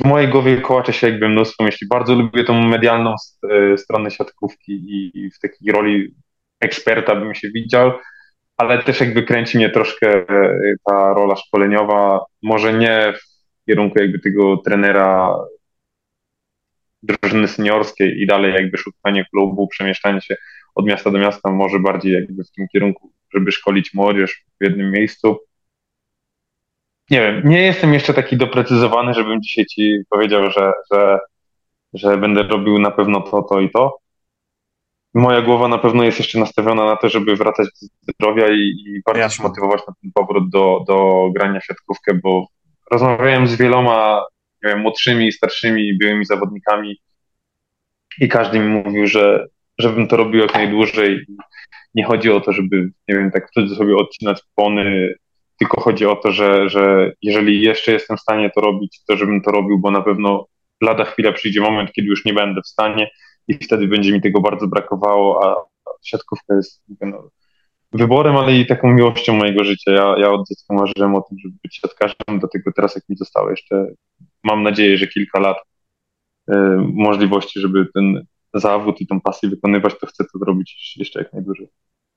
w 0.00 0.04
mojej 0.04 0.28
głowie 0.28 0.60
kołacze 0.60 0.92
się 0.92 1.08
jakby 1.10 1.28
mnóstwo 1.28 1.64
myśli. 1.64 1.88
Bardzo 1.88 2.14
lubię 2.14 2.44
tą 2.44 2.62
medialną 2.62 3.14
e, 3.50 3.78
stronę 3.78 4.10
siatkówki 4.10 4.72
i 5.14 5.30
w 5.30 5.38
takiej 5.38 5.72
roli 5.72 6.14
eksperta 6.60 7.14
bym 7.16 7.34
się 7.34 7.50
widział, 7.50 7.92
ale 8.56 8.82
też 8.82 9.00
jakby 9.00 9.22
kręci 9.22 9.58
mnie 9.58 9.70
troszkę 9.70 10.08
e, 10.08 10.58
ta 10.84 11.14
rola 11.14 11.36
szkoleniowa, 11.36 12.24
może 12.42 12.72
nie 12.72 13.12
w 13.12 13.66
kierunku 13.66 13.98
jakby 13.98 14.18
tego 14.18 14.56
trenera 14.56 15.36
drużyny 17.02 17.48
seniorskiej 17.48 18.22
i 18.22 18.26
dalej 18.26 18.54
jakby 18.54 18.78
szukanie 18.78 19.24
klubu, 19.24 19.68
przemieszczanie 19.68 20.20
się 20.20 20.36
od 20.74 20.86
miasta 20.86 21.10
do 21.10 21.18
miasta, 21.18 21.50
może 21.50 21.78
bardziej 21.78 22.12
jakby 22.12 22.44
w 22.44 22.50
tym 22.50 22.66
kierunku, 22.72 23.12
żeby 23.34 23.52
szkolić 23.52 23.94
młodzież 23.94 24.44
w 24.60 24.64
jednym 24.64 24.90
miejscu. 24.90 25.38
Nie 27.10 27.20
wiem, 27.20 27.48
nie 27.48 27.62
jestem 27.62 27.94
jeszcze 27.94 28.14
taki 28.14 28.36
doprecyzowany, 28.36 29.14
żebym 29.14 29.42
dzisiaj 29.42 29.66
ci 29.66 29.98
powiedział, 30.10 30.50
że, 30.50 30.72
że, 30.92 31.18
że 31.94 32.16
będę 32.16 32.42
robił 32.42 32.78
na 32.78 32.90
pewno 32.90 33.20
to, 33.20 33.42
to 33.42 33.60
i 33.60 33.70
to. 33.70 33.98
Moja 35.16 35.42
głowa 35.42 35.68
na 35.68 35.78
pewno 35.78 36.04
jest 36.04 36.18
jeszcze 36.18 36.38
nastawiona 36.38 36.84
na 36.84 36.96
to, 36.96 37.08
żeby 37.08 37.36
wracać 37.36 37.66
do 37.66 38.12
zdrowia 38.12 38.48
i, 38.48 38.60
i 38.60 39.02
bardziej 39.06 39.30
się 39.30 39.42
motywować 39.42 39.80
na 39.88 39.94
ten 40.02 40.10
powrót 40.14 40.50
do, 40.50 40.84
do 40.88 41.28
grania 41.34 41.60
w 41.60 41.64
siatkówkę, 41.64 42.14
bo 42.14 42.46
rozmawiałem 42.90 43.46
z 43.46 43.54
wieloma 43.54 44.24
nie 44.64 44.70
wiem, 44.70 44.80
młodszymi, 44.80 45.32
starszymi, 45.32 45.98
byłymi 45.98 46.24
zawodnikami 46.24 47.00
i 48.20 48.28
każdy 48.28 48.58
mi 48.58 48.68
mówił, 48.68 49.06
że 49.06 49.46
żebym 49.78 50.08
to 50.08 50.16
robił 50.16 50.40
jak 50.40 50.54
najdłużej. 50.54 51.26
Nie 51.94 52.04
chodzi 52.04 52.30
o 52.30 52.40
to, 52.40 52.52
żeby, 52.52 52.90
nie 53.08 53.14
wiem, 53.14 53.30
tak 53.30 53.48
wtedy 53.50 53.68
sobie 53.68 53.96
odcinać 53.96 54.42
pony, 54.54 55.14
tylko 55.58 55.80
chodzi 55.80 56.06
o 56.06 56.16
to, 56.16 56.32
że, 56.32 56.68
że 56.68 57.12
jeżeli 57.22 57.62
jeszcze 57.62 57.92
jestem 57.92 58.16
w 58.16 58.20
stanie 58.20 58.50
to 58.54 58.60
robić, 58.60 59.00
to 59.08 59.16
żebym 59.16 59.42
to 59.42 59.50
robił, 59.50 59.78
bo 59.78 59.90
na 59.90 60.02
pewno 60.02 60.46
lada 60.82 61.04
chwila 61.04 61.32
przyjdzie 61.32 61.60
moment, 61.60 61.92
kiedy 61.92 62.08
już 62.08 62.24
nie 62.24 62.34
będę 62.34 62.60
w 62.62 62.68
stanie 62.68 63.10
i 63.48 63.54
wtedy 63.54 63.88
będzie 63.88 64.12
mi 64.12 64.20
tego 64.20 64.40
bardzo 64.40 64.66
brakowało, 64.66 65.46
a 65.46 65.56
siatkówka 66.02 66.54
jest 66.54 66.82
no, 67.00 67.30
wyborem, 67.92 68.36
ale 68.36 68.56
i 68.56 68.66
taką 68.66 68.92
miłością 68.92 69.34
mojego 69.34 69.64
życia. 69.64 69.92
Ja, 69.92 70.14
ja 70.18 70.30
od 70.30 70.48
dziecka 70.48 70.74
marzyłem 70.74 71.14
o 71.14 71.20
tym, 71.20 71.38
żeby 71.38 71.54
być 71.62 71.76
siatkarzem, 71.76 72.38
do 72.40 72.48
tego 72.48 72.72
teraz 72.76 72.94
jak 72.94 73.08
mi 73.08 73.16
zostało 73.16 73.50
jeszcze, 73.50 73.86
mam 74.44 74.62
nadzieję, 74.62 74.98
że 74.98 75.06
kilka 75.06 75.40
lat 75.40 75.56
y, 76.50 76.54
możliwości, 76.78 77.60
żeby 77.60 77.86
ten 77.94 78.26
zawód 78.54 79.00
i 79.00 79.06
tą 79.06 79.20
pasję 79.20 79.48
wykonywać, 79.48 79.94
to 80.00 80.06
chcę 80.06 80.24
to 80.32 80.38
zrobić 80.38 80.94
jeszcze 80.96 81.18
jak 81.18 81.32
najdłużej. 81.32 81.68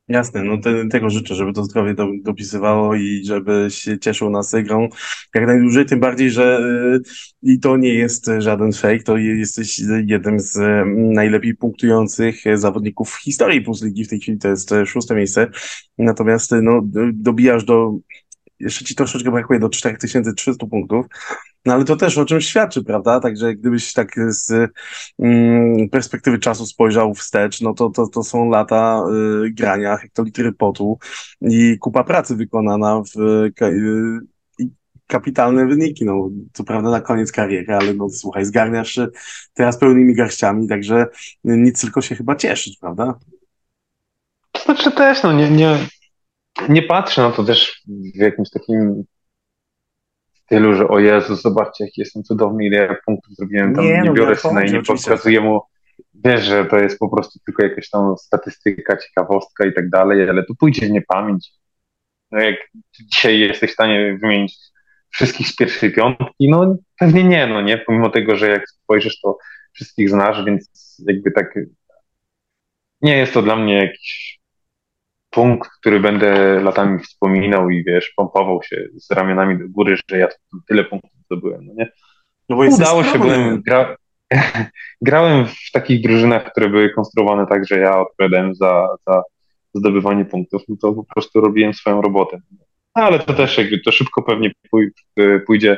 Jasne, 0.10 0.44
no 0.44 0.58
te, 0.58 0.88
tego 0.88 1.10
życzę, 1.10 1.36
żeby 1.36 1.54
to 1.54 1.64
zdrowie 1.64 1.94
do, 1.94 2.08
dopisywało 2.22 2.96
i 2.96 3.22
żeby 3.26 3.68
się 3.70 4.00
cieszył 4.00 4.30
nas 4.30 4.56
grą 4.64 4.90
jak 5.36 5.48
najdłużej, 5.48 5.86
tym 5.86 6.00
bardziej, 6.00 6.32
że 6.32 6.60
y, 6.96 7.02
i 7.44 7.60
to 7.60 7.78
nie 7.78 7.94
jest 7.94 8.32
żaden 8.38 8.74
fake, 8.74 9.04
to 9.04 9.18
jesteś 9.18 9.82
jednym 10.06 10.40
z 10.40 10.56
y, 10.56 10.86
najlepiej 10.96 11.56
punktujących 11.56 12.44
zawodników 12.56 13.10
w 13.10 13.24
historii 13.24 13.62
Plus 13.62 13.84
Ligi, 13.84 14.06
w 14.06 14.10
tej 14.10 14.20
chwili 14.20 14.38
to 14.38 14.48
jest 14.48 14.74
szóste 14.86 15.16
miejsce, 15.16 15.48
natomiast 15.98 16.52
no, 16.62 16.82
dobijasz 17.14 17.64
do 17.64 17.98
jeszcze 18.60 18.86
ci 18.86 18.96
troszeczkę 18.96 19.32
brakuje 19.32 19.60
do 19.60 19.70
4300 19.70 20.68
punktów, 20.68 21.06
no 21.66 21.74
ale 21.74 21.86
to 21.86 21.96
też 21.96 22.18
o 22.18 22.26
czymś 22.26 22.48
świadczy, 22.48 22.84
prawda? 22.84 23.20
Także 23.20 23.56
gdybyś 23.56 23.94
tak 23.94 24.16
z 24.28 24.72
mm, 25.20 25.90
perspektywy 25.90 26.40
czasu 26.40 26.66
spojrzał 26.66 27.14
wstecz, 27.14 27.62
no 27.62 27.74
to, 27.74 27.90
to, 27.90 28.08
to 28.08 28.24
są 28.24 28.50
lata 28.50 29.04
y, 29.46 29.52
grania, 29.52 29.98
hektolitry 29.98 30.52
potu 30.52 31.00
i 31.42 31.78
kupa 31.80 32.04
pracy 32.04 32.36
wykonana 32.36 33.02
w 33.16 33.22
y, 33.22 33.52
kapitalne 35.08 35.66
wyniki. 35.66 36.06
No, 36.06 36.30
co 36.54 36.64
prawda 36.64 36.90
na 36.90 37.02
koniec 37.02 37.32
kariery, 37.32 37.76
ale 37.76 37.94
no 37.94 38.10
słuchaj, 38.10 38.46
zgarniasz 38.46 39.00
teraz 39.54 39.78
pełnymi 39.78 40.16
garściami, 40.16 40.68
także 40.68 41.08
nic 41.44 41.82
tylko 41.82 42.02
się 42.02 42.16
chyba 42.16 42.36
cieszyć, 42.36 42.78
prawda? 42.78 43.20
To 44.52 44.64
znaczy 44.64 44.92
też, 44.92 45.24
no 45.24 45.34
nie, 45.34 45.50
nie, 45.52 45.78
nie 46.70 46.82
patrzę 46.82 47.22
na 47.22 47.32
to 47.32 47.44
też 47.44 47.84
w 48.16 48.18
jakimś 48.18 48.50
takim 48.50 49.04
stylu, 50.34 50.76
że 50.76 50.88
o 50.88 51.00
Jezu, 51.00 51.36
zobaczcie, 51.36 51.84
jaki 51.84 52.02
jestem 52.02 52.24
cudowny, 52.24 52.66
ile 52.66 52.78
ja 52.78 52.96
punktów 53.06 53.36
zrobiłem, 53.36 53.76
tam 53.76 53.86
nie, 53.86 53.92
nie 53.92 54.04
no, 54.04 54.14
biorę 54.14 54.36
syna 54.36 54.66
i 54.66 54.72
nie 54.72 54.82
pokazuję 54.84 55.42
mu, 55.42 55.62
wiesz, 56.14 56.44
że 56.44 56.66
to 56.66 56.78
jest 56.78 57.00
po 57.00 57.10
prostu 57.10 57.40
tylko 57.46 57.64
jakaś 57.64 57.90
tam 57.90 58.18
statystyka, 58.18 58.98
ciekawostka 58.98 59.66
i 59.66 59.74
tak 59.74 59.90
dalej, 59.90 60.30
ale 60.30 60.44
tu 60.44 60.56
pójdzie 60.56 60.86
w 60.86 60.92
niepamięć. 60.92 61.52
No 62.32 62.40
jak 62.40 62.56
dzisiaj 62.94 63.40
jesteś 63.40 63.72
w 63.72 63.74
stanie 63.74 64.18
wymienić 64.22 64.58
wszystkich 65.10 65.48
z 65.48 65.56
pierwszej 65.56 65.92
piątki, 65.92 66.50
no 66.50 66.78
pewnie 67.00 67.24
nie, 67.24 67.48
no 67.48 67.62
nie, 67.62 67.78
pomimo 67.78 68.10
tego, 68.10 68.36
że 68.36 68.50
jak 68.50 68.70
spojrzysz, 68.70 69.22
to 69.22 69.38
wszystkich 69.74 70.10
znasz, 70.10 70.46
więc 70.46 70.70
jakby 71.08 71.32
tak 71.32 71.60
nie 73.02 73.18
jest 73.18 73.34
to 73.34 73.42
dla 73.42 73.56
mnie 73.56 73.76
jakiś 73.76 74.39
punkt, 75.30 75.70
który 75.80 76.00
będę 76.00 76.60
latami 76.60 77.00
wspominał 77.00 77.70
i 77.70 77.84
wiesz, 77.84 78.14
pompował 78.16 78.64
się 78.64 78.86
z 78.96 79.12
ramionami 79.12 79.60
do 79.60 79.66
góry, 79.70 79.98
że 80.10 80.18
ja 80.18 80.28
tyle 80.68 80.84
punktów 80.84 81.12
zdobyłem, 81.26 81.66
no 81.66 81.74
nie? 81.78 81.92
No 82.50 82.56
bo 82.56 82.64
Udało 82.64 83.04
się, 83.04 83.20
byłem, 83.20 83.62
gra, 83.62 83.96
grałem 85.02 85.46
w 85.48 85.72
takich 85.74 86.04
drużynach, 86.04 86.52
które 86.52 86.70
były 86.70 86.90
konstruowane 86.90 87.48
tak, 87.48 87.68
że 87.68 87.80
ja 87.80 88.00
odpowiadałem 88.00 88.56
za, 88.56 88.88
za 89.08 89.24
zdobywanie 89.74 90.26
punktów, 90.26 90.62
no 90.70 90.76
to 90.82 90.94
po 90.94 91.04
prostu 91.04 91.42
robiłem 91.42 91.74
swoją 91.74 92.02
robotę. 92.02 92.40
No, 92.96 93.04
ale 93.04 93.20
to 93.20 93.34
też 93.34 93.58
jakby 93.58 93.80
to 93.80 93.92
szybko 93.92 94.24
pewnie 94.24 94.52
pójdzie 95.48 95.78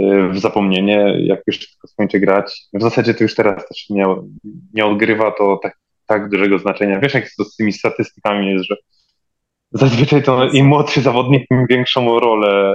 y, 0.00 0.28
w 0.28 0.38
zapomnienie, 0.38 1.14
jak 1.20 1.40
już 1.46 1.70
tylko 1.70 1.88
skończę 1.88 2.20
grać. 2.20 2.62
W 2.72 2.82
zasadzie 2.82 3.14
to 3.14 3.24
już 3.24 3.34
teraz 3.34 3.68
też 3.68 3.90
nie, 3.90 4.06
nie 4.74 4.84
odgrywa 4.86 5.30
to 5.30 5.60
tak 5.62 5.76
tak 6.08 6.30
dużego 6.30 6.58
znaczenia. 6.58 7.00
Wiesz, 7.00 7.14
jak 7.14 7.30
to 7.38 7.44
z 7.44 7.56
tymi 7.56 7.72
statystykami 7.72 8.46
jest, 8.50 8.64
że 8.64 8.76
zazwyczaj 9.70 10.22
to 10.22 10.48
im 10.48 10.66
młodszy 10.66 11.00
zawodnik, 11.00 11.48
tym 11.48 11.66
większą 11.70 12.20
rolę 12.20 12.74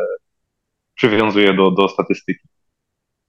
przywiązuje 0.95 1.53
do, 1.53 1.71
do 1.71 1.89
statystyki. 1.89 2.47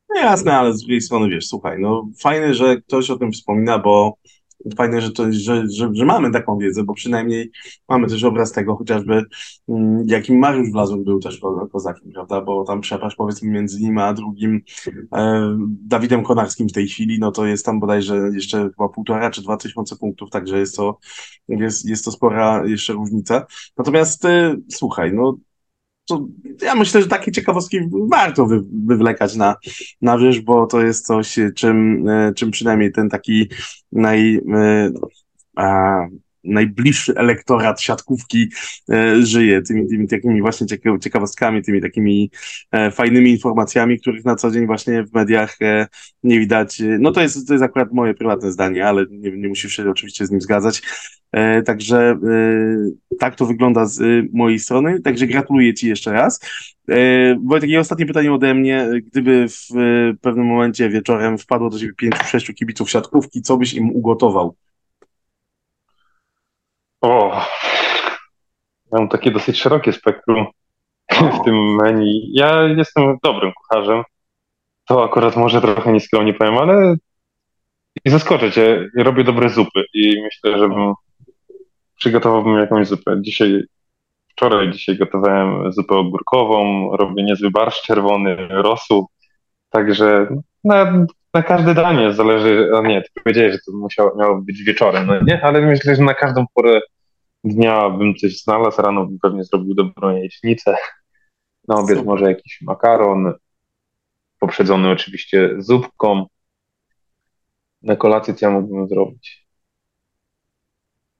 No 0.08 0.20
jasne, 0.20 0.56
ale 0.58 0.72
z 0.72 0.80
drugiej 0.80 1.00
strony, 1.00 1.28
wiesz, 1.28 1.46
słuchaj, 1.46 1.78
no 1.80 2.08
fajne, 2.20 2.54
że 2.54 2.76
ktoś 2.76 3.10
o 3.10 3.16
tym 3.16 3.32
wspomina, 3.32 3.78
bo 3.78 4.14
fajne, 4.76 5.00
że, 5.00 5.12
to, 5.12 5.32
że, 5.32 5.64
że, 5.68 5.90
że 5.92 6.04
mamy 6.04 6.30
taką 6.30 6.58
wiedzę, 6.58 6.84
bo 6.84 6.94
przynajmniej 6.94 7.50
mamy 7.88 8.08
też 8.08 8.24
obraz 8.24 8.52
tego 8.52 8.76
chociażby, 8.76 9.22
mm, 9.68 10.04
jakim 10.06 10.38
Mariusz 10.38 10.70
Wlazun 10.72 11.04
był 11.04 11.20
też 11.20 11.40
kozakiem, 11.72 12.12
prawda, 12.12 12.40
bo 12.40 12.64
tam 12.64 12.80
przepaść 12.80 13.16
powiedzmy 13.16 13.50
między 13.50 13.80
nim 13.80 13.98
a 13.98 14.14
drugim 14.14 14.60
e, 15.12 15.56
Dawidem 15.68 16.24
Konarskim 16.24 16.68
w 16.68 16.72
tej 16.72 16.88
chwili, 16.88 17.18
no 17.18 17.32
to 17.32 17.46
jest 17.46 17.66
tam 17.66 17.80
bodajże 17.80 18.30
jeszcze 18.34 18.58
chyba 18.58 18.88
półtora 18.88 19.30
czy 19.30 19.42
dwa 19.42 19.56
tysiące 19.56 19.96
punktów, 19.96 20.30
także 20.30 20.58
jest 20.58 20.76
to, 20.76 20.98
jest, 21.48 21.88
jest 21.88 22.04
to 22.04 22.10
spora 22.10 22.66
jeszcze 22.66 22.92
różnica. 22.92 23.46
Natomiast 23.78 24.24
e, 24.24 24.56
słuchaj, 24.70 25.12
no 25.14 25.36
to 26.06 26.26
ja 26.62 26.74
myślę, 26.74 27.02
że 27.02 27.08
takie 27.08 27.32
ciekawostki 27.32 27.80
warto 28.10 28.46
wy, 28.46 28.60
wywlekać 28.86 29.36
na, 29.36 29.56
na 30.02 30.18
wierzch, 30.18 30.42
bo 30.42 30.66
to 30.66 30.80
jest 30.82 31.06
coś, 31.06 31.36
czym, 31.56 32.08
e, 32.08 32.34
czym 32.34 32.50
przynajmniej 32.50 32.92
ten 32.92 33.08
taki 33.08 33.48
naj, 33.92 34.40
e, 34.54 34.90
a, 35.56 35.98
najbliższy 36.44 37.14
elektorat 37.16 37.80
siatkówki 37.80 38.48
e, 38.90 39.22
żyje, 39.22 39.62
tymi, 39.62 39.88
tymi 39.88 40.08
takimi 40.08 40.40
właśnie 40.40 40.66
ciekawostkami, 41.00 41.62
tymi 41.62 41.82
takimi 41.82 42.30
e, 42.72 42.90
fajnymi 42.90 43.30
informacjami, 43.30 44.00
których 44.00 44.24
na 44.24 44.36
co 44.36 44.50
dzień 44.50 44.66
właśnie 44.66 45.04
w 45.04 45.14
mediach 45.14 45.56
e, 45.62 45.86
nie 46.22 46.40
widać. 46.40 46.82
No 46.98 47.12
to 47.12 47.20
jest, 47.20 47.48
to 47.48 47.54
jest 47.54 47.64
akurat 47.64 47.92
moje 47.92 48.14
prywatne 48.14 48.52
zdanie, 48.52 48.86
ale 48.86 49.06
nie, 49.10 49.30
nie 49.30 49.48
musisz 49.48 49.76
się 49.76 49.90
oczywiście 49.90 50.26
z 50.26 50.30
nim 50.30 50.40
zgadzać. 50.40 50.82
E, 51.34 51.62
także 51.62 51.98
e, 51.98 52.16
tak 53.18 53.34
to 53.34 53.46
wygląda 53.46 53.84
z 53.86 54.00
e, 54.00 54.04
mojej 54.32 54.58
strony. 54.58 55.00
Także 55.00 55.26
gratuluję 55.26 55.74
Ci 55.74 55.88
jeszcze 55.88 56.12
raz. 56.12 56.40
Wojtek, 57.44 57.70
i 57.70 57.76
ostatnie 57.76 58.06
pytanie 58.06 58.32
ode 58.32 58.54
mnie. 58.54 58.88
Gdyby 59.06 59.46
w 59.48 59.68
pewnym 60.20 60.46
momencie 60.46 60.88
wieczorem 60.88 61.38
wpadło 61.38 61.70
do 61.70 61.78
Ciebie 61.78 61.94
pięciu, 61.94 62.24
sześciu 62.24 62.54
kibiców 62.54 62.90
siatkówki, 62.90 63.42
co 63.42 63.56
byś 63.56 63.74
im 63.74 63.90
ugotował? 63.90 64.56
O, 67.00 67.42
mam 68.92 69.08
takie 69.08 69.30
dosyć 69.30 69.60
szerokie 69.60 69.92
spektrum 69.92 70.46
w 71.10 71.44
tym 71.44 71.74
menu. 71.74 72.30
Ja 72.32 72.62
jestem 72.62 73.16
dobrym 73.22 73.52
kucharzem. 73.52 74.02
To 74.84 75.04
akurat 75.04 75.36
może 75.36 75.60
trochę 75.60 75.92
nieskromnie 75.92 76.34
powiem, 76.34 76.58
ale 76.58 76.96
i 78.04 78.10
zaskoczę 78.10 78.52
cię. 78.52 78.90
Robię 78.96 79.24
dobre 79.24 79.48
zupy 79.48 79.84
i 79.94 80.22
myślę, 80.22 80.58
że 80.58 80.68
bym 80.68 80.94
przygotowałbym 82.04 82.58
jakąś 82.58 82.86
zupę. 82.88 83.16
Dzisiaj, 83.20 83.62
wczoraj 84.28 84.70
dzisiaj 84.70 84.98
gotowałem 84.98 85.72
zupę 85.72 85.94
ogórkową, 85.94 86.90
robię 86.96 87.22
niezły 87.22 87.50
barszcz 87.50 87.86
czerwony, 87.86 88.36
rosół. 88.48 89.08
Także 89.70 90.26
na, 90.64 91.06
na 91.34 91.42
każde 91.42 91.74
danie 91.74 92.12
zależy, 92.12 92.70
a 92.76 92.80
nie, 92.80 93.02
ty 93.02 93.08
powiedziałeś, 93.14 93.52
że 93.52 93.58
to 93.66 93.72
musiało, 93.76 94.16
miało 94.16 94.42
być 94.42 94.62
wieczorem, 94.62 95.06
no 95.06 95.20
nie? 95.20 95.44
Ale 95.44 95.60
myślę, 95.60 95.96
że 95.96 96.02
na 96.02 96.14
każdą 96.14 96.44
porę 96.54 96.80
dnia 97.44 97.90
bym 97.90 98.14
coś 98.14 98.42
znalazł, 98.42 98.82
rano 98.82 99.06
bym 99.06 99.18
pewnie 99.22 99.44
zrobił 99.44 99.74
dobrą 99.74 100.10
jajecznicę, 100.10 100.76
na 101.68 101.74
obiad 101.74 101.88
Super. 101.88 102.04
może 102.04 102.24
jakiś 102.24 102.58
makaron, 102.62 103.32
poprzedzony 104.38 104.90
oczywiście 104.90 105.54
zupką. 105.58 106.26
Na 107.82 107.96
kolację 107.96 108.34
co 108.34 108.46
ja 108.46 108.52
mógłbym 108.52 108.88
zrobić? 108.88 109.43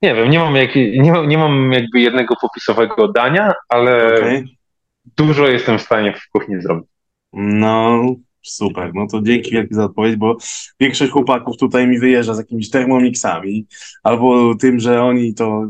Nie 0.03 0.15
wiem, 0.15 0.31
nie 0.31 0.39
mam, 0.39 0.57
jak, 0.57 0.75
nie, 0.75 1.27
nie 1.27 1.39
mam 1.39 1.73
jakby 1.73 2.01
jednego 2.01 2.35
popisowego 2.41 3.09
dania, 3.09 3.53
ale 3.69 4.15
Okej. 4.15 4.59
dużo 5.17 5.49
jestem 5.49 5.79
w 5.79 5.83
stanie 5.83 6.13
w 6.13 6.29
kuchni 6.33 6.63
zrobić. 6.63 6.89
No, 7.33 8.05
super. 8.43 8.91
No 8.95 9.07
to 9.07 9.23
dzięki 9.23 9.51
wielkie 9.51 9.75
za 9.75 9.85
odpowiedź, 9.85 10.17
bo 10.17 10.37
większość 10.81 11.13
chłopaków 11.13 11.57
tutaj 11.57 11.87
mi 11.87 11.99
wyjeżdża 11.99 12.35
z 12.35 12.39
jakimiś 12.39 12.71
termomixami, 12.71 13.67
albo 14.03 14.55
tym, 14.55 14.81
że 14.81 15.03
oni 15.03 15.35
to 15.35 15.67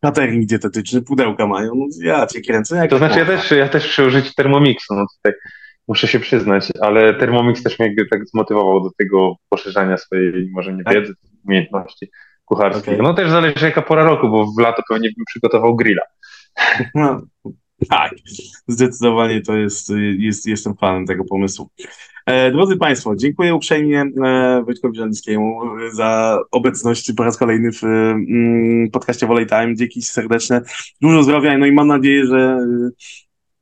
catering 0.00 0.46
dietetyczny, 0.46 1.02
pudełka 1.02 1.46
mają. 1.46 1.72
No 1.74 1.86
ja 2.02 2.26
cię 2.26 2.40
kręcę. 2.40 2.76
Jak 2.76 2.90
To 2.90 2.98
znaczy 2.98 3.18
ja 3.18 3.26
też, 3.26 3.50
ja 3.50 3.68
też 3.68 3.88
przy 3.88 4.06
użyciu 4.06 4.32
Thermomixa, 4.36 4.86
no 4.90 5.06
tutaj 5.16 5.40
muszę 5.88 6.08
się 6.08 6.20
przyznać, 6.20 6.68
ale 6.80 7.14
Thermomix 7.14 7.62
też 7.62 7.78
mnie 7.78 7.88
jakby 7.88 8.06
tak 8.06 8.26
zmotywował 8.26 8.82
do 8.82 8.90
tego 8.98 9.36
poszerzania 9.48 9.96
swojej 9.96 10.50
może 10.54 10.72
nie 10.72 10.84
Tak? 10.84 10.94
wiedzy, 10.94 11.14
umiejętności 11.46 12.10
kucharskich. 12.48 12.94
Okej. 12.94 13.02
No 13.02 13.14
też 13.14 13.30
zależy 13.30 13.64
jaka 13.66 13.82
pora 13.82 14.04
roku, 14.04 14.28
bo 14.28 14.46
w 14.46 14.58
lato 14.60 14.82
pewnie 14.88 15.08
bym 15.16 15.24
przygotował 15.26 15.76
grilla. 15.76 16.02
No, 16.94 17.20
tak, 17.88 18.12
zdecydowanie 18.68 19.42
to 19.42 19.56
jest, 19.56 19.92
jest, 20.18 20.46
jestem 20.46 20.76
fanem 20.76 21.06
tego 21.06 21.24
pomysłu. 21.24 21.70
E, 22.26 22.52
drodzy 22.52 22.76
Państwo, 22.76 23.16
dziękuję 23.16 23.54
uprzejmie 23.54 24.04
e, 24.24 24.62
Wojtkowi 24.64 24.98
Żanickiemu 24.98 25.60
za 25.92 26.38
obecność 26.50 27.12
po 27.12 27.24
raz 27.24 27.36
kolejny 27.36 27.72
w 27.72 27.84
mm, 27.84 28.90
podcaście 28.90 29.26
Volley 29.26 29.46
Time. 29.46 29.74
Dzięki 29.74 30.02
serdeczne, 30.02 30.62
dużo 31.00 31.22
zdrowia, 31.22 31.58
no 31.58 31.66
i 31.66 31.72
mam 31.72 31.86
nadzieję, 31.86 32.26
że 32.26 32.38
e, 32.38 32.90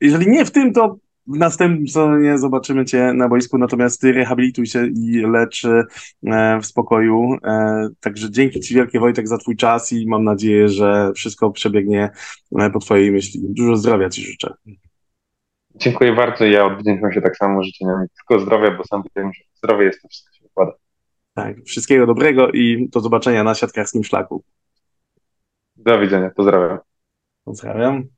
jeżeli 0.00 0.30
nie 0.30 0.44
w 0.44 0.50
tym, 0.50 0.72
to 0.72 0.96
w 1.28 1.38
następnym 1.38 1.88
sezonie 1.88 2.38
zobaczymy 2.38 2.84
Cię 2.84 3.12
na 3.12 3.28
boisku, 3.28 3.58
natomiast 3.58 4.00
Ty 4.00 4.12
rehabilituj 4.12 4.66
się 4.66 4.86
i 4.86 5.22
lecz 5.32 5.64
e, 5.64 6.60
w 6.60 6.66
spokoju. 6.66 7.38
E, 7.44 7.88
także 8.00 8.30
dzięki 8.30 8.60
Ci 8.60 8.74
wielkie 8.74 9.00
Wojtek 9.00 9.28
za 9.28 9.38
Twój 9.38 9.56
czas 9.56 9.92
i 9.92 10.06
mam 10.08 10.24
nadzieję, 10.24 10.68
że 10.68 11.12
wszystko 11.14 11.50
przebiegnie 11.50 12.10
e, 12.58 12.70
po 12.70 12.78
Twojej 12.78 13.10
myśli. 13.10 13.40
Dużo 13.44 13.76
zdrowia 13.76 14.10
Ci 14.10 14.22
życzę. 14.22 14.54
Dziękuję 15.74 16.12
bardzo, 16.12 16.44
ja 16.44 16.64
odwdzięczam 16.64 17.12
się 17.12 17.22
tak 17.22 17.36
samo 17.36 17.62
życzeniami 17.62 18.06
tylko 18.16 18.44
zdrowia, 18.44 18.70
bo 18.70 18.84
sam 18.84 19.02
wiem, 19.16 19.30
że 19.34 19.42
zdrowie 19.54 19.84
jest 19.84 20.02
to 20.02 20.08
wszystko 20.08 20.34
się 20.34 20.44
układa. 20.44 20.72
Tak, 21.34 21.56
wszystkiego 21.64 22.06
dobrego 22.06 22.50
i 22.50 22.88
do 22.92 23.00
zobaczenia 23.00 23.44
na 23.44 23.54
siatkarskim 23.54 24.04
szlaku. 24.04 24.44
Do 25.76 26.00
widzenia, 26.00 26.30
pozdrawiam. 26.30 26.78
Pozdrawiam. 27.44 28.15